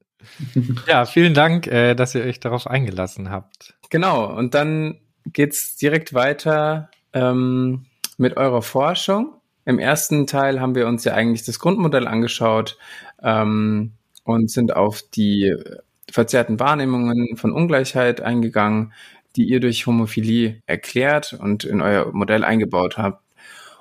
Ja, 0.87 1.05
vielen 1.05 1.33
Dank, 1.33 1.67
äh, 1.67 1.95
dass 1.95 2.15
ihr 2.15 2.23
euch 2.23 2.39
darauf 2.39 2.67
eingelassen 2.67 3.29
habt. 3.29 3.75
Genau, 3.89 4.25
und 4.35 4.53
dann 4.53 4.99
geht's 5.25 5.77
direkt 5.77 6.13
weiter 6.13 6.89
ähm, 7.13 7.85
mit 8.17 8.35
eurer 8.37 8.61
Forschung. 8.61 9.35
Im 9.65 9.79
ersten 9.79 10.27
Teil 10.27 10.59
haben 10.59 10.75
wir 10.75 10.87
uns 10.87 11.03
ja 11.03 11.13
eigentlich 11.13 11.45
das 11.45 11.59
Grundmodell 11.59 12.07
angeschaut 12.07 12.77
ähm, 13.21 13.93
und 14.23 14.51
sind 14.51 14.75
auf 14.75 15.01
die 15.01 15.55
verzerrten 16.11 16.59
Wahrnehmungen 16.59 17.37
von 17.37 17.51
Ungleichheit 17.51 18.21
eingegangen, 18.21 18.93
die 19.39 19.45
ihr 19.45 19.61
durch 19.61 19.87
Homophilie 19.87 20.61
erklärt 20.65 21.31
und 21.31 21.63
in 21.63 21.81
euer 21.81 22.11
Modell 22.11 22.43
eingebaut 22.43 22.97
habt. 22.97 23.23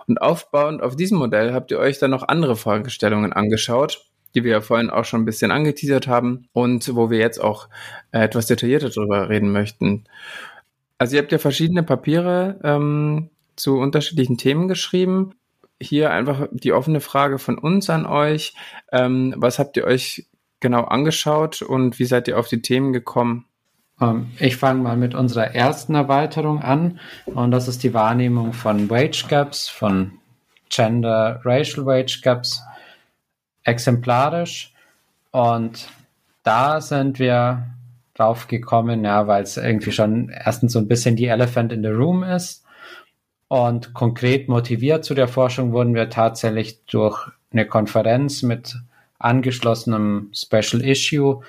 Und 0.07 0.23
aufbauend 0.23 0.81
auf 0.81 0.95
diesem 0.95 1.19
Modell 1.19 1.53
habt 1.53 1.73
ihr 1.73 1.81
euch 1.81 1.99
dann 1.99 2.13
noch 2.13 2.29
andere 2.29 2.55
Fragestellungen 2.55 3.33
angeschaut, 3.33 4.07
die 4.37 4.45
wir 4.45 4.53
ja 4.53 4.61
vorhin 4.61 4.89
auch 4.89 5.05
schon 5.05 5.23
ein 5.23 5.25
bisschen 5.25 5.51
angeteasert 5.51 6.07
haben 6.07 6.47
und 6.53 6.95
wo 6.95 7.11
wir 7.11 7.19
jetzt 7.19 7.41
auch 7.41 7.69
äh, 8.13 8.21
etwas 8.21 8.47
detaillierter 8.47 8.91
darüber 8.91 9.29
reden 9.29 9.51
möchten. 9.51 10.05
Also 10.97 11.17
ihr 11.17 11.23
habt 11.23 11.33
ja 11.33 11.39
verschiedene 11.39 11.83
Papiere 11.83 12.61
ähm, 12.63 13.29
zu 13.57 13.79
unterschiedlichen 13.79 14.39
Themen 14.39 14.69
geschrieben. 14.69 15.35
Hier 15.81 16.13
einfach 16.13 16.47
die 16.53 16.73
offene 16.73 17.01
Frage 17.01 17.41
von 17.41 17.59
uns 17.59 17.91
an 17.91 18.07
euch. 18.07 18.55
Ähm, 18.93 19.35
was 19.37 19.59
habt 19.59 19.77
ihr 19.77 19.85
euch 19.85 20.27
genau 20.61 20.85
angeschaut 20.85 21.63
und 21.63 21.99
wie 21.99 22.05
seid 22.05 22.29
ihr 22.29 22.39
auf 22.39 22.47
die 22.47 22.63
Themen 22.63 22.93
gekommen? 22.93 23.49
Ähm, 24.01 24.31
ich 24.39 24.57
fange 24.57 24.83
mal 24.83 24.97
mit 24.97 25.15
unserer 25.15 25.55
ersten 25.55 25.95
Erweiterung 25.95 26.63
an. 26.63 27.01
Und 27.27 27.51
das 27.51 27.69
ist 27.69 27.83
die 27.83 27.95
Wahrnehmung 27.95 28.53
von 28.53 28.91
Wage 28.91 29.25
Gaps, 29.29 29.69
von 29.69 30.13
Gender 30.71 31.41
Racial 31.45 31.87
Wage 31.87 32.21
Gaps 32.23 32.63
exemplarisch. 33.65 34.73
Und 35.31 35.89
da 36.43 36.81
sind 36.81 37.19
wir 37.19 37.67
drauf 38.15 38.49
gekommen, 38.49 39.05
ja, 39.05 39.27
weil 39.27 39.43
es 39.43 39.57
irgendwie 39.57 39.93
schon 39.93 40.31
erstens 40.31 40.73
so 40.73 40.79
ein 40.79 40.89
bisschen 40.89 41.17
die 41.17 41.27
Elephant 41.27 41.73
in 41.73 41.83
the 41.83 41.89
Room 41.89 42.23
ist. 42.23 42.65
Und 43.49 43.95
konkret 43.95 44.49
motiviert 44.49 45.05
zu 45.05 45.15
der 45.15 45.29
Forschung 45.29 45.73
wurden 45.73 45.95
wir 45.95 46.11
tatsächlich 46.11 46.85
durch 46.87 47.29
eine 47.53 47.67
Konferenz 47.67 48.43
mit 48.43 48.77
angeschlossenem 49.19 50.31
Special 50.35 50.83
Issue, 50.83 51.43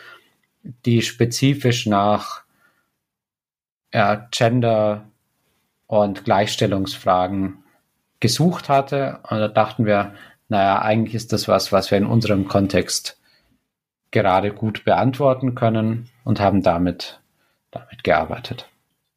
die 0.64 1.02
spezifisch 1.02 1.86
nach 1.86 2.44
ja, 3.94 4.28
Gender- 4.32 5.06
und 5.88 6.26
Gleichstellungsfragen 6.26 7.64
gesucht 8.20 8.70
hatte. 8.70 9.20
Und 9.30 9.40
da 9.40 9.48
dachten 9.48 9.86
wir, 9.86 10.14
naja, 10.48 10.82
eigentlich 10.82 11.16
ist 11.16 11.34
das 11.34 11.48
was, 11.48 11.72
was 11.72 11.92
wir 11.92 11.98
in 11.98 12.06
unserem 12.06 12.48
Kontext 12.48 13.20
gerade 14.12 14.52
gut 14.52 14.86
beantworten 14.86 15.56
können 15.56 16.10
und 16.24 16.40
haben 16.40 16.64
damit, 16.64 17.20
damit 17.72 18.04
gearbeitet. 18.04 18.68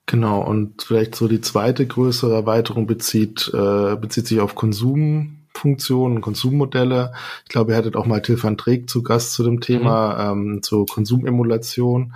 Genau, 0.06 0.42
und 0.42 0.82
vielleicht 0.82 1.14
so 1.14 1.28
die 1.28 1.40
zweite 1.40 1.86
größere 1.86 2.34
Erweiterung 2.34 2.86
bezieht, 2.86 3.50
äh, 3.54 3.96
bezieht 3.96 4.26
sich 4.26 4.40
auf 4.40 4.54
Konsum, 4.54 5.41
Funktionen, 5.54 6.20
Konsummodelle. 6.20 7.12
Ich 7.44 7.50
glaube, 7.50 7.72
ihr 7.72 7.76
hattet 7.76 7.96
auch 7.96 8.06
mal 8.06 8.22
Till 8.22 8.42
van 8.42 8.56
Dreek 8.56 8.88
zu 8.88 9.02
Gast 9.02 9.32
zu 9.34 9.44
dem 9.44 9.60
Thema, 9.60 10.34
mhm. 10.34 10.54
ähm, 10.54 10.62
zur 10.62 10.86
Konsumemulation. 10.86 12.14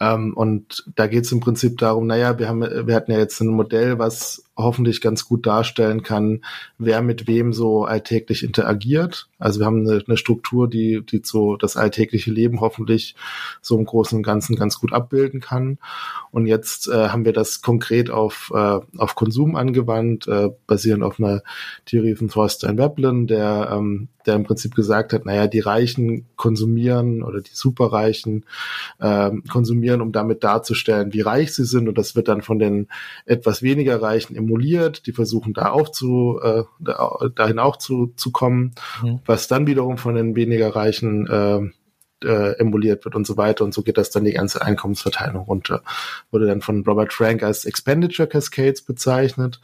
Ähm, 0.00 0.34
und 0.34 0.84
da 0.94 1.06
geht 1.06 1.24
es 1.24 1.32
im 1.32 1.40
Prinzip 1.40 1.78
darum, 1.78 2.06
naja, 2.06 2.38
wir 2.38 2.48
haben, 2.48 2.60
wir 2.60 2.94
hatten 2.94 3.12
ja 3.12 3.18
jetzt 3.18 3.40
ein 3.40 3.48
Modell, 3.48 3.98
was 3.98 4.43
hoffentlich 4.56 5.00
ganz 5.00 5.26
gut 5.26 5.46
darstellen 5.46 6.02
kann, 6.02 6.44
wer 6.78 7.02
mit 7.02 7.26
wem 7.26 7.52
so 7.52 7.84
alltäglich 7.84 8.44
interagiert. 8.44 9.28
Also 9.38 9.60
wir 9.60 9.66
haben 9.66 9.86
eine, 9.86 10.02
eine 10.06 10.16
Struktur, 10.16 10.68
die, 10.68 11.04
die 11.04 11.22
so 11.24 11.56
das 11.56 11.76
alltägliche 11.76 12.30
Leben 12.30 12.60
hoffentlich 12.60 13.16
so 13.60 13.76
im 13.76 13.84
Großen 13.84 14.16
und 14.16 14.22
Ganzen 14.22 14.56
ganz 14.56 14.78
gut 14.78 14.92
abbilden 14.92 15.40
kann. 15.40 15.78
Und 16.30 16.46
jetzt 16.46 16.88
äh, 16.88 17.08
haben 17.08 17.24
wir 17.24 17.32
das 17.32 17.62
konkret 17.62 18.10
auf, 18.10 18.52
äh, 18.54 18.80
auf 18.96 19.14
Konsum 19.14 19.56
angewandt, 19.56 20.28
äh, 20.28 20.50
basierend 20.66 21.02
auf 21.02 21.18
einer 21.18 21.42
Theorie 21.86 22.14
von 22.14 22.28
Thorstein 22.28 22.78
Veblen, 22.78 23.26
der 23.26 23.70
ähm, 23.72 24.08
der 24.26 24.36
im 24.36 24.44
Prinzip 24.44 24.74
gesagt 24.74 25.12
hat, 25.12 25.26
naja, 25.26 25.46
die 25.46 25.60
Reichen 25.60 26.26
konsumieren 26.36 27.22
oder 27.22 27.40
die 27.40 27.52
Superreichen 27.52 28.44
ähm, 29.00 29.44
konsumieren, 29.50 30.00
um 30.00 30.12
damit 30.12 30.44
darzustellen, 30.44 31.12
wie 31.12 31.20
reich 31.20 31.54
sie 31.54 31.64
sind. 31.64 31.88
Und 31.88 31.98
das 31.98 32.16
wird 32.16 32.28
dann 32.28 32.42
von 32.42 32.58
den 32.58 32.88
etwas 33.26 33.62
weniger 33.62 34.00
Reichen 34.00 34.34
emuliert. 34.44 35.06
Die 35.06 35.12
versuchen 35.12 35.52
da 35.52 35.70
auch 35.70 35.88
zu, 35.88 36.40
äh, 36.42 36.64
dahin 37.34 37.58
auch 37.58 37.76
zu, 37.76 38.12
zu 38.16 38.30
kommen, 38.30 38.74
mhm. 39.02 39.20
was 39.26 39.48
dann 39.48 39.66
wiederum 39.66 39.98
von 39.98 40.14
den 40.14 40.36
weniger 40.36 40.74
Reichen 40.74 41.26
äh, 41.26 41.70
äh, 42.24 42.58
emuliert 42.58 43.04
wird 43.04 43.14
und 43.14 43.26
so 43.26 43.36
weiter. 43.36 43.64
Und 43.64 43.74
so 43.74 43.82
geht 43.82 43.98
das 43.98 44.10
dann 44.10 44.24
die 44.24 44.32
ganze 44.32 44.62
Einkommensverteilung 44.62 45.44
runter. 45.44 45.82
Wurde 46.30 46.46
dann 46.46 46.60
von 46.60 46.84
Robert 46.84 47.12
Frank 47.12 47.42
als 47.42 47.64
Expenditure 47.64 48.28
Cascades 48.28 48.82
bezeichnet. 48.82 49.60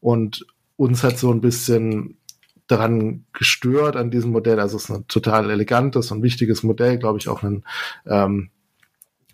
Und 0.00 0.46
uns 0.76 1.02
hat 1.02 1.18
so 1.18 1.30
ein 1.30 1.40
bisschen 1.40 2.18
daran 2.66 3.24
gestört 3.32 3.96
an 3.96 4.10
diesem 4.10 4.32
Modell. 4.32 4.60
Also 4.60 4.76
es 4.76 4.84
ist 4.84 4.90
ein 4.90 5.06
total 5.08 5.50
elegantes 5.50 6.10
und 6.10 6.22
wichtiges 6.22 6.62
Modell, 6.62 6.98
glaube 6.98 7.18
ich, 7.18 7.28
auch 7.28 7.42
ein 7.42 7.64
ähm, 8.06 8.50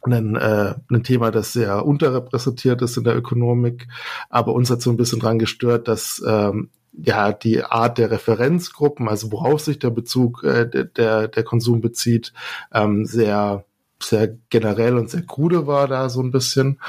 ein, 0.04 0.36
äh, 0.36 0.74
ein 0.90 1.04
Thema, 1.04 1.30
das 1.30 1.52
sehr 1.52 1.84
unterrepräsentiert 1.84 2.82
ist 2.82 2.96
in 2.96 3.04
der 3.04 3.16
Ökonomik. 3.16 3.88
Aber 4.28 4.52
uns 4.52 4.70
hat 4.70 4.82
so 4.82 4.90
ein 4.90 4.96
bisschen 4.96 5.20
dran 5.20 5.38
gestört, 5.38 5.88
dass 5.88 6.22
ähm, 6.26 6.70
ja 6.92 7.32
die 7.32 7.64
Art 7.64 7.98
der 7.98 8.10
Referenzgruppen, 8.10 9.08
also 9.08 9.32
worauf 9.32 9.60
sich 9.60 9.78
der 9.78 9.90
Bezug 9.90 10.44
äh, 10.44 10.68
der 10.68 11.28
der 11.28 11.44
Konsum 11.44 11.80
bezieht, 11.80 12.32
ähm, 12.72 13.06
sehr 13.06 13.64
sehr 14.02 14.36
generell 14.50 14.98
und 14.98 15.10
sehr 15.10 15.22
krude 15.22 15.66
war 15.66 15.88
da 15.88 16.08
so 16.08 16.20
ein 16.20 16.32
bisschen 16.32 16.80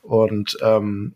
und 0.00 0.58
ähm, 0.62 1.14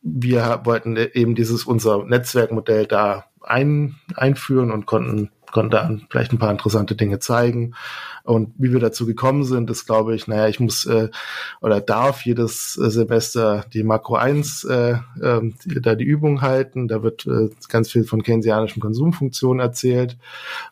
wir 0.00 0.60
wollten 0.64 0.96
eben 0.96 1.34
dieses 1.34 1.64
unser 1.64 2.04
Netzwerkmodell 2.04 2.86
da 2.86 3.24
ein, 3.40 3.96
einführen 4.14 4.70
und 4.70 4.86
konnten 4.86 5.30
konnten 5.54 5.70
da 5.70 5.96
vielleicht 6.10 6.32
ein 6.32 6.38
paar 6.38 6.50
interessante 6.50 6.96
Dinge 6.96 7.20
zeigen. 7.20 7.74
Und 8.24 8.52
wie 8.58 8.72
wir 8.72 8.80
dazu 8.80 9.06
gekommen 9.06 9.44
sind, 9.44 9.70
ist, 9.70 9.86
glaube 9.86 10.14
ich, 10.14 10.26
naja, 10.26 10.48
ich 10.48 10.58
muss 10.58 10.84
äh, 10.84 11.08
oder 11.60 11.80
darf 11.80 12.22
jedes 12.26 12.72
Semester 12.72 13.64
die 13.72 13.84
Makro 13.84 14.16
1 14.16 14.64
äh, 14.64 14.96
äh, 15.20 15.40
da 15.80 15.94
die 15.94 16.04
Übung 16.04 16.42
halten. 16.42 16.88
Da 16.88 17.02
wird 17.02 17.26
äh, 17.26 17.50
ganz 17.68 17.92
viel 17.92 18.04
von 18.04 18.22
keynesianischen 18.22 18.82
Konsumfunktionen 18.82 19.60
erzählt. 19.60 20.18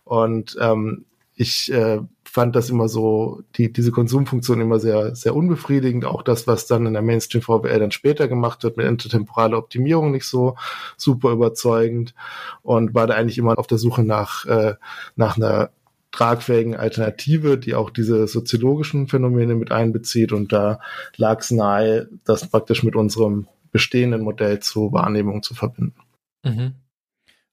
Und 0.05 0.57
ähm, 0.61 1.05
ich 1.37 1.73
äh, 1.73 2.01
fand 2.33 2.57
das 2.57 2.71
immer 2.71 2.89
so, 2.89 3.43
die, 3.57 3.71
diese 3.71 3.91
Konsumfunktion 3.91 4.63
immer 4.63 4.81
sehr, 4.81 5.15
sehr 5.15 5.37
unbefriedigend. 5.37 6.07
Auch 6.07 6.23
das, 6.23 6.47
was 6.47 6.67
dann 6.67 6.87
in 6.87 6.95
der 6.95 7.03
Mainstream 7.03 7.43
VWL 7.43 7.79
dann 7.79 7.91
später 7.91 8.27
gemacht 8.27 8.63
wird 8.63 8.79
mit 8.79 8.87
intertemporaler 8.87 9.59
Optimierung 9.59 10.13
nicht 10.13 10.25
so 10.25 10.57
super 10.97 11.33
überzeugend 11.33 12.15
und 12.63 12.95
war 12.95 13.07
da 13.07 13.17
eigentlich 13.17 13.37
immer 13.37 13.59
auf 13.59 13.67
der 13.67 13.77
Suche 13.77 14.03
nach, 14.03 14.47
äh, 14.47 14.77
nach 15.15 15.37
einer 15.37 15.73
tragfähigen 16.11 16.75
Alternative, 16.75 17.59
die 17.59 17.75
auch 17.75 17.91
diese 17.91 18.27
soziologischen 18.27 19.09
Phänomene 19.09 19.55
mit 19.55 19.71
einbezieht. 19.71 20.33
Und 20.33 20.55
da 20.55 20.81
lag 21.17 21.41
es 21.41 21.51
nahe, 21.51 22.09
das 22.25 22.49
praktisch 22.49 22.83
mit 22.83 22.97
unserem 22.97 23.47
bestehenden 23.73 24.23
Modell 24.23 24.61
zur 24.61 24.91
Wahrnehmung 24.95 25.43
zu 25.43 25.53
verbinden. 25.53 26.01
Mhm. 26.45 26.77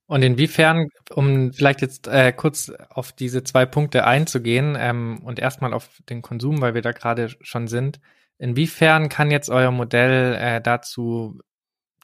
Und 0.09 0.23
inwiefern, 0.23 0.89
um 1.13 1.53
vielleicht 1.53 1.81
jetzt 1.81 2.07
äh, 2.07 2.33
kurz 2.33 2.71
auf 2.89 3.11
diese 3.11 3.43
zwei 3.43 3.67
Punkte 3.67 4.05
einzugehen 4.07 4.75
ähm, 4.75 5.19
und 5.23 5.37
erstmal 5.37 5.71
auf 5.71 5.87
den 6.09 6.23
Konsum, 6.23 6.61
weil 6.61 6.73
wir 6.73 6.81
da 6.81 6.93
gerade 6.93 7.29
schon 7.41 7.67
sind, 7.67 7.99
inwiefern 8.39 9.09
kann 9.09 9.29
jetzt 9.29 9.51
euer 9.51 9.69
Modell 9.69 10.33
äh, 10.33 10.61
dazu 10.61 11.39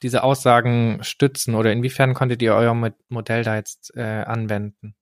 diese 0.04 0.22
Aussagen 0.22 1.00
stützen 1.02 1.56
oder 1.56 1.72
inwiefern 1.72 2.14
konntet 2.14 2.42
ihr 2.42 2.54
euer 2.54 2.74
Modell 3.08 3.42
da 3.42 3.56
jetzt 3.56 3.92
äh, 3.96 4.02
anwenden? 4.02 4.94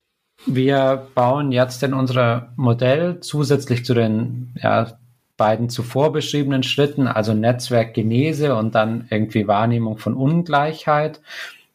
Wir 0.46 1.06
bauen 1.14 1.52
jetzt 1.52 1.82
in 1.82 1.92
unser 1.92 2.54
Modell 2.56 3.20
zusätzlich 3.20 3.84
zu 3.84 3.92
den 3.92 4.54
ja, 4.62 4.98
beiden 5.36 5.68
zuvor 5.68 6.10
beschriebenen 6.10 6.62
Schritten, 6.62 7.06
also 7.06 7.34
Netzwerkgenese 7.34 8.54
und 8.54 8.74
dann 8.74 9.06
irgendwie 9.10 9.46
Wahrnehmung 9.46 9.98
von 9.98 10.14
Ungleichheit, 10.14 11.20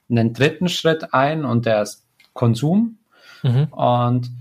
einen 0.09 0.33
dritten 0.33 0.69
Schritt 0.69 1.13
ein 1.13 1.45
und 1.45 1.65
der 1.65 1.81
ist 1.81 2.05
Konsum. 2.33 2.97
Mhm. 3.43 3.65
Und 3.65 4.31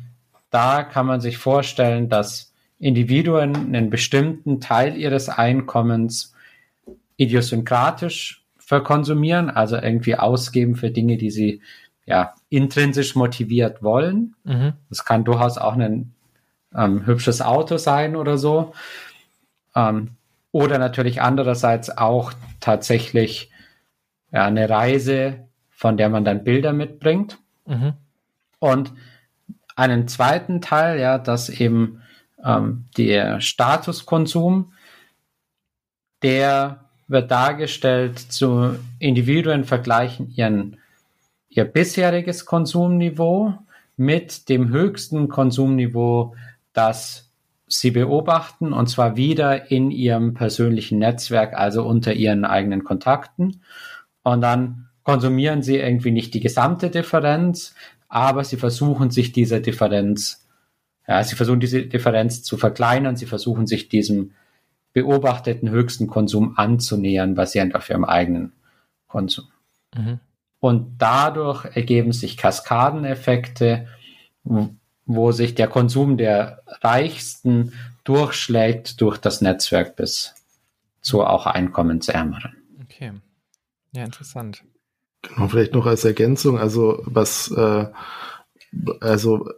da 0.50 0.82
kann 0.82 1.06
man 1.06 1.20
sich 1.20 1.38
vorstellen, 1.38 2.08
dass 2.08 2.52
Individuen 2.78 3.54
einen 3.56 3.90
bestimmten 3.90 4.60
Teil 4.60 4.96
ihres 4.96 5.28
Einkommens 5.28 6.34
idiosynkratisch 7.16 8.44
verkonsumieren, 8.58 9.50
also 9.50 9.76
irgendwie 9.76 10.16
ausgeben 10.16 10.76
für 10.76 10.90
Dinge, 10.90 11.16
die 11.16 11.30
sie 11.30 11.62
ja 12.06 12.34
intrinsisch 12.48 13.14
motiviert 13.16 13.82
wollen. 13.82 14.34
Mhm. 14.44 14.74
Das 14.88 15.04
kann 15.04 15.24
durchaus 15.24 15.58
auch 15.58 15.74
ein 15.74 16.14
ähm, 16.74 17.06
hübsches 17.06 17.42
Auto 17.42 17.76
sein 17.76 18.14
oder 18.16 18.38
so. 18.38 18.72
Ähm, 19.74 20.10
oder 20.52 20.78
natürlich 20.78 21.20
andererseits 21.20 21.90
auch 21.96 22.32
tatsächlich 22.60 23.50
ja, 24.32 24.44
eine 24.46 24.68
Reise 24.68 25.47
von 25.78 25.96
der 25.96 26.08
man 26.08 26.24
dann 26.24 26.42
Bilder 26.42 26.72
mitbringt. 26.72 27.38
Mhm. 27.64 27.92
Und 28.58 28.92
einen 29.76 30.08
zweiten 30.08 30.60
Teil, 30.60 30.98
ja, 30.98 31.18
dass 31.18 31.48
eben 31.48 32.02
ähm, 32.44 32.86
der 32.96 33.40
Statuskonsum, 33.40 34.72
der 36.24 36.80
wird 37.06 37.30
dargestellt 37.30 38.18
zu 38.18 38.74
Individuen 38.98 39.62
vergleichen 39.62 40.32
ihren, 40.34 40.78
ihr 41.48 41.64
bisheriges 41.64 42.44
Konsumniveau 42.44 43.54
mit 43.96 44.48
dem 44.48 44.70
höchsten 44.70 45.28
Konsumniveau, 45.28 46.34
das 46.72 47.30
sie 47.68 47.92
beobachten, 47.92 48.72
und 48.72 48.88
zwar 48.88 49.16
wieder 49.16 49.70
in 49.70 49.92
ihrem 49.92 50.34
persönlichen 50.34 50.98
Netzwerk, 50.98 51.54
also 51.54 51.86
unter 51.86 52.14
ihren 52.14 52.44
eigenen 52.44 52.82
Kontakten. 52.82 53.62
Und 54.24 54.40
dann 54.40 54.87
konsumieren 55.08 55.62
sie 55.62 55.78
irgendwie 55.78 56.10
nicht 56.10 56.34
die 56.34 56.40
gesamte 56.40 56.90
Differenz, 56.90 57.74
aber 58.08 58.44
sie 58.44 58.58
versuchen 58.58 59.10
sich 59.10 59.32
dieser 59.32 59.58
Differenz, 59.58 60.46
ja, 61.06 61.24
sie 61.24 61.34
versuchen 61.34 61.60
diese 61.60 61.86
Differenz 61.86 62.42
zu 62.42 62.58
verkleinern, 62.58 63.16
sie 63.16 63.24
versuchen 63.24 63.66
sich 63.66 63.88
diesem 63.88 64.32
beobachteten 64.92 65.70
höchsten 65.70 66.08
Konsum 66.08 66.58
anzunähern, 66.58 67.36
basierend 67.36 67.74
auf 67.74 67.88
ihrem 67.88 68.04
eigenen 68.04 68.52
Konsum. 69.06 69.46
Mhm. 69.96 70.20
Und 70.60 70.98
dadurch 70.98 71.64
ergeben 71.74 72.12
sich 72.12 72.36
Kaskadeneffekte, 72.36 73.88
wo 75.06 75.32
sich 75.32 75.54
der 75.54 75.68
Konsum 75.68 76.18
der 76.18 76.62
Reichsten 76.82 77.72
durchschlägt 78.04 79.00
durch 79.00 79.16
das 79.16 79.40
Netzwerk 79.40 79.96
bis 79.96 80.34
zu 81.00 81.24
auch 81.24 81.46
Einkommensärmeren. 81.46 82.58
Okay. 82.82 83.12
Ja, 83.94 84.04
interessant. 84.04 84.64
Genau, 85.22 85.48
vielleicht 85.48 85.74
noch 85.74 85.86
als 85.86 86.04
Ergänzung, 86.04 86.58
also 86.58 87.02
was, 87.04 87.50
äh, 87.50 87.86
also 89.00 89.48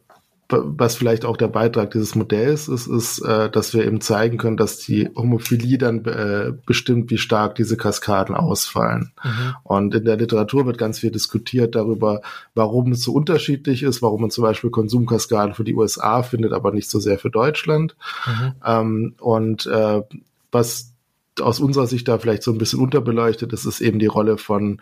was 0.52 0.96
vielleicht 0.96 1.24
auch 1.24 1.36
der 1.36 1.48
Beitrag 1.48 1.92
dieses 1.92 2.14
Modells 2.14 2.68
ist, 2.68 2.86
ist, 2.86 3.20
äh, 3.20 3.50
dass 3.50 3.74
wir 3.74 3.84
eben 3.84 4.00
zeigen 4.00 4.38
können, 4.38 4.56
dass 4.56 4.78
die 4.78 5.08
Homophilie 5.14 5.78
dann 5.78 6.04
äh, 6.04 6.52
bestimmt, 6.66 7.10
wie 7.10 7.18
stark 7.18 7.54
diese 7.54 7.76
Kaskaden 7.76 8.34
ausfallen. 8.34 9.12
Mhm. 9.22 9.54
Und 9.62 9.94
in 9.94 10.04
der 10.04 10.16
Literatur 10.16 10.66
wird 10.66 10.78
ganz 10.78 10.98
viel 10.98 11.10
diskutiert 11.10 11.74
darüber, 11.74 12.20
warum 12.54 12.92
es 12.92 13.02
so 13.02 13.12
unterschiedlich 13.12 13.82
ist, 13.82 14.02
warum 14.02 14.22
man 14.22 14.30
zum 14.30 14.42
Beispiel 14.42 14.70
Konsumkaskaden 14.70 15.54
für 15.54 15.64
die 15.64 15.74
USA 15.74 16.22
findet, 16.22 16.52
aber 16.52 16.72
nicht 16.72 16.90
so 16.90 16.98
sehr 16.98 17.18
für 17.18 17.30
Deutschland. 17.30 17.96
Mhm. 18.26 18.52
Ähm, 18.64 19.14
und 19.20 19.66
äh, 19.66 20.02
was 20.50 20.92
aus 21.40 21.60
unserer 21.60 21.86
Sicht 21.86 22.08
da 22.08 22.18
vielleicht 22.18 22.42
so 22.42 22.50
ein 22.52 22.58
bisschen 22.58 22.80
unterbeleuchtet 22.80 23.52
ist, 23.52 23.64
ist 23.64 23.80
eben 23.80 23.98
die 23.98 24.06
Rolle 24.06 24.36
von 24.36 24.80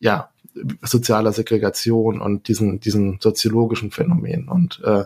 ja, 0.00 0.30
sozialer 0.82 1.32
Segregation 1.32 2.20
und 2.20 2.48
diesen, 2.48 2.80
diesen 2.80 3.18
soziologischen 3.20 3.90
Phänomenen. 3.90 4.48
Und 4.48 4.80
äh, 4.84 5.04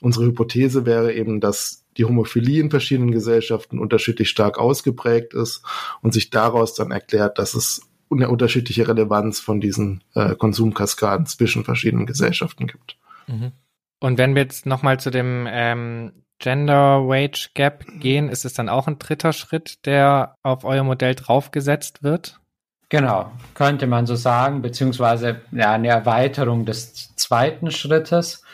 unsere 0.00 0.26
Hypothese 0.26 0.86
wäre 0.86 1.12
eben, 1.12 1.40
dass 1.40 1.84
die 1.96 2.04
Homophilie 2.04 2.60
in 2.60 2.70
verschiedenen 2.70 3.10
Gesellschaften 3.10 3.78
unterschiedlich 3.78 4.28
stark 4.28 4.58
ausgeprägt 4.58 5.34
ist 5.34 5.62
und 6.02 6.12
sich 6.12 6.30
daraus 6.30 6.74
dann 6.74 6.90
erklärt, 6.90 7.38
dass 7.38 7.54
es 7.54 7.82
eine 8.10 8.28
unterschiedliche 8.28 8.86
Relevanz 8.86 9.40
von 9.40 9.60
diesen 9.60 10.02
äh, 10.14 10.34
Konsumkaskaden 10.34 11.26
zwischen 11.26 11.64
verschiedenen 11.64 12.06
Gesellschaften 12.06 12.66
gibt. 12.66 12.96
Mhm. 13.26 13.52
Und 13.98 14.18
wenn 14.18 14.34
wir 14.34 14.42
jetzt 14.42 14.66
nochmal 14.66 15.00
zu 15.00 15.10
dem 15.10 15.46
ähm, 15.50 16.12
Gender 16.38 17.08
Wage 17.08 17.50
Gap 17.54 17.84
gehen, 17.98 18.28
ist 18.28 18.44
es 18.44 18.52
dann 18.52 18.68
auch 18.68 18.86
ein 18.86 18.98
dritter 18.98 19.32
Schritt, 19.32 19.86
der 19.86 20.34
auf 20.42 20.64
euer 20.64 20.84
Modell 20.84 21.14
draufgesetzt 21.14 22.02
wird? 22.02 22.40
Genau, 22.88 23.32
könnte 23.54 23.88
man 23.88 24.06
so 24.06 24.14
sagen, 24.14 24.62
beziehungsweise 24.62 25.40
ja, 25.50 25.72
eine 25.72 25.88
Erweiterung 25.88 26.64
des 26.66 27.16
zweiten 27.16 27.70
Schrittes, 27.72 28.44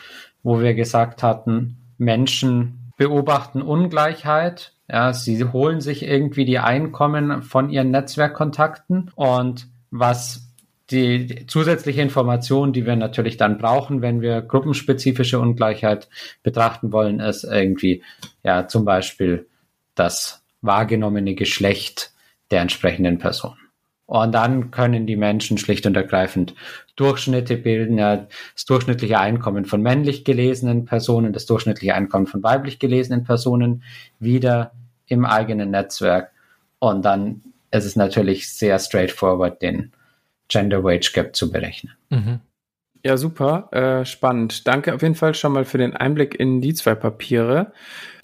wo 0.41 0.59
wir 0.59 0.73
gesagt 0.73 1.21
hatten, 1.21 1.77
Menschen 1.99 2.91
beobachten 2.97 3.61
Ungleichheit, 3.61 4.73
ja, 4.89 5.13
sie 5.13 5.43
holen 5.45 5.81
sich 5.81 6.03
irgendwie 6.03 6.45
die 6.45 6.59
Einkommen 6.59 7.43
von 7.43 7.69
ihren 7.69 7.91
Netzwerkkontakten 7.91 9.11
und 9.15 9.67
was 9.91 10.49
die 10.89 11.45
zusätzliche 11.47 12.01
Information, 12.01 12.73
die 12.73 12.85
wir 12.85 12.95
natürlich 12.95 13.37
dann 13.37 13.57
brauchen, 13.57 14.01
wenn 14.01 14.21
wir 14.21 14.41
gruppenspezifische 14.41 15.39
Ungleichheit 15.39 16.09
betrachten 16.41 16.91
wollen, 16.91 17.19
ist 17.19 17.43
irgendwie, 17.43 18.03
ja, 18.43 18.67
zum 18.67 18.83
Beispiel 18.83 19.47
das 19.95 20.43
wahrgenommene 20.61 21.35
Geschlecht 21.35 22.13
der 22.51 22.61
entsprechenden 22.61 23.17
Person. 23.17 23.57
Und 24.05 24.33
dann 24.33 24.71
können 24.71 25.07
die 25.07 25.15
Menschen 25.15 25.57
schlicht 25.57 25.85
und 25.85 25.95
ergreifend 25.95 26.55
Durchschnitte 26.95 27.57
bilden, 27.57 27.97
ja, 27.97 28.27
das 28.53 28.65
durchschnittliche 28.65 29.19
Einkommen 29.19 29.65
von 29.65 29.81
männlich 29.81 30.25
gelesenen 30.25 30.85
Personen, 30.85 31.33
das 31.33 31.45
durchschnittliche 31.45 31.95
Einkommen 31.95 32.27
von 32.27 32.43
weiblich 32.43 32.79
gelesenen 32.79 33.23
Personen 33.23 33.83
wieder 34.19 34.73
im 35.07 35.25
eigenen 35.25 35.71
Netzwerk. 35.71 36.31
Und 36.79 37.03
dann 37.05 37.41
ist 37.71 37.85
es 37.85 37.95
natürlich 37.95 38.49
sehr 38.53 38.77
straightforward, 38.77 39.61
den 39.61 39.91
Gender 40.49 40.83
Wage 40.83 41.11
Gap 41.13 41.35
zu 41.35 41.51
berechnen. 41.51 41.93
Mhm. 42.09 42.39
Ja, 43.05 43.17
super, 43.17 43.69
äh, 43.71 44.05
spannend. 44.05 44.67
Danke 44.67 44.93
auf 44.93 45.01
jeden 45.01 45.15
Fall 45.15 45.33
schon 45.33 45.51
mal 45.53 45.65
für 45.65 45.77
den 45.77 45.95
Einblick 45.95 46.39
in 46.39 46.61
die 46.61 46.73
zwei 46.73 46.95
Papiere. 46.95 47.73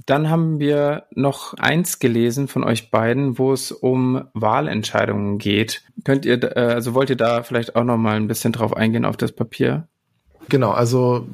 Dann 0.10 0.32
haben 0.32 0.60
wir 0.60 1.04
noch 1.14 1.54
eins 1.60 2.00
gelesen 2.00 2.48
von 2.48 2.64
euch 2.64 2.90
beiden, 2.90 3.38
wo 3.38 3.54
es 3.54 3.72
um 3.72 4.24
Wahlentscheidungen 4.34 5.38
geht. 5.38 5.84
Könnt 6.04 6.26
ihr, 6.26 6.42
äh, 6.58 6.74
also 6.74 6.96
wollt 6.96 7.12
ihr 7.12 7.16
da 7.16 7.44
vielleicht 7.44 7.76
auch 7.76 7.84
noch 7.84 7.98
mal 7.98 8.16
ein 8.16 8.28
bisschen 8.28 8.52
drauf 8.52 8.76
eingehen 8.76 9.06
auf 9.06 9.18
das 9.18 9.32
Papier? 9.34 9.88
Genau, 10.48 10.72
also 10.72 11.28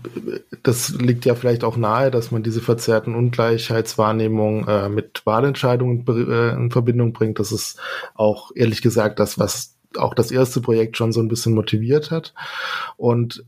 das 0.63 0.89
liegt 0.89 1.23
ja 1.23 1.35
vielleicht 1.35 1.63
auch 1.63 1.77
nahe, 1.77 2.11
dass 2.11 2.31
man 2.31 2.43
diese 2.43 2.59
verzerrten 2.59 3.15
Ungleichheitswahrnehmungen 3.15 4.67
äh, 4.67 4.89
mit 4.89 5.21
Wahlentscheidungen 5.25 6.05
äh, 6.09 6.49
in 6.49 6.69
Verbindung 6.69 7.13
bringt. 7.13 7.39
Das 7.39 7.53
ist 7.53 7.79
auch 8.13 8.51
ehrlich 8.55 8.81
gesagt 8.81 9.21
das, 9.21 9.39
was 9.39 9.77
auch 9.95 10.13
das 10.13 10.31
erste 10.31 10.59
Projekt 10.59 10.97
schon 10.97 11.13
so 11.13 11.21
ein 11.21 11.29
bisschen 11.29 11.53
motiviert 11.53 12.11
hat. 12.11 12.33
Und 12.97 13.45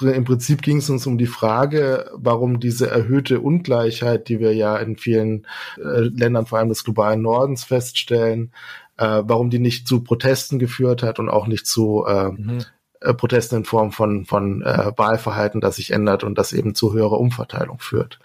im 0.00 0.24
Prinzip 0.24 0.62
ging 0.62 0.76
es 0.76 0.88
uns 0.88 1.06
um 1.06 1.18
die 1.18 1.26
Frage, 1.26 2.10
warum 2.14 2.60
diese 2.60 2.88
erhöhte 2.88 3.40
Ungleichheit, 3.40 4.28
die 4.28 4.38
wir 4.38 4.54
ja 4.54 4.76
in 4.76 4.96
vielen 4.96 5.46
äh, 5.78 6.00
Ländern, 6.00 6.46
vor 6.46 6.58
allem 6.58 6.68
des 6.68 6.84
globalen 6.84 7.22
Nordens, 7.22 7.64
feststellen, 7.64 8.52
äh, 8.96 9.22
warum 9.24 9.50
die 9.50 9.58
nicht 9.58 9.88
zu 9.88 10.02
Protesten 10.02 10.58
geführt 10.58 11.02
hat 11.02 11.18
und 11.18 11.28
auch 11.28 11.46
nicht 11.48 11.66
zu 11.66 12.04
äh, 12.06 12.30
mhm. 12.30 12.64
Äh, 13.04 13.14
Protesten 13.14 13.56
in 13.56 13.64
Form 13.64 13.92
von, 13.92 14.24
von 14.24 14.62
äh, 14.62 14.92
Wahlverhalten, 14.96 15.60
das 15.60 15.76
sich 15.76 15.90
ändert 15.90 16.24
und 16.24 16.38
das 16.38 16.52
eben 16.52 16.74
zu 16.74 16.92
höherer 16.92 17.20
Umverteilung 17.20 17.78
führt. 17.78 18.18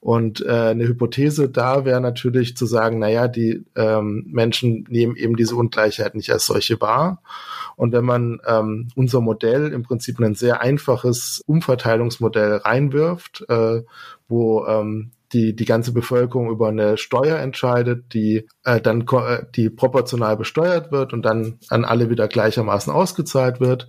Und 0.00 0.44
äh, 0.44 0.70
eine 0.70 0.86
Hypothese 0.86 1.48
da 1.48 1.84
wäre 1.84 2.00
natürlich 2.00 2.56
zu 2.56 2.66
sagen, 2.66 2.98
naja, 2.98 3.28
die 3.28 3.64
ähm, 3.76 4.26
Menschen 4.28 4.84
nehmen 4.88 5.16
eben 5.16 5.36
diese 5.36 5.54
Ungleichheit 5.54 6.14
nicht 6.14 6.30
als 6.32 6.46
solche 6.46 6.80
wahr. 6.80 7.22
Und 7.82 7.90
wenn 7.90 8.04
man 8.04 8.40
ähm, 8.46 8.86
unser 8.94 9.20
Modell 9.20 9.72
im 9.72 9.82
Prinzip 9.82 10.20
ein 10.20 10.36
sehr 10.36 10.60
einfaches 10.60 11.42
Umverteilungsmodell 11.48 12.58
reinwirft, 12.58 13.44
äh, 13.48 13.82
wo 14.28 14.64
ähm, 14.66 15.10
die 15.32 15.54
die 15.54 15.64
ganze 15.64 15.92
Bevölkerung 15.92 16.50
über 16.50 16.68
eine 16.68 16.96
Steuer 16.98 17.38
entscheidet, 17.38 18.12
die 18.12 18.46
äh, 18.64 18.80
dann 18.80 19.02
äh, 19.02 19.44
die 19.54 19.70
proportional 19.70 20.36
besteuert 20.36 20.92
wird 20.92 21.12
und 21.12 21.22
dann 21.22 21.58
an 21.68 21.84
alle 21.84 22.10
wieder 22.10 22.28
gleichermaßen 22.28 22.92
ausgezahlt 22.92 23.60
wird. 23.60 23.88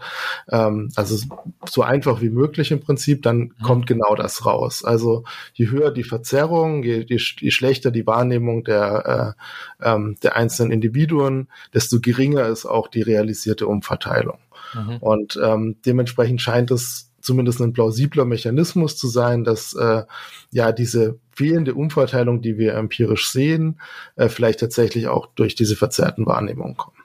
Ähm, 0.50 0.90
also 0.96 1.18
so 1.66 1.82
einfach 1.82 2.22
wie 2.22 2.30
möglich 2.30 2.72
im 2.72 2.80
Prinzip, 2.80 3.22
dann 3.24 3.38
mhm. 3.38 3.54
kommt 3.62 3.88
genau 3.88 4.16
das 4.16 4.46
raus. 4.46 4.84
Also 4.84 5.24
je 5.54 5.70
höher 5.70 5.92
die 5.92 6.04
Verzerrung, 6.04 6.84
je, 6.84 7.06
je, 7.08 7.18
je 7.40 7.52
schlechter 7.52 7.92
die 7.92 8.08
Wahrnehmung 8.08 8.64
der 8.64 9.36
äh, 9.82 9.90
ähm, 9.94 10.16
der 10.24 10.36
einzelnen 10.36 10.72
Individuen, 10.72 11.50
desto 11.74 12.00
geringer 12.00 12.48
ist 12.48 12.66
auch 12.66 12.88
die 12.88 13.02
realisierte 13.02 13.68
Umverteilung. 13.68 14.40
Mhm. 14.74 14.98
Und 14.98 15.40
ähm, 15.44 15.78
dementsprechend 15.86 16.42
scheint 16.42 16.72
es 16.72 17.13
zumindest 17.24 17.62
ein 17.62 17.74
plausibler 17.74 18.26
Mechanismus 18.26 18.98
zu 18.98 19.08
sein, 19.08 19.44
dass 19.44 19.74
äh, 19.74 20.04
ja 20.52 20.72
diese 20.72 21.20
fehlende 21.32 21.74
Umverteilung, 21.74 22.42
die 22.42 22.58
wir 22.58 22.76
empirisch 22.76 23.30
sehen, 23.30 23.80
äh, 24.16 24.30
vielleicht 24.30 24.60
tatsächlich 24.60 25.08
auch 25.08 25.28
durch 25.28 25.56
diese 25.56 25.76
verzerrten 25.76 26.26
Wahrnehmungen 26.26 26.78
kommen. 26.78 26.98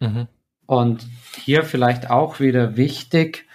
Mhm. 0.00 0.28
Und 0.66 1.06
hier 1.36 1.64
vielleicht 1.64 2.10
auch 2.10 2.40
wieder 2.40 2.76
wichtig, 2.76 3.46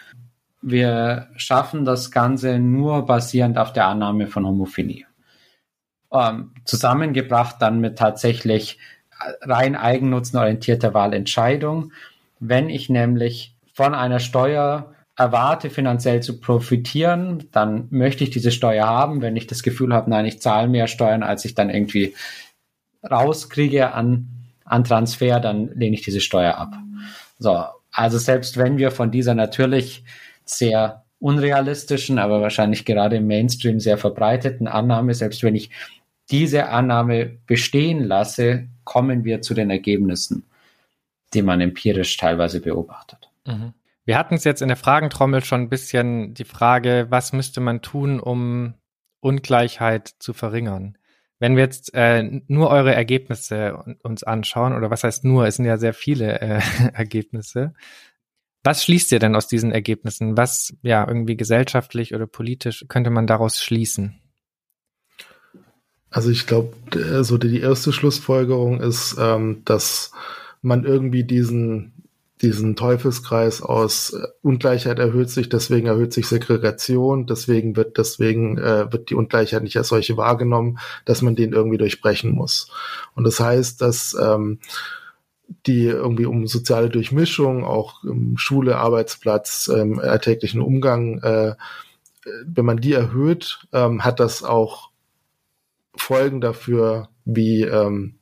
wir 0.61 1.27
schaffen 1.35 1.85
das 1.85 2.11
Ganze 2.11 2.59
nur 2.59 3.05
basierend 3.05 3.57
auf 3.57 3.73
der 3.73 3.87
Annahme 3.87 4.27
von 4.27 4.45
Homophilie. 4.45 5.05
Ähm, 6.11 6.51
zusammengebracht 6.65 7.57
dann 7.59 7.79
mit 7.79 7.97
tatsächlich 7.97 8.79
rein 9.41 9.75
eigennutzenorientierter 9.75 10.93
Wahlentscheidung. 10.93 11.91
Wenn 12.39 12.69
ich 12.69 12.89
nämlich 12.89 13.55
von 13.73 13.93
einer 13.93 14.19
Steuer 14.19 14.93
erwarte, 15.17 15.71
finanziell 15.71 16.21
zu 16.21 16.39
profitieren, 16.39 17.49
dann 17.51 17.87
möchte 17.89 18.23
ich 18.23 18.29
diese 18.29 18.51
Steuer 18.51 18.85
haben. 18.85 19.21
Wenn 19.21 19.35
ich 19.35 19.47
das 19.47 19.63
Gefühl 19.63 19.93
habe, 19.93 20.09
nein, 20.09 20.25
ich 20.25 20.39
zahle 20.39 20.67
mehr 20.67 20.87
Steuern, 20.87 21.23
als 21.23 21.43
ich 21.43 21.55
dann 21.55 21.71
irgendwie 21.71 22.15
rauskriege 23.09 23.93
an, 23.93 24.27
an 24.63 24.83
Transfer, 24.83 25.39
dann 25.39 25.69
lehne 25.73 25.95
ich 25.95 26.03
diese 26.03 26.21
Steuer 26.21 26.55
ab. 26.55 26.75
So, 27.39 27.65
also 27.91 28.19
selbst 28.19 28.57
wenn 28.57 28.77
wir 28.77 28.91
von 28.91 29.09
dieser 29.09 29.33
natürlich 29.33 30.03
sehr 30.45 31.03
unrealistischen, 31.19 32.19
aber 32.19 32.41
wahrscheinlich 32.41 32.85
gerade 32.85 33.15
im 33.17 33.25
Mainstream 33.25 33.79
sehr 33.79 33.97
verbreiteten 33.97 34.67
Annahme, 34.67 35.15
selbst 35.15 35.41
wenn 35.41 35.55
ich 35.55 35.71
diese 36.29 36.69
Annahme 36.69 37.37
bestehen 37.47 38.03
lasse, 38.03 38.67
kommen 38.83 39.23
wir 39.23 39.41
zu 39.41 39.55
den 39.55 39.71
Ergebnissen, 39.71 40.43
die 41.33 41.41
man 41.41 41.59
empirisch 41.59 42.17
teilweise 42.17 42.61
beobachtet. 42.61 43.29
Mhm. 43.47 43.73
Wir 44.07 44.17
hatten 44.17 44.35
es 44.35 44.45
jetzt 44.45 44.61
in 44.61 44.69
der 44.69 44.77
Fragentrommel 44.77 45.43
schon 45.43 45.59
ein 45.59 45.69
bisschen 45.69 46.33
die 46.33 46.45
Frage, 46.45 47.07
was 47.09 47.33
müsste 47.33 47.59
man 47.59 47.81
tun, 47.81 48.21
um 48.21 48.73
Ungleichheit 49.19 50.15
zu 50.19 50.31
verringern? 50.31 50.97
Wenn 51.39 51.57
wir 51.57 51.63
jetzt 51.63 51.93
äh, 51.93 52.23
nur 52.47 52.69
eure 52.69 52.95
Ergebnisse 52.95 53.83
uns 54.03 54.23
anschauen, 54.23 54.73
oder 54.73 54.89
was 54.89 55.03
heißt 55.03 55.25
nur, 55.25 55.45
es 55.45 55.57
sind 55.57 55.65
ja 55.65 55.77
sehr 55.77 55.93
viele 55.93 56.39
äh, 56.39 56.61
Ergebnisse, 56.93 57.73
was 58.63 58.81
schließt 58.85 59.11
ihr 59.11 59.19
denn 59.19 59.35
aus 59.35 59.49
diesen 59.49 59.73
Ergebnissen? 59.73 60.37
Was 60.37 60.73
ja 60.83 61.05
irgendwie 61.05 61.35
gesellschaftlich 61.35 62.15
oder 62.15 62.27
politisch 62.27 62.85
könnte 62.87 63.09
man 63.09 63.27
daraus 63.27 63.61
schließen? 63.61 64.21
Also 66.11 66.31
ich 66.31 66.47
glaube, 66.47 66.73
so 67.25 67.37
die 67.37 67.59
erste 67.59 67.91
Schlussfolgerung 67.91 68.79
ist, 68.79 69.17
ähm, 69.19 69.63
dass 69.65 70.13
man 70.61 70.85
irgendwie 70.85 71.25
diesen 71.25 72.06
diesen 72.41 72.75
Teufelskreis 72.75 73.61
aus 73.61 74.13
äh, 74.13 74.27
Ungleichheit 74.41 74.99
erhöht 74.99 75.29
sich, 75.29 75.49
deswegen 75.49 75.87
erhöht 75.87 76.13
sich 76.13 76.27
Segregation, 76.27 77.25
deswegen 77.25 77.75
wird 77.75 77.97
deswegen 77.97 78.57
äh, 78.57 78.91
wird 78.91 79.09
die 79.09 79.15
Ungleichheit 79.15 79.63
nicht 79.63 79.77
als 79.77 79.87
solche 79.87 80.17
wahrgenommen, 80.17 80.79
dass 81.05 81.21
man 81.21 81.35
den 81.35 81.53
irgendwie 81.53 81.77
durchbrechen 81.77 82.31
muss. 82.31 82.69
Und 83.15 83.23
das 83.23 83.39
heißt, 83.39 83.81
dass 83.81 84.15
ähm, 84.21 84.59
die 85.65 85.85
irgendwie 85.85 86.25
um 86.25 86.45
soziale 86.45 86.89
Durchmischung, 86.89 87.63
auch 87.63 88.03
im 88.03 88.37
Schule, 88.37 88.77
Arbeitsplatz, 88.77 89.69
ähm, 89.73 89.99
alltäglichen 89.99 90.61
Umgang, 90.61 91.19
äh, 91.19 91.55
wenn 92.45 92.65
man 92.65 92.77
die 92.77 92.93
erhöht, 92.93 93.59
ähm, 93.71 94.03
hat 94.03 94.19
das 94.19 94.43
auch 94.43 94.89
Folgen 95.95 96.41
dafür, 96.41 97.09
wie 97.25 97.63
ähm, 97.63 98.15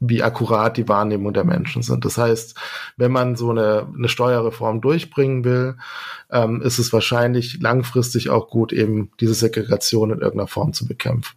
wie 0.00 0.22
akkurat 0.22 0.76
die 0.76 0.88
Wahrnehmung 0.88 1.34
der 1.34 1.44
Menschen 1.44 1.82
sind. 1.82 2.04
Das 2.04 2.16
heißt, 2.16 2.56
wenn 2.96 3.12
man 3.12 3.36
so 3.36 3.50
eine, 3.50 3.86
eine 3.94 4.08
Steuerreform 4.08 4.80
durchbringen 4.80 5.44
will, 5.44 5.76
ähm, 6.30 6.62
ist 6.62 6.78
es 6.78 6.92
wahrscheinlich 6.92 7.60
langfristig 7.60 8.30
auch 8.30 8.48
gut, 8.48 8.72
eben 8.72 9.10
diese 9.20 9.34
Segregation 9.34 10.10
in 10.10 10.20
irgendeiner 10.20 10.48
Form 10.48 10.72
zu 10.72 10.86
bekämpfen. 10.86 11.36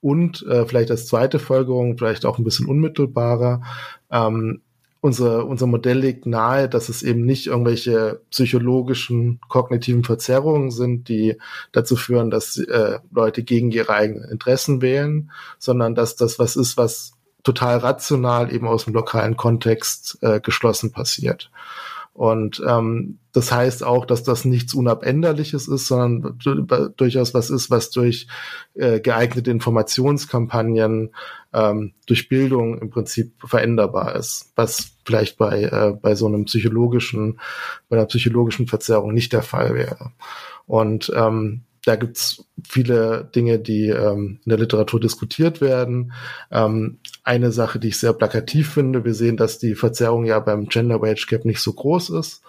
Und 0.00 0.46
äh, 0.46 0.66
vielleicht 0.66 0.90
als 0.90 1.06
zweite 1.06 1.38
Folgerung, 1.38 1.96
vielleicht 1.96 2.26
auch 2.26 2.38
ein 2.38 2.44
bisschen 2.44 2.66
unmittelbarer, 2.66 3.62
ähm, 4.10 4.60
unser, 5.00 5.46
unser 5.46 5.66
Modell 5.66 5.98
legt 5.98 6.26
nahe, 6.26 6.68
dass 6.68 6.88
es 6.88 7.02
eben 7.02 7.24
nicht 7.24 7.46
irgendwelche 7.46 8.22
psychologischen, 8.30 9.40
kognitiven 9.48 10.04
Verzerrungen 10.04 10.70
sind, 10.70 11.08
die 11.08 11.36
dazu 11.70 11.96
führen, 11.96 12.30
dass 12.30 12.56
äh, 12.58 12.98
Leute 13.12 13.44
gegen 13.44 13.70
ihre 13.70 13.92
eigenen 13.92 14.28
Interessen 14.28 14.82
wählen, 14.82 15.30
sondern 15.58 15.94
dass 15.94 16.16
das 16.16 16.38
was 16.38 16.56
ist, 16.56 16.76
was 16.76 17.15
total 17.46 17.78
rational 17.78 18.52
eben 18.52 18.66
aus 18.66 18.84
dem 18.84 18.94
lokalen 18.94 19.36
Kontext 19.36 20.18
äh, 20.20 20.40
geschlossen 20.40 20.90
passiert. 20.90 21.50
Und 22.12 22.62
ähm, 22.66 23.18
das 23.32 23.52
heißt 23.52 23.84
auch, 23.84 24.06
dass 24.06 24.22
das 24.22 24.46
nichts 24.46 24.72
Unabänderliches 24.72 25.68
ist, 25.68 25.86
sondern 25.86 26.38
durchaus 26.96 27.34
was 27.34 27.50
ist, 27.50 27.70
was 27.70 27.90
durch 27.90 28.26
äh, 28.74 29.00
geeignete 29.00 29.50
Informationskampagnen, 29.50 31.14
ähm, 31.52 31.92
durch 32.06 32.30
Bildung 32.30 32.78
im 32.78 32.88
Prinzip 32.88 33.34
veränderbar 33.44 34.16
ist, 34.16 34.52
was 34.56 34.92
vielleicht 35.04 35.36
bei, 35.36 35.64
äh, 35.64 35.92
bei 36.00 36.14
so 36.14 36.26
einem 36.26 36.46
psychologischen, 36.46 37.38
bei 37.90 37.98
einer 37.98 38.06
psychologischen 38.06 38.66
Verzerrung 38.66 39.12
nicht 39.12 39.34
der 39.34 39.42
Fall 39.42 39.74
wäre. 39.74 40.12
Und 40.66 41.12
ähm, 41.14 41.65
da 41.86 41.94
gibt's 41.94 42.44
viele 42.68 43.30
Dinge, 43.34 43.60
die 43.60 43.88
ähm, 43.88 44.40
in 44.44 44.50
der 44.50 44.58
Literatur 44.58 44.98
diskutiert 44.98 45.60
werden. 45.60 46.12
Ähm, 46.50 46.98
eine 47.22 47.52
Sache, 47.52 47.78
die 47.78 47.88
ich 47.88 47.98
sehr 47.98 48.12
plakativ 48.12 48.72
finde, 48.72 49.04
wir 49.04 49.14
sehen, 49.14 49.36
dass 49.36 49.58
die 49.58 49.76
Verzerrung 49.76 50.24
ja 50.24 50.40
beim 50.40 50.66
Gender 50.66 51.00
Wage 51.00 51.26
Gap 51.28 51.44
nicht 51.44 51.60
so 51.60 51.72
groß 51.72 52.10
ist. 52.10 52.42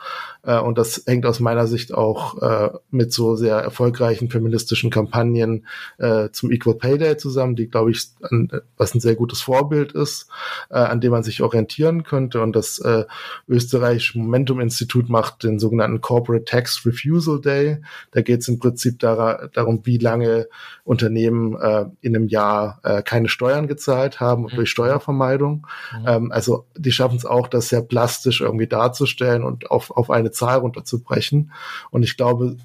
Äh, 0.44 0.60
und 0.60 0.78
das 0.78 1.04
hängt 1.06 1.26
aus 1.26 1.40
meiner 1.40 1.68
Sicht 1.68 1.94
auch 1.94 2.42
äh, 2.42 2.70
mit 2.90 3.14
so 3.14 3.36
sehr 3.36 3.58
erfolgreichen 3.58 4.30
feministischen 4.30 4.90
Kampagnen 4.90 5.68
äh, 6.00 6.30
zum 6.32 6.52
Equal 6.52 6.76
Pay 6.76 6.98
Day 6.98 7.18
zusammen, 7.18 7.56
die, 7.56 7.68
glaube 7.68 7.92
ich, 7.92 8.08
an, 8.22 8.50
was 8.78 8.96
ein 8.96 9.02
sehr 9.02 9.16
gutes 9.16 9.42
Vorbild 9.42 9.92
ist, 9.92 10.30
äh, 10.70 10.80
an 10.80 11.02
dem 11.02 11.12
man 11.12 11.24
sich 11.24 11.44
orientieren 11.44 12.04
könnte. 12.04 12.42
Und 12.42 12.56
das 12.56 12.80
äh, 12.80 13.06
österreichische 13.48 14.18
Momentum 14.18 14.62
Institut 14.62 15.10
macht 15.10 15.44
den 15.44 15.60
sogenannten 15.60 16.02
Corporate 16.02 16.46
Tax 16.46 16.86
Refusal 16.86 17.42
Day. 17.42 17.82
Da 18.12 18.22
geht 18.22 18.40
es 18.40 18.48
im 18.48 18.58
Prinzip 18.58 19.00
dar 19.28 19.50
darum, 19.50 19.82
wie 19.86 19.98
lange 19.98 20.48
Unternehmen 20.84 21.56
äh, 21.60 21.86
in 22.02 22.16
einem 22.16 22.28
Jahr 22.28 22.80
äh, 22.84 23.02
keine 23.02 23.30
Steuern 23.30 23.68
gezahlt 23.68 24.20
haben 24.20 24.44
mhm. 24.44 24.50
durch 24.56 24.70
Steuervermeidung. 24.70 25.68
Mhm. 26.00 26.08
Ähm, 26.08 26.32
also 26.32 26.66
die 26.76 26.92
schaffen 26.92 27.18
es 27.18 27.26
auch, 27.26 27.48
das 27.48 27.70
sehr 27.70 27.82
plastisch 27.82 28.42
irgendwie 28.42 28.68
darzustellen 28.68 29.44
und 29.44 29.70
auf, 29.72 29.92
auf 29.92 30.10
eine 30.10 30.32
Zahl 30.32 30.60
runterzubrechen. 30.60 31.52
Und 31.92 32.04
ich 32.04 32.18
glaube, 32.18 32.58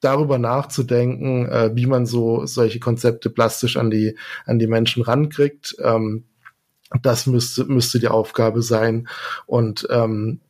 darüber 0.00 0.38
nachzudenken, 0.38 1.46
äh, 1.46 1.70
wie 1.74 1.86
man 1.86 2.06
so 2.06 2.44
solche 2.44 2.80
Konzepte 2.80 3.30
plastisch 3.30 3.76
an 3.76 3.90
die, 3.90 4.16
an 4.44 4.58
die 4.58 4.66
Menschen 4.66 5.02
rankriegt. 5.02 5.76
Ähm, 5.82 6.24
das 7.02 7.26
müsste, 7.26 7.64
müsste 7.64 7.98
die 7.98 8.08
Aufgabe 8.08 8.62
sein. 8.62 9.08
Und 9.46 9.86
ähm, 9.90 10.40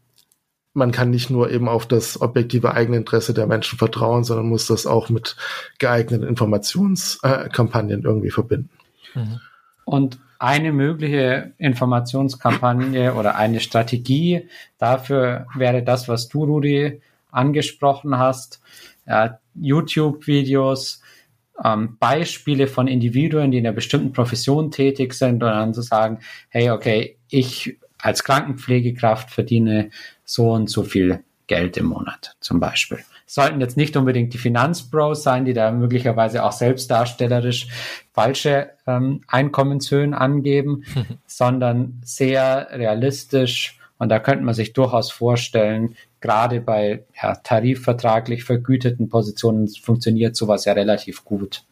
man 0.74 0.92
kann 0.92 1.10
nicht 1.10 1.30
nur 1.30 1.50
eben 1.50 1.68
auf 1.68 1.86
das 1.86 2.20
objektive 2.20 2.74
Eigeninteresse 2.74 3.34
der 3.34 3.46
Menschen 3.46 3.78
vertrauen, 3.78 4.24
sondern 4.24 4.48
muss 4.48 4.66
das 4.66 4.86
auch 4.86 5.10
mit 5.10 5.36
geeigneten 5.78 6.26
Informationskampagnen 6.26 8.02
irgendwie 8.04 8.30
verbinden. 8.30 8.70
Mhm. 9.14 9.40
Und 9.84 10.18
eine 10.38 10.72
mögliche 10.72 11.52
Informationskampagne 11.58 13.14
oder 13.14 13.36
eine 13.36 13.60
Strategie 13.60 14.48
dafür 14.78 15.46
wäre 15.54 15.82
das, 15.82 16.08
was 16.08 16.28
du, 16.28 16.44
Rudi, 16.44 17.00
angesprochen 17.30 18.18
hast. 18.18 18.60
Ja, 19.06 19.38
YouTube-Videos, 19.54 21.02
ähm, 21.62 21.96
Beispiele 21.98 22.66
von 22.66 22.88
Individuen, 22.88 23.50
die 23.50 23.58
in 23.58 23.66
einer 23.66 23.74
bestimmten 23.74 24.12
Profession 24.12 24.70
tätig 24.70 25.14
sind 25.14 25.42
und 25.42 25.50
dann 25.50 25.74
zu 25.74 25.82
sagen, 25.82 26.20
hey, 26.48 26.70
okay, 26.70 27.18
ich 27.28 27.78
als 28.02 28.24
Krankenpflegekraft 28.24 29.30
verdiene 29.30 29.90
so 30.24 30.50
und 30.50 30.68
so 30.68 30.82
viel 30.82 31.22
Geld 31.46 31.76
im 31.76 31.86
Monat 31.86 32.36
zum 32.40 32.60
Beispiel. 32.60 32.98
Es 33.26 33.34
sollten 33.34 33.60
jetzt 33.60 33.76
nicht 33.76 33.96
unbedingt 33.96 34.34
die 34.34 34.38
Finanzbros 34.38 35.22
sein, 35.22 35.44
die 35.44 35.54
da 35.54 35.70
möglicherweise 35.70 36.44
auch 36.44 36.52
selbstdarstellerisch 36.52 37.68
falsche 38.12 38.70
ähm, 38.86 39.22
Einkommenshöhen 39.28 40.14
angeben, 40.14 40.84
sondern 41.26 42.00
sehr 42.04 42.68
realistisch. 42.72 43.78
Und 43.98 44.08
da 44.08 44.18
könnte 44.18 44.44
man 44.44 44.54
sich 44.54 44.72
durchaus 44.72 45.12
vorstellen, 45.12 45.94
gerade 46.20 46.60
bei 46.60 47.04
ja, 47.22 47.36
tarifvertraglich 47.36 48.44
vergüteten 48.44 49.08
Positionen 49.08 49.68
funktioniert 49.68 50.34
sowas 50.34 50.64
ja 50.64 50.72
relativ 50.72 51.24
gut. 51.24 51.64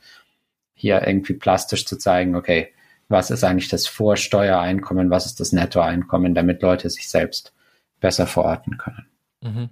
Hier 0.75 1.07
irgendwie 1.07 1.35
plastisch 1.35 1.87
zu 1.87 1.99
zeigen, 1.99 2.37
okay, 2.37 2.69
was 3.11 3.31
ist 3.31 3.45
eigentlich 3.45 3.69
das 3.69 3.87
Vorsteuereinkommen, 3.87 5.11
was 5.11 5.27
ist 5.27 5.41
das 5.41 5.53
Nettoeinkommen, 5.53 6.35
damit 6.35 6.63
Leute 6.63 6.89
sich 6.89 7.09
selbst 7.09 7.53
besser 8.01 8.27
verorten 8.27 8.79
können. 8.79 9.07
Mhm. 9.43 9.69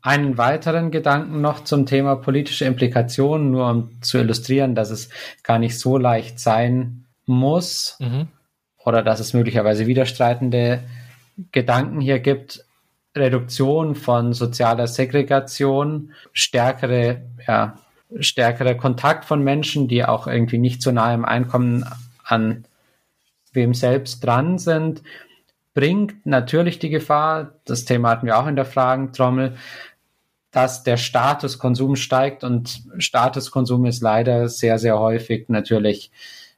Einen 0.00 0.38
weiteren 0.38 0.90
Gedanken 0.90 1.40
noch 1.40 1.64
zum 1.64 1.86
Thema 1.86 2.16
politische 2.16 2.64
Implikationen, 2.64 3.50
nur 3.50 3.68
um 3.68 4.00
zu 4.00 4.18
illustrieren, 4.18 4.74
dass 4.74 4.90
es 4.90 5.08
gar 5.42 5.58
nicht 5.58 5.78
so 5.78 5.98
leicht 5.98 6.38
sein 6.38 7.06
muss 7.26 7.96
mhm. 7.98 8.28
oder 8.78 9.02
dass 9.02 9.18
es 9.18 9.34
möglicherweise 9.34 9.86
widerstreitende 9.86 10.80
Gedanken 11.50 12.00
hier 12.00 12.20
gibt. 12.20 12.64
Reduktion 13.16 13.94
von 13.94 14.34
sozialer 14.34 14.86
Segregation, 14.86 16.12
stärkere, 16.32 17.22
ja, 17.48 17.78
stärkerer 18.20 18.74
Kontakt 18.74 19.24
von 19.24 19.42
Menschen, 19.42 19.88
die 19.88 20.04
auch 20.04 20.26
irgendwie 20.26 20.58
nicht 20.58 20.82
so 20.82 20.92
nahe 20.92 21.14
im 21.14 21.24
Einkommen 21.24 21.84
an 22.26 22.66
wem 23.52 23.74
selbst 23.74 24.24
dran 24.24 24.58
sind, 24.58 25.02
bringt 25.74 26.26
natürlich 26.26 26.78
die 26.78 26.90
Gefahr, 26.90 27.52
das 27.64 27.84
Thema 27.84 28.10
hatten 28.10 28.26
wir 28.26 28.38
auch 28.38 28.46
in 28.46 28.56
der 28.56 28.64
Fragentrommel, 28.64 29.56
dass 30.50 30.82
der 30.84 30.96
Statuskonsum 30.96 31.96
steigt 31.96 32.44
und 32.44 32.82
Statuskonsum 32.98 33.84
ist 33.84 34.00
leider 34.00 34.48
sehr, 34.48 34.78
sehr 34.78 34.98
häufig 34.98 35.48
natürlich 35.48 36.10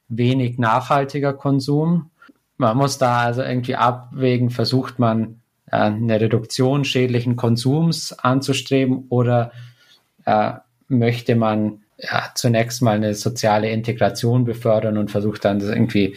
wenig 0.07 0.57
nachhaltiger 0.57 1.33
Konsum. 1.33 2.09
Man 2.57 2.77
muss 2.77 2.97
da 2.97 3.19
also 3.19 3.41
irgendwie 3.41 3.75
abwägen, 3.75 4.49
versucht 4.49 4.99
man 4.99 5.41
äh, 5.69 5.77
eine 5.77 6.21
Reduktion 6.21 6.85
schädlichen 6.85 7.35
Konsums 7.35 8.13
anzustreben 8.13 9.05
oder 9.09 9.51
äh, 10.25 10.53
möchte 10.87 11.35
man 11.35 11.83
ja, 12.01 12.31
zunächst 12.35 12.81
mal 12.81 12.95
eine 12.95 13.13
soziale 13.13 13.69
Integration 13.69 14.45
befördern 14.45 14.97
und 14.97 15.11
versucht 15.11 15.45
dann 15.45 15.59
irgendwie 15.59 16.15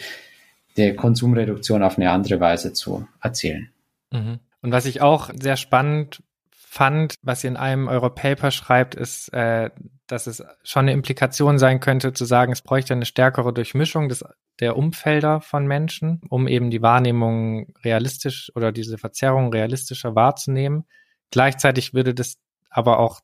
die 0.77 0.95
Konsumreduktion 0.95 1.83
auf 1.83 1.97
eine 1.97 2.09
andere 2.11 2.39
Weise 2.39 2.73
zu 2.73 3.07
erzielen. 3.21 3.69
Mhm. 4.11 4.39
Und 4.61 4.71
was 4.71 4.85
ich 4.85 5.01
auch 5.01 5.29
sehr 5.39 5.57
spannend 5.57 6.23
fand, 6.51 7.15
was 7.21 7.43
ihr 7.43 7.51
in 7.51 7.57
einem 7.57 7.87
eurer 7.87 8.09
Paper 8.09 8.49
schreibt, 8.49 8.95
ist, 8.95 9.31
äh, 9.33 9.69
dass 10.07 10.25
es 10.25 10.43
schon 10.63 10.83
eine 10.83 10.93
Implikation 10.93 11.59
sein 11.59 11.79
könnte, 11.79 12.13
zu 12.13 12.25
sagen, 12.25 12.51
es 12.51 12.61
bräuchte 12.61 12.93
eine 12.93 13.05
stärkere 13.05 13.53
Durchmischung 13.53 14.09
des, 14.09 14.23
der 14.59 14.77
Umfelder 14.77 15.41
von 15.41 15.67
Menschen, 15.67 16.21
um 16.29 16.47
eben 16.47 16.71
die 16.71 16.81
Wahrnehmung 16.81 17.73
realistisch 17.83 18.51
oder 18.55 18.71
diese 18.71 18.97
Verzerrung 18.97 19.51
realistischer 19.51 20.15
wahrzunehmen. 20.15 20.85
Gleichzeitig 21.29 21.93
würde 21.93 22.13
das 22.13 22.37
aber 22.69 22.99
auch 22.99 23.21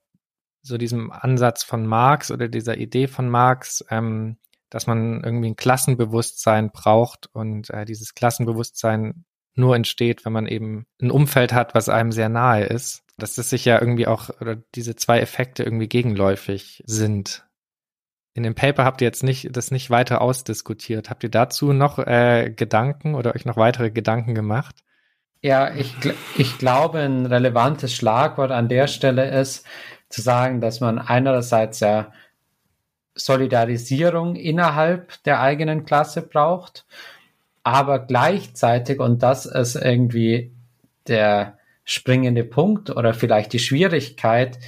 so 0.62 0.78
diesem 0.78 1.12
Ansatz 1.12 1.64
von 1.64 1.86
Marx 1.86 2.32
oder 2.32 2.48
dieser 2.48 2.78
Idee 2.78 3.08
von 3.08 3.30
Marx, 3.30 3.84
ähm, 3.90 4.38
dass 4.70 4.88
man 4.88 5.24
irgendwie 5.24 5.50
ein 5.50 5.56
Klassenbewusstsein 5.56 6.72
braucht 6.72 7.30
und 7.34 7.70
äh, 7.72 7.86
dieses 7.86 8.14
Klassenbewusstsein 8.14 9.26
nur 9.56 9.76
entsteht, 9.76 10.26
wenn 10.26 10.34
man 10.34 10.48
eben 10.48 10.86
ein 11.02 11.12
Umfeld 11.12 11.54
hat, 11.54 11.76
was 11.76 11.90
einem 11.90 12.12
sehr 12.12 12.30
nahe 12.30 12.66
ist. 12.66 13.04
Dass 13.18 13.36
das 13.36 13.50
sich 13.50 13.66
ja 13.66 13.80
irgendwie 13.80 14.08
auch, 14.08 14.30
oder 14.40 14.56
diese 14.76 14.96
zwei 14.96 15.20
Effekte 15.20 15.64
irgendwie 15.64 15.90
gegenläufig 15.90 16.84
sind. 16.86 17.46
In 18.34 18.44
dem 18.44 18.56
Paper 18.56 18.86
habt 18.86 19.02
ihr 19.02 19.08
jetzt 19.08 19.24
nicht 19.24 19.50
das 19.56 19.72
nicht 19.72 19.90
weiter 19.90 20.22
ausdiskutiert. 20.22 21.10
Habt 21.10 21.24
ihr 21.24 21.30
dazu 21.30 21.74
noch 21.74 22.00
äh, 22.00 22.54
Gedanken 22.56 23.16
oder 23.16 23.36
euch 23.36 23.44
noch 23.44 23.58
weitere 23.58 23.92
Gedanken 23.92 24.36
gemacht? 24.36 24.84
Ja, 25.42 25.74
ich, 25.74 25.96
ich 26.38 26.58
glaube, 26.58 27.00
ein 27.00 27.26
relevantes 27.26 27.94
Schlagwort 27.94 28.52
an 28.52 28.70
der 28.70 28.88
Stelle 28.88 29.30
ist, 29.40 29.66
zu 30.10 30.22
sagen, 30.22 30.62
dass 30.62 30.80
man 30.80 31.00
einerseits 31.00 31.80
ja 31.80 32.12
Solidarisierung 33.16 34.36
innerhalb 34.36 35.22
der 35.24 35.42
eigenen 35.42 35.86
Klasse 35.86 36.22
braucht, 36.22 36.86
aber 37.64 38.00
gleichzeitig, 38.00 39.00
und 39.00 39.22
das 39.22 39.46
ist 39.46 39.76
irgendwie 39.76 40.52
der 41.08 41.58
springende 41.84 42.44
Punkt 42.44 42.90
oder 42.90 43.14
vielleicht 43.14 43.54
die 43.54 43.60
Schwierigkeit, 43.60 44.60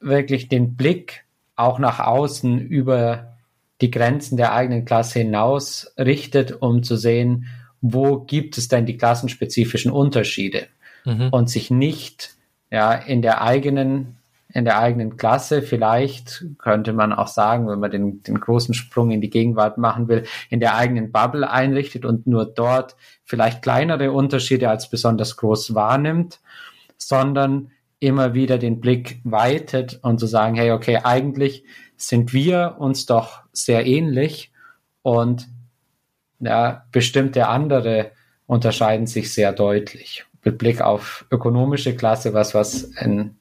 wirklich 0.00 0.48
den 0.48 0.76
Blick 0.76 1.24
auch 1.56 1.78
nach 1.78 2.00
außen 2.00 2.58
über 2.58 3.34
die 3.80 3.90
Grenzen 3.90 4.36
der 4.36 4.52
eigenen 4.52 4.84
Klasse 4.84 5.20
hinaus 5.20 5.92
richtet, 5.98 6.62
um 6.62 6.82
zu 6.82 6.96
sehen, 6.96 7.46
wo 7.80 8.20
gibt 8.20 8.58
es 8.58 8.68
denn 8.68 8.86
die 8.86 8.96
klassenspezifischen 8.96 9.90
Unterschiede 9.90 10.66
mhm. 11.04 11.28
und 11.30 11.50
sich 11.50 11.70
nicht 11.70 12.34
ja 12.70 12.92
in 12.94 13.22
der 13.22 13.42
eigenen 13.42 14.16
in 14.54 14.64
der 14.64 14.78
eigenen 14.78 15.16
Klasse. 15.16 15.62
Vielleicht 15.62 16.46
könnte 16.58 16.92
man 16.92 17.12
auch 17.12 17.26
sagen, 17.26 17.68
wenn 17.68 17.80
man 17.80 17.90
den, 17.90 18.22
den 18.22 18.40
großen 18.40 18.72
Sprung 18.72 19.10
in 19.10 19.20
die 19.20 19.28
Gegenwart 19.28 19.78
machen 19.78 20.06
will, 20.06 20.24
in 20.48 20.60
der 20.60 20.76
eigenen 20.76 21.10
Bubble 21.10 21.50
einrichtet 21.50 22.04
und 22.04 22.26
nur 22.28 22.46
dort 22.46 22.96
vielleicht 23.24 23.62
kleinere 23.62 24.12
Unterschiede 24.12 24.70
als 24.70 24.88
besonders 24.88 25.36
groß 25.36 25.74
wahrnimmt, 25.74 26.40
sondern 26.96 27.72
immer 27.98 28.34
wieder 28.34 28.56
den 28.58 28.80
Blick 28.80 29.20
weitet 29.24 29.98
und 30.02 30.20
zu 30.20 30.26
sagen, 30.26 30.54
hey, 30.54 30.70
okay, 30.70 31.00
eigentlich 31.02 31.64
sind 31.96 32.32
wir 32.32 32.76
uns 32.78 33.06
doch 33.06 33.42
sehr 33.52 33.86
ähnlich 33.86 34.52
und 35.02 35.48
ja, 36.38 36.84
bestimmte 36.92 37.48
andere 37.48 38.12
unterscheiden 38.46 39.08
sich 39.08 39.32
sehr 39.32 39.52
deutlich. 39.52 40.26
Mit 40.44 40.58
Blick 40.58 40.80
auf 40.80 41.24
ökonomische 41.30 41.96
Klasse, 41.96 42.34
was 42.34 42.54
was 42.54 42.84
in 43.00 43.36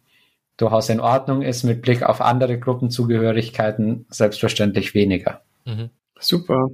durchaus 0.57 0.89
in 0.89 0.99
Ordnung 0.99 1.41
ist, 1.41 1.63
mit 1.63 1.81
Blick 1.81 2.03
auf 2.03 2.21
andere 2.21 2.59
Gruppenzugehörigkeiten 2.59 4.05
selbstverständlich 4.09 4.93
weniger. 4.93 5.41
Mhm. 5.65 5.89
Super. 6.19 6.67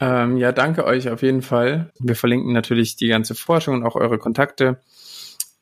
Ähm, 0.00 0.36
ja, 0.36 0.52
danke 0.52 0.84
euch 0.84 1.08
auf 1.10 1.22
jeden 1.22 1.42
Fall. 1.42 1.90
Wir 1.98 2.16
verlinken 2.16 2.52
natürlich 2.52 2.96
die 2.96 3.08
ganze 3.08 3.34
Forschung 3.34 3.76
und 3.76 3.84
auch 3.84 3.94
eure 3.94 4.18
Kontakte. 4.18 4.80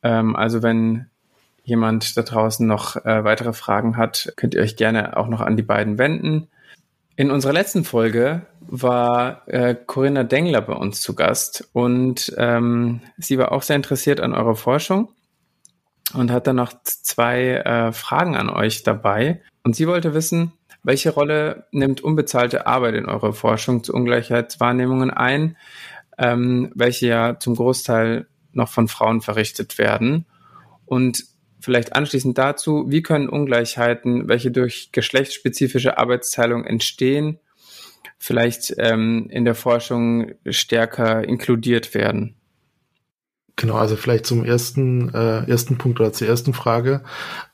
Ähm, 0.01 0.35
also 0.35 0.63
wenn 0.63 1.07
jemand 1.63 2.17
da 2.17 2.23
draußen 2.23 2.65
noch 2.65 2.95
äh, 3.05 3.23
weitere 3.23 3.53
Fragen 3.53 3.97
hat, 3.97 4.33
könnt 4.35 4.55
ihr 4.55 4.61
euch 4.61 4.77
gerne 4.77 5.17
auch 5.17 5.27
noch 5.27 5.41
an 5.41 5.57
die 5.57 5.63
beiden 5.63 5.97
wenden. 5.97 6.47
In 7.15 7.29
unserer 7.29 7.53
letzten 7.53 7.83
Folge 7.83 8.47
war 8.61 9.47
äh, 9.47 9.75
Corinna 9.75 10.23
Dengler 10.23 10.61
bei 10.61 10.73
uns 10.73 11.01
zu 11.01 11.13
Gast 11.13 11.69
und 11.73 12.33
ähm, 12.37 13.01
sie 13.17 13.37
war 13.37 13.51
auch 13.51 13.61
sehr 13.61 13.75
interessiert 13.75 14.21
an 14.21 14.33
eurer 14.33 14.55
Forschung 14.55 15.09
und 16.13 16.31
hat 16.31 16.47
dann 16.47 16.57
noch 16.57 16.73
zwei 16.83 17.55
äh, 17.55 17.91
Fragen 17.91 18.35
an 18.35 18.49
euch 18.49 18.83
dabei. 18.83 19.41
Und 19.63 19.75
sie 19.75 19.87
wollte 19.87 20.13
wissen, 20.13 20.53
welche 20.83 21.11
Rolle 21.11 21.67
nimmt 21.71 22.01
unbezahlte 22.01 22.65
Arbeit 22.65 22.95
in 22.95 23.05
eurer 23.05 23.33
Forschung 23.33 23.83
zu 23.83 23.93
Ungleichheitswahrnehmungen 23.93 25.11
ein, 25.11 25.57
ähm, 26.17 26.71
welche 26.75 27.07
ja 27.07 27.39
zum 27.39 27.55
Großteil 27.55 28.27
noch 28.51 28.69
von 28.69 28.87
Frauen 28.87 29.21
verrichtet 29.21 29.77
werden? 29.77 30.25
Und 30.85 31.23
vielleicht 31.59 31.95
anschließend 31.95 32.37
dazu, 32.37 32.85
wie 32.87 33.03
können 33.03 33.29
Ungleichheiten, 33.29 34.27
welche 34.27 34.51
durch 34.51 34.91
geschlechtsspezifische 34.91 35.97
Arbeitsteilung 35.97 36.65
entstehen, 36.65 37.39
vielleicht 38.17 38.73
ähm, 38.77 39.27
in 39.29 39.45
der 39.45 39.55
Forschung 39.55 40.31
stärker 40.49 41.23
inkludiert 41.23 41.93
werden? 41.93 42.35
Genau, 43.55 43.75
also 43.75 43.95
vielleicht 43.95 44.25
zum 44.25 44.43
ersten, 44.43 45.13
äh, 45.13 45.49
ersten 45.49 45.77
Punkt 45.77 45.99
oder 45.99 46.13
zur 46.13 46.27
ersten 46.27 46.53
Frage. 46.53 47.03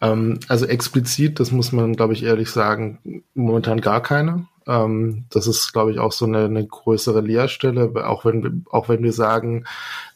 Ähm, 0.01 0.39
also 0.47 0.65
explizit, 0.65 1.39
das 1.39 1.51
muss 1.51 1.71
man, 1.71 1.95
glaube 1.95 2.13
ich, 2.13 2.23
ehrlich 2.23 2.51
sagen, 2.51 3.23
momentan 3.33 3.81
gar 3.81 4.01
keine. 4.01 4.47
Ähm, 4.67 5.25
das 5.29 5.47
ist, 5.47 5.71
glaube 5.71 5.91
ich, 5.91 5.99
auch 5.99 6.11
so 6.11 6.25
eine, 6.25 6.45
eine 6.45 6.65
größere 6.65 7.21
Leerstelle, 7.21 7.91
auch 8.05 8.25
wenn 8.25 8.43
wir, 8.43 8.51
auch 8.69 8.89
wenn 8.89 9.01
wir 9.01 9.13
sagen, 9.13 9.63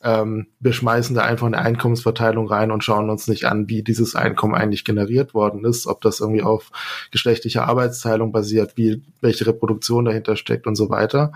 ähm, 0.03 0.47
wir 0.59 0.73
schmeißen 0.73 1.15
da 1.15 1.23
einfach 1.23 1.47
eine 1.47 1.59
Einkommensverteilung 1.59 2.47
rein 2.47 2.71
und 2.71 2.84
schauen 2.84 3.09
uns 3.09 3.27
nicht 3.27 3.45
an, 3.45 3.69
wie 3.69 3.82
dieses 3.82 4.15
Einkommen 4.15 4.53
eigentlich 4.55 4.84
generiert 4.84 5.34
worden 5.34 5.63
ist, 5.63 5.88
ob 5.88 6.01
das 6.01 6.19
irgendwie 6.19 6.43
auf 6.43 6.71
geschlechtlicher 7.11 7.67
Arbeitsteilung 7.67 8.32
basiert, 8.34 8.73
wie 8.75 9.01
welche 9.21 9.47
Reproduktion 9.47 10.05
dahinter 10.05 10.36
steckt 10.36 10.67
und 10.67 10.75
so 10.75 10.89
weiter. 10.89 11.32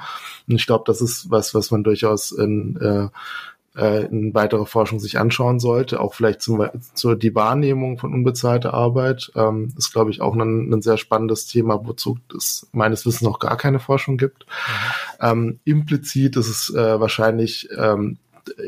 Und 0.48 0.56
ich 0.56 0.66
glaube, 0.66 0.84
das 0.86 1.02
ist 1.02 1.32
was, 1.32 1.54
was 1.56 1.72
man 1.72 1.84
durchaus 1.84 2.32
in 2.32 2.78
äh, 2.82 3.08
äh, 3.76 4.06
in 4.06 4.34
weitere 4.34 4.66
Forschung 4.66 5.00
sich 5.00 5.20
anschauen 5.20 5.60
sollte. 5.60 6.00
Auch 6.00 6.14
vielleicht 6.14 6.42
zum, 6.42 6.68
zur 6.94 7.16
die 7.16 7.36
Wahrnehmung 7.36 7.98
von 7.98 8.14
unbezahlter 8.14 8.74
Arbeit 8.74 9.32
ähm, 9.36 9.74
ist, 9.78 9.92
glaube 9.92 10.12
ich, 10.12 10.22
auch 10.22 10.36
ein, 10.36 10.72
ein 10.74 10.82
sehr 10.82 10.98
spannendes 10.98 11.48
Thema, 11.48 11.86
wozu 11.86 12.18
es 12.36 12.68
meines 12.72 13.06
Wissens 13.06 13.22
noch 13.22 13.40
gar 13.40 13.58
keine 13.58 13.80
Forschung 13.80 14.18
gibt. 14.18 14.46
Mhm. 14.46 15.28
Ähm, 15.28 15.60
implizit 15.66 16.36
ist 16.38 16.50
es 16.50 16.74
äh, 16.74 17.00
wahrscheinlich 17.00 17.70
ähm, 17.78 18.18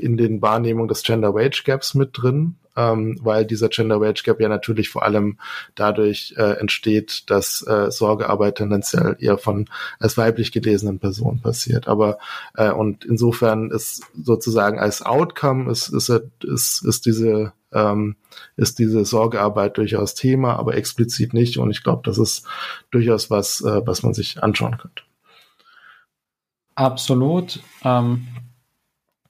in 0.01 0.17
den 0.17 0.41
Wahrnehmungen 0.41 0.87
des 0.87 1.03
Gender 1.03 1.33
Wage 1.33 1.63
Gaps 1.63 1.93
mit 1.93 2.11
drin 2.13 2.55
ähm, 2.77 3.19
weil 3.21 3.45
dieser 3.45 3.69
Gender 3.69 3.99
Wage 3.99 4.21
Gap 4.23 4.39
ja 4.39 4.47
natürlich 4.47 4.89
vor 4.89 5.03
allem 5.03 5.39
dadurch 5.75 6.35
äh, 6.37 6.59
entsteht, 6.59 7.29
dass 7.29 7.65
äh, 7.65 7.91
Sorgearbeit 7.91 8.55
tendenziell 8.55 9.17
eher 9.19 9.37
von 9.37 9.67
als 9.99 10.17
weiblich 10.17 10.51
gelesenen 10.51 10.99
Personen 10.99 11.41
passiert. 11.41 11.87
Aber 11.87 12.19
äh, 12.55 12.71
und 12.71 13.03
insofern 13.03 13.71
ist 13.71 14.03
sozusagen 14.21 14.79
als 14.79 15.01
Outcome 15.01 15.71
ist 15.71 15.89
ist 15.89 16.09
ist, 16.43 16.85
ist 16.85 17.05
diese 17.05 17.51
ähm, 17.73 18.15
ist 18.55 18.79
diese 18.79 19.03
Sorgearbeit 19.03 19.77
durchaus 19.77 20.13
Thema, 20.13 20.57
aber 20.57 20.75
explizit 20.75 21.33
nicht. 21.33 21.57
Und 21.57 21.71
ich 21.71 21.83
glaube, 21.83 22.03
das 22.05 22.17
ist 22.17 22.45
durchaus 22.91 23.29
was, 23.29 23.61
äh, 23.61 23.81
was 23.85 24.03
man 24.03 24.13
sich 24.13 24.41
anschauen 24.41 24.77
könnte. 24.77 25.03
Absolut. 26.75 27.59
Ähm, 27.83 28.27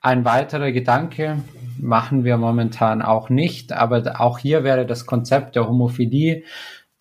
ein 0.01 0.25
weiterer 0.25 0.71
Gedanke 0.71 1.43
machen 1.79 2.23
wir 2.23 2.37
momentan 2.37 3.01
auch 3.01 3.29
nicht, 3.29 3.73
aber 3.73 4.19
auch 4.19 4.39
hier 4.39 4.63
wäre 4.63 4.85
das 4.85 5.05
Konzept 5.05 5.55
der 5.55 5.67
Homophilie 5.67 6.43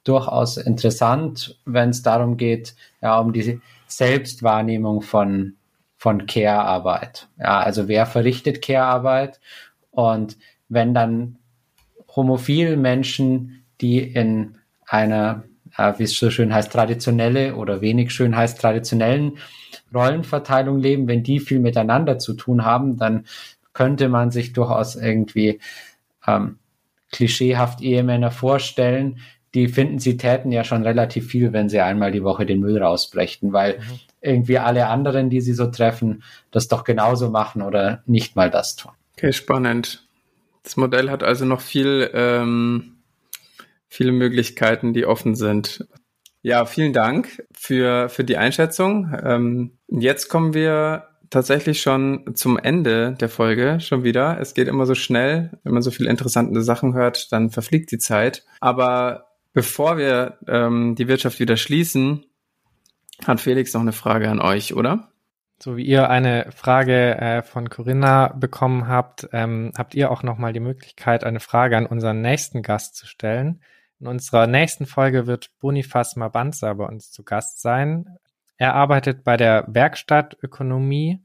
durchaus 0.05 0.57
interessant, 0.57 1.59
wenn 1.65 1.91
es 1.91 2.03
darum 2.03 2.37
geht, 2.37 2.75
ja, 3.03 3.19
um 3.19 3.33
die 3.33 3.61
Selbstwahrnehmung 3.89 5.03
von, 5.03 5.55
von 5.97 6.27
Care-Arbeit. 6.27 7.29
Ja, 7.39 7.61
also 7.61 7.89
wer 7.89 8.07
verrichtet 8.07 8.63
Care-Arbeit 8.63 9.41
und 9.91 10.37
wenn 10.69 10.95
dann 10.95 11.39
homophile 12.15 12.77
Menschen, 12.77 13.65
die 13.81 13.99
in 13.99 14.59
einer, 14.87 15.45
wie 15.97 16.05
es 16.05 16.17
so 16.17 16.31
schön 16.31 16.55
heißt, 16.55 16.73
traditionelle 16.73 17.57
oder 17.57 17.81
wenig 17.81 18.13
schön 18.13 18.37
heißt, 18.37 18.61
traditionellen 18.61 19.39
Rollenverteilung 19.95 20.79
leben, 20.79 21.09
wenn 21.09 21.23
die 21.23 21.41
viel 21.41 21.59
miteinander 21.59 22.19
zu 22.19 22.35
tun 22.35 22.65
haben, 22.65 22.97
dann 22.97 23.27
könnte 23.77 24.09
man 24.09 24.31
sich 24.31 24.55
durchaus 24.55 24.97
irgendwie 24.97 25.61
ähm, 26.27 26.59
klischeehaft 27.13 27.83
Ehemänner 27.83 28.31
vorstellen, 28.31 29.19
die 29.53 29.69
finden, 29.69 29.99
sie 29.99 30.17
täten 30.17 30.51
ja 30.51 30.65
schon 30.65 30.83
relativ 30.83 31.29
viel, 31.29 31.53
wenn 31.53 31.69
sie 31.69 31.81
einmal 31.81 32.11
die 32.11 32.25
Woche 32.25 32.47
den 32.47 32.61
Müll 32.61 32.83
rausbrächten, 32.83 33.53
weil 33.53 33.75
mhm. 33.75 34.01
irgendwie 34.23 34.59
alle 34.59 34.87
anderen, 34.87 35.29
die 35.29 35.43
sie 35.43 35.53
so 35.53 35.67
treffen, 35.67 36.23
das 36.51 36.69
doch 36.69 36.85
genauso 36.85 37.29
machen 37.29 37.61
oder 37.61 38.03
nicht 38.07 38.35
mal 38.35 38.51
das 38.51 38.77
tun. 38.77 38.93
Okay, 39.13 39.35
spannend. 39.35 40.07
Das 40.63 40.79
Modell 40.79 41.11
hat 41.11 41.23
also 41.23 41.45
noch 41.45 41.61
viel, 41.61 42.11
ähm, 42.15 42.97
viele 43.89 44.13
Möglichkeiten, 44.13 44.95
die 44.95 45.05
offen 45.05 45.35
sind. 45.35 45.87
Ja, 46.41 46.65
vielen 46.65 46.95
Dank 46.95 47.45
für, 47.53 48.09
für 48.09 48.25
die 48.25 48.39
Einschätzung. 48.39 49.15
Ähm, 49.23 49.73
jetzt 49.89 50.29
kommen 50.29 50.55
wir 50.55 51.09
tatsächlich 51.31 51.81
schon 51.81 52.35
zum 52.35 52.59
Ende 52.59 53.13
der 53.13 53.29
Folge 53.29 53.81
schon 53.81 54.05
wieder. 54.05 54.39
Es 54.41 54.55
geht 54.55 54.69
immer 54.69 54.87
so 54.87 54.95
schnell. 54.95 55.51
Wenn 55.63 55.75
man 55.75 55.83
so 55.83 55.91
viele 55.91 56.11
interessante 56.11 56.63
Sachen 56.63 56.95
hört, 56.95 57.33
dann 57.33 57.51
verfliegt 57.51 57.91
die 57.91 57.99
Zeit. 57.99 58.45
Aber 58.61 59.29
bevor 59.53 59.99
wir 59.99 60.39
ähm, 60.47 60.95
die 60.95 61.09
Wirtschaft 61.09 61.41
wieder 61.41 61.57
schließen, 61.57 62.25
hat 63.27 63.41
Felix 63.41 63.73
noch 63.75 63.81
eine 63.81 63.93
Frage 63.93 64.29
an 64.29 64.41
euch, 64.41 64.75
oder? 64.75 65.09
So 65.59 65.79
wie 65.79 65.87
ihr 65.87 66.11
eine 66.11 66.51
Frage 66.55 67.17
äh, 67.17 67.43
von 67.43 67.71
Corinna 67.71 68.29
bekommen 68.29 68.89
habt, 68.89 69.29
ähm, 69.33 69.73
habt 69.77 69.95
ihr 69.95 70.11
auch 70.11 70.23
nochmal 70.23 70.53
die 70.53 70.61
Möglichkeit, 70.61 71.25
eine 71.25 71.41
Frage 71.41 71.79
an 71.79 71.87
unseren 71.87 72.21
nächsten 72.21 72.63
Gast 72.63 72.97
zu 72.97 73.07
stellen. 73.07 73.63
In 73.99 74.07
unserer 74.07 74.47
nächsten 74.47 74.85
Folge 74.85 75.27
wird 75.27 75.51
Bonifaz 75.59 76.17
Mabanza 76.17 76.75
bei 76.75 76.85
uns 76.85 77.11
zu 77.11 77.23
Gast 77.25 77.63
sein. 77.63 78.19
Er 78.57 78.75
arbeitet 78.75 79.25
bei 79.25 79.37
der 79.37 79.65
Werkstattökonomie 79.69 81.23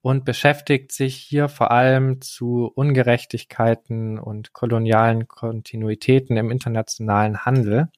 und 0.00 0.24
beschäftigt 0.24 0.92
sich 0.92 1.16
hier 1.16 1.48
vor 1.48 1.70
allem 1.70 2.20
zu 2.20 2.70
Ungerechtigkeiten 2.74 4.18
und 4.18 4.52
kolonialen 4.52 5.28
Kontinuitäten 5.28 6.36
im 6.36 6.50
internationalen 6.50 7.44
Handel, 7.44 7.88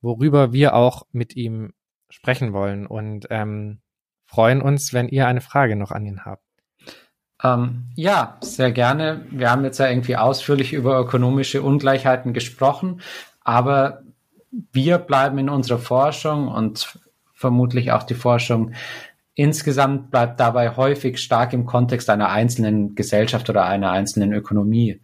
worüber 0.00 0.52
wir 0.52 0.74
auch 0.74 1.06
mit 1.12 1.36
ihm 1.36 1.72
sprechen 2.08 2.52
wollen 2.52 2.86
und 2.86 3.28
ähm, 3.30 3.80
freuen 4.24 4.60
uns, 4.60 4.92
wenn 4.92 5.08
ihr 5.08 5.28
eine 5.28 5.40
Frage 5.40 5.76
noch 5.76 5.92
an 5.92 6.04
ihn 6.04 6.24
habt. 6.24 6.42
Ähm, 7.42 7.90
ja, 7.94 8.38
sehr 8.40 8.72
gerne. 8.72 9.24
Wir 9.30 9.50
haben 9.50 9.64
jetzt 9.64 9.78
ja 9.78 9.88
irgendwie 9.88 10.16
ausführlich 10.16 10.72
über 10.72 10.98
ökonomische 10.98 11.62
Ungleichheiten 11.62 12.32
gesprochen. 12.32 13.00
Aber 13.42 14.02
wir 14.50 14.98
bleiben 14.98 15.38
in 15.38 15.48
unserer 15.48 15.78
Forschung 15.78 16.48
und 16.48 16.98
vermutlich 17.40 17.90
auch 17.90 18.02
die 18.02 18.14
Forschung 18.14 18.72
insgesamt 19.34 20.10
bleibt 20.10 20.38
dabei 20.38 20.76
häufig 20.76 21.18
stark 21.18 21.54
im 21.54 21.64
Kontext 21.64 22.10
einer 22.10 22.28
einzelnen 22.28 22.94
Gesellschaft 22.94 23.48
oder 23.48 23.64
einer 23.64 23.90
einzelnen 23.90 24.34
Ökonomie. 24.34 25.00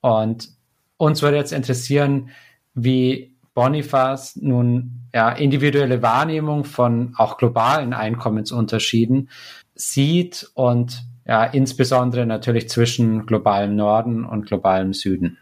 Und 0.00 0.48
uns 0.96 1.20
würde 1.20 1.36
jetzt 1.36 1.52
interessieren, 1.52 2.30
wie 2.72 3.36
Bonifaz 3.52 4.36
nun 4.36 5.02
ja, 5.12 5.30
individuelle 5.30 6.00
Wahrnehmung 6.00 6.64
von 6.64 7.12
auch 7.18 7.36
globalen 7.36 7.92
Einkommensunterschieden 7.92 9.28
sieht 9.74 10.50
und 10.54 11.02
ja, 11.26 11.44
insbesondere 11.44 12.24
natürlich 12.24 12.70
zwischen 12.70 13.26
globalem 13.26 13.76
Norden 13.76 14.24
und 14.24 14.46
globalem 14.46 14.94
Süden. 14.94 15.36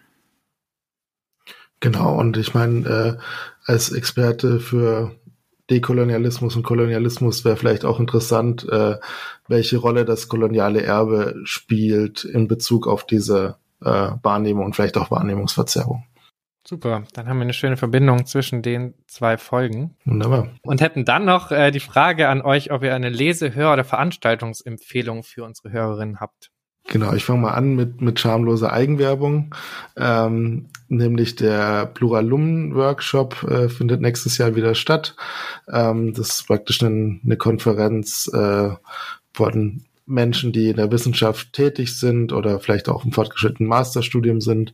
Genau, 1.78 2.18
und 2.18 2.36
ich 2.36 2.52
meine, 2.54 2.88
äh, 2.88 3.16
als 3.64 3.92
Experte 3.92 4.58
für 4.58 5.14
Dekolonialismus 5.70 6.56
und 6.56 6.62
Kolonialismus 6.62 7.44
wäre 7.44 7.56
vielleicht 7.56 7.84
auch 7.84 8.00
interessant, 8.00 8.66
äh, 8.68 8.96
welche 9.48 9.78
Rolle 9.78 10.04
das 10.04 10.28
koloniale 10.28 10.82
Erbe 10.82 11.34
spielt 11.44 12.24
in 12.24 12.48
Bezug 12.48 12.86
auf 12.86 13.04
diese 13.04 13.56
äh, 13.82 14.10
Wahrnehmung 14.22 14.66
und 14.66 14.76
vielleicht 14.76 14.96
auch 14.96 15.10
Wahrnehmungsverzerrung. 15.10 16.04
Super, 16.66 17.04
dann 17.14 17.28
haben 17.28 17.38
wir 17.38 17.44
eine 17.44 17.54
schöne 17.54 17.78
Verbindung 17.78 18.26
zwischen 18.26 18.60
den 18.60 18.92
zwei 19.06 19.38
Folgen. 19.38 19.96
Wunderbar. 20.04 20.48
Und 20.62 20.82
hätten 20.82 21.06
dann 21.06 21.24
noch 21.24 21.50
äh, 21.50 21.70
die 21.70 21.80
Frage 21.80 22.28
an 22.28 22.42
euch, 22.42 22.70
ob 22.70 22.82
ihr 22.82 22.94
eine 22.94 23.08
Lese-, 23.08 23.54
Hör- 23.54 23.72
oder 23.72 23.84
Veranstaltungsempfehlung 23.84 25.22
für 25.22 25.44
unsere 25.44 25.70
Hörerinnen 25.72 26.20
habt. 26.20 26.50
Genau, 26.90 27.12
ich 27.12 27.26
fange 27.26 27.42
mal 27.42 27.52
an 27.52 27.76
mit, 27.76 28.00
mit 28.00 28.18
schamloser 28.18 28.72
Eigenwerbung. 28.72 29.54
Ähm, 29.96 30.70
nämlich 30.88 31.36
der 31.36 31.84
Pluralum-Workshop 31.84 33.42
äh, 33.42 33.68
findet 33.68 34.00
nächstes 34.00 34.38
Jahr 34.38 34.56
wieder 34.56 34.74
statt. 34.74 35.14
Ähm, 35.70 36.14
das 36.14 36.30
ist 36.30 36.46
praktisch 36.46 36.82
eine, 36.82 37.20
eine 37.22 37.36
Konferenz 37.36 38.30
äh, 38.32 38.70
von 39.34 39.84
Menschen, 40.08 40.52
die 40.52 40.70
in 40.70 40.76
der 40.76 40.90
Wissenschaft 40.90 41.52
tätig 41.52 41.98
sind 41.98 42.32
oder 42.32 42.60
vielleicht 42.60 42.88
auch 42.88 43.04
im 43.04 43.12
fortgeschrittenen 43.12 43.68
Masterstudium 43.68 44.40
sind, 44.40 44.72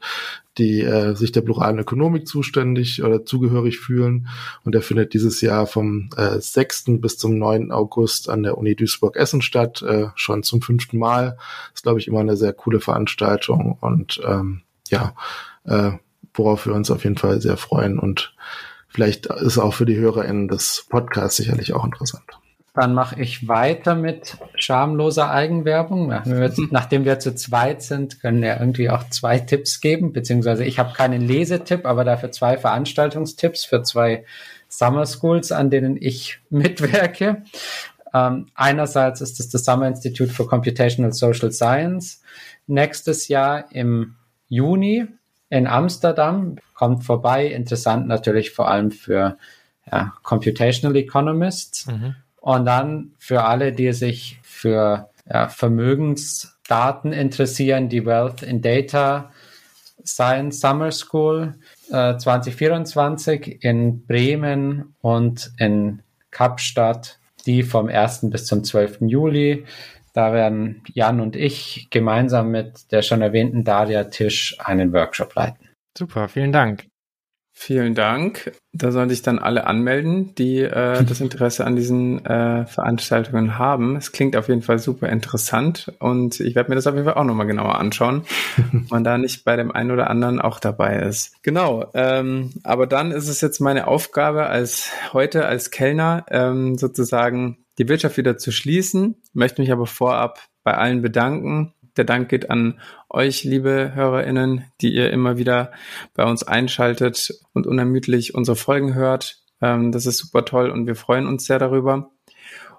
die 0.59 0.81
äh, 0.81 1.15
sich 1.15 1.33
der 1.33 1.41
pluralen 1.41 1.79
Ökonomik 1.79 2.29
zuständig 2.29 3.03
oder 3.03 3.25
zugehörig 3.25 3.79
fühlen. 3.79 4.29
Und 4.65 4.75
er 4.75 4.83
findet 4.83 5.15
dieses 5.15 5.41
Jahr 5.41 5.67
vom 5.67 6.11
äh, 6.17 6.39
6. 6.39 7.01
bis 7.01 7.19
zum 7.19 7.39
9. 7.39 7.73
August 7.73 8.29
an 8.29 8.43
der 8.43 8.57
Uni 8.57 8.77
Duisburg-Essen 8.77 9.43
statt, 9.43 9.83
äh, 9.83 10.07
schon 10.15 10.43
zum 10.43 10.63
fünften 10.63 10.99
Mal. 10.99 11.37
ist, 11.75 11.83
glaube 11.83 11.99
ich, 11.99 12.09
immer 12.09 12.21
eine 12.21 12.37
sehr 12.37 12.53
coole 12.53 12.81
Veranstaltung 12.81 13.77
und 13.81 14.21
ähm, 14.25 14.63
ja, 14.89 15.15
äh, 15.65 15.93
worauf 16.33 16.67
wir 16.67 16.75
uns 16.75 16.91
auf 16.91 17.05
jeden 17.05 17.19
Fall 17.19 17.41
sehr 17.41 17.57
freuen 17.57 17.99
und 17.99 18.35
vielleicht 18.89 19.27
ist 19.27 19.59
auch 19.59 19.75
für 19.75 19.87
die 19.87 19.97
HörerInnen 19.97 20.49
des 20.49 20.87
Podcasts 20.89 21.37
sicherlich 21.37 21.73
auch 21.73 21.85
interessant. 21.85 22.25
Dann 22.75 22.93
mache 22.93 23.21
ich 23.21 23.47
weiter 23.47 23.95
mit 23.95 24.37
schamloser 24.57 25.31
Eigenwerbung. 25.31 26.11
Wir, 26.11 26.53
nachdem 26.71 27.05
wir 27.05 27.21
zu 27.21 27.35
zweit 27.35 27.83
sind, 27.83 28.21
können 28.21 28.43
wir 28.43 28.59
irgendwie 28.59 28.91
auch 28.91 29.09
zwei 29.11 29.39
Tipps 29.39 29.81
geben, 29.81 30.13
beziehungsweise 30.13 30.65
ich 30.65 30.81
habe 30.81 30.93
keinen 30.93 31.23
Lesetipp, 31.23 31.87
aber 31.87 32.05
dafür 32.05 32.33
zwei 32.33 32.57
Veranstaltungstipps 32.57 33.65
für 33.65 33.83
zwei 33.83 34.25
Summer 34.69 35.07
Schools, 35.07 35.53
an 35.53 35.71
denen 35.71 35.97
ich 35.97 36.41
mitwirke. 36.51 37.45
Ähm, 38.13 38.47
einerseits 38.55 39.21
ist 39.21 39.39
es 39.39 39.49
das 39.51 39.65
Summer 39.65 39.87
Institute 39.87 40.33
for 40.33 40.49
Computational 40.49 41.13
Social 41.13 41.53
Science 41.53 42.23
nächstes 42.67 43.29
Jahr 43.29 43.71
im 43.73 44.17
Juni 44.49 45.07
in 45.49 45.67
Amsterdam. 45.67 46.57
Kommt 46.75 47.05
vorbei. 47.05 47.47
Interessant 47.47 48.09
natürlich 48.09 48.51
vor 48.51 48.69
allem 48.69 48.91
für 48.91 49.37
ja, 49.91 50.15
Computational 50.23 50.97
Economists. 50.97 51.87
Mhm. 51.87 52.17
Und 52.45 52.67
dann 52.67 53.13
für 53.19 53.45
alle, 53.45 53.73
die 53.73 53.91
sich 53.95 54.39
für 54.43 55.09
ja, 55.27 55.49
Vermögensdaten 55.49 57.15
interessieren, 57.15 57.89
die 57.89 58.05
Wealth 58.05 58.43
in 58.43 58.61
Data 58.61 59.33
Science 60.05 60.61
Summer 60.61 60.93
School 60.93 61.55
äh, 61.91 62.19
2024 62.19 63.65
in 63.65 64.05
Bremen 64.05 64.95
und 65.01 65.53
in 65.57 66.03
Kapstadt, 66.31 67.19
die 67.47 67.63
vom 67.63 67.89
1. 67.89 68.29
bis 68.29 68.45
zum 68.45 68.63
12. 68.63 68.99
Juli. 69.07 69.65
Da 70.13 70.35
werden 70.35 70.83
Jan 70.93 71.21
und 71.23 71.37
ich 71.37 71.89
gemeinsam 71.89 72.51
mit 72.51 72.93
der 72.93 73.01
schon 73.01 73.23
erwähnten 73.23 73.65
Daria 73.65 74.05
Tisch 74.05 74.55
einen 74.63 74.93
Workshop 74.93 75.35
leiten. 75.35 75.71
Super, 75.97 76.29
vielen 76.29 76.53
Dank. 76.53 76.89
Vielen 77.57 77.95
Dank. 77.95 78.53
Da 78.73 78.91
sollen 78.91 79.09
sich 79.09 79.23
dann 79.23 79.39
alle 79.39 79.69
anmelden, 79.69 80.35
die 80.35 80.59
äh, 80.59 81.05
das 81.05 81.21
Interesse 81.21 81.65
an 81.65 81.77
diesen 81.77 82.25
äh, 82.27 82.67
Veranstaltungen 82.67 83.59
haben. 83.59 83.95
Es 83.95 84.11
klingt 84.11 84.35
auf 84.37 84.49
jeden 84.49 84.61
Fall 84.61 84.81
super 84.81 85.09
interessant 85.09 85.93
und 86.01 86.41
ich 86.41 86.57
werde 86.57 86.71
mir 86.71 86.75
das 86.75 86.89
auf 86.89 86.95
jeden 86.95 87.07
Fall 87.07 87.15
auch 87.15 87.25
nochmal 87.25 87.47
genauer 87.47 87.79
anschauen, 87.79 88.25
ob 88.59 88.91
man 88.91 89.05
da 89.05 89.19
nicht 89.19 89.45
bei 89.45 89.55
dem 89.55 89.71
einen 89.71 89.93
oder 89.93 90.11
anderen 90.11 90.41
auch 90.41 90.59
dabei 90.59 90.99
ist. 90.99 91.41
Genau, 91.45 91.91
ähm, 91.95 92.51
aber 92.65 92.89
dann 92.89 93.13
ist 93.13 93.29
es 93.29 93.41
jetzt 93.41 93.61
meine 93.61 93.87
Aufgabe 93.87 94.47
als 94.47 94.91
heute 95.13 95.47
als 95.47 95.71
Kellner 95.71 96.27
ähm, 96.31 96.77
sozusagen 96.77 97.59
die 97.79 97.89
Wirtschaft 97.89 98.17
wieder 98.17 98.37
zu 98.37 98.51
schließen, 98.51 99.15
möchte 99.33 99.63
mich 99.63 99.71
aber 99.71 99.87
vorab 99.87 100.41
bei 100.65 100.75
allen 100.75 101.03
bedanken. 101.03 101.73
Der 101.97 102.05
Dank 102.05 102.29
geht 102.29 102.51
an 102.51 102.81
euch, 103.15 103.45
liebe 103.45 103.93
HörerInnen, 103.95 104.65
die 104.81 104.93
ihr 104.93 105.11
immer 105.11 105.39
wieder 105.39 105.73
bei 106.15 106.25
uns 106.25 106.43
einschaltet 106.43 107.33
und 107.53 107.67
unermüdlich 107.67 108.35
unsere 108.35 108.57
Folgen 108.57 108.95
hört. 108.95 109.43
Ähm, 109.63 109.93
das 109.93 110.07
ist 110.07 110.19
super 110.19 110.45
toll 110.45 110.71
und 110.71 110.87
wir 110.87 110.97
freuen 110.97 111.27
uns 111.27 111.47
sehr 111.47 111.59
darüber. 111.59 112.11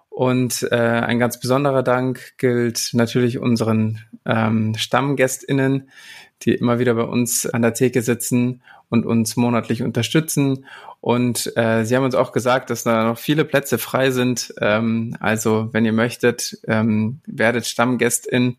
Und 0.09 0.65
äh, 0.71 0.75
ein 0.75 1.19
ganz 1.19 1.39
besonderer 1.39 1.83
Dank 1.83 2.38
gilt 2.38 2.91
natürlich 2.93 3.38
unseren 3.38 3.99
ähm, 4.25 4.73
StammgästInnen, 4.75 5.89
die 6.43 6.53
immer 6.53 6.79
wieder 6.79 6.93
bei 6.95 7.03
uns 7.03 7.45
an 7.45 7.61
der 7.61 7.73
Theke 7.73 8.01
sitzen 8.01 8.61
und 8.89 9.05
uns 9.05 9.36
monatlich 9.36 9.83
unterstützen. 9.83 10.65
Und 11.01 11.55
äh, 11.55 11.83
sie 11.86 11.95
haben 11.95 12.03
uns 12.03 12.15
auch 12.15 12.31
gesagt, 12.31 12.69
dass 12.69 12.83
da 12.83 13.03
noch 13.03 13.17
viele 13.17 13.45
Plätze 13.45 13.77
frei 13.77 14.11
sind. 14.11 14.53
Ähm, 14.59 15.15
also 15.19 15.69
wenn 15.71 15.86
ihr 15.86 15.93
möchtet, 15.93 16.57
ähm, 16.67 17.19
werdet 17.25 17.65
Stammgästin. 17.67 18.57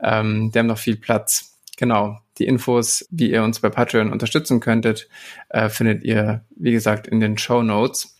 Ähm, 0.00 0.50
wir 0.52 0.60
haben 0.60 0.66
noch 0.66 0.78
viel 0.78 0.96
Platz. 0.96 1.56
Genau. 1.76 2.18
Die 2.38 2.46
Infos, 2.46 3.06
wie 3.10 3.30
ihr 3.30 3.42
uns 3.42 3.60
bei 3.60 3.70
Patreon 3.70 4.12
unterstützen 4.12 4.60
könntet, 4.60 5.08
äh, 5.48 5.68
findet 5.68 6.04
ihr, 6.04 6.44
wie 6.56 6.72
gesagt, 6.72 7.06
in 7.06 7.20
den 7.20 7.38
Show 7.38 7.62
Notes. 7.62 8.19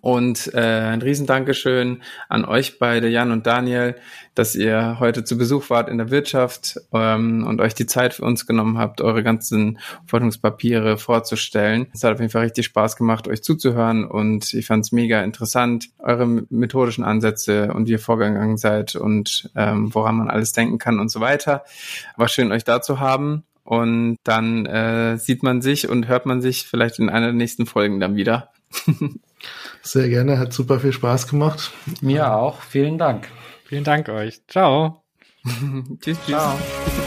Und 0.00 0.52
äh, 0.52 0.60
ein 0.60 1.00
Riesendankeschön 1.00 2.02
an 2.28 2.44
euch 2.44 2.78
beide, 2.78 3.08
Jan 3.08 3.30
und 3.30 3.46
Daniel, 3.46 3.94
dass 4.34 4.56
ihr 4.56 4.98
heute 4.98 5.24
zu 5.24 5.38
Besuch 5.38 5.70
wart 5.70 5.88
in 5.88 5.98
der 5.98 6.10
Wirtschaft 6.10 6.80
ähm, 6.92 7.46
und 7.46 7.60
euch 7.60 7.74
die 7.74 7.86
Zeit 7.86 8.14
für 8.14 8.24
uns 8.24 8.46
genommen 8.46 8.78
habt, 8.78 9.00
eure 9.00 9.22
ganzen 9.22 9.78
Forschungspapiere 10.06 10.98
vorzustellen. 10.98 11.86
Es 11.94 12.02
hat 12.02 12.14
auf 12.14 12.20
jeden 12.20 12.32
Fall 12.32 12.44
richtig 12.44 12.66
Spaß 12.66 12.96
gemacht, 12.96 13.28
euch 13.28 13.42
zuzuhören 13.42 14.04
und 14.04 14.52
ich 14.54 14.66
fand 14.66 14.84
es 14.84 14.92
mega 14.92 15.22
interessant, 15.22 15.88
eure 15.98 16.26
methodischen 16.26 17.04
Ansätze 17.04 17.72
und 17.72 17.86
wie 17.86 17.92
ihr 17.92 17.98
vorgegangen 17.98 18.56
seid 18.56 18.96
und 18.96 19.50
ähm, 19.54 19.94
woran 19.94 20.16
man 20.16 20.28
alles 20.28 20.52
denken 20.52 20.78
kann 20.78 20.98
und 20.98 21.10
so 21.10 21.20
weiter. 21.20 21.64
War 22.16 22.28
schön, 22.28 22.52
euch 22.52 22.64
da 22.64 22.82
zu 22.82 23.00
haben. 23.00 23.44
Und 23.62 24.18
dann 24.22 24.64
äh, 24.64 25.18
sieht 25.18 25.42
man 25.42 25.60
sich 25.60 25.88
und 25.88 26.06
hört 26.06 26.24
man 26.24 26.40
sich 26.40 26.68
vielleicht 26.68 27.00
in 27.00 27.10
einer 27.10 27.26
der 27.26 27.34
nächsten 27.34 27.66
Folgen 27.66 27.98
dann 27.98 28.14
wieder. 28.14 28.52
Sehr 29.82 30.08
gerne, 30.08 30.38
hat 30.38 30.52
super 30.52 30.80
viel 30.80 30.92
Spaß 30.92 31.28
gemacht. 31.28 31.72
Mir 32.00 32.32
auch, 32.32 32.60
vielen 32.62 32.98
Dank. 32.98 33.28
Vielen 33.64 33.84
Dank 33.84 34.08
euch. 34.08 34.40
Ciao. 34.48 35.02
tschüss, 36.00 36.18
tschüss. 36.24 36.26
Ciao. 36.26 36.58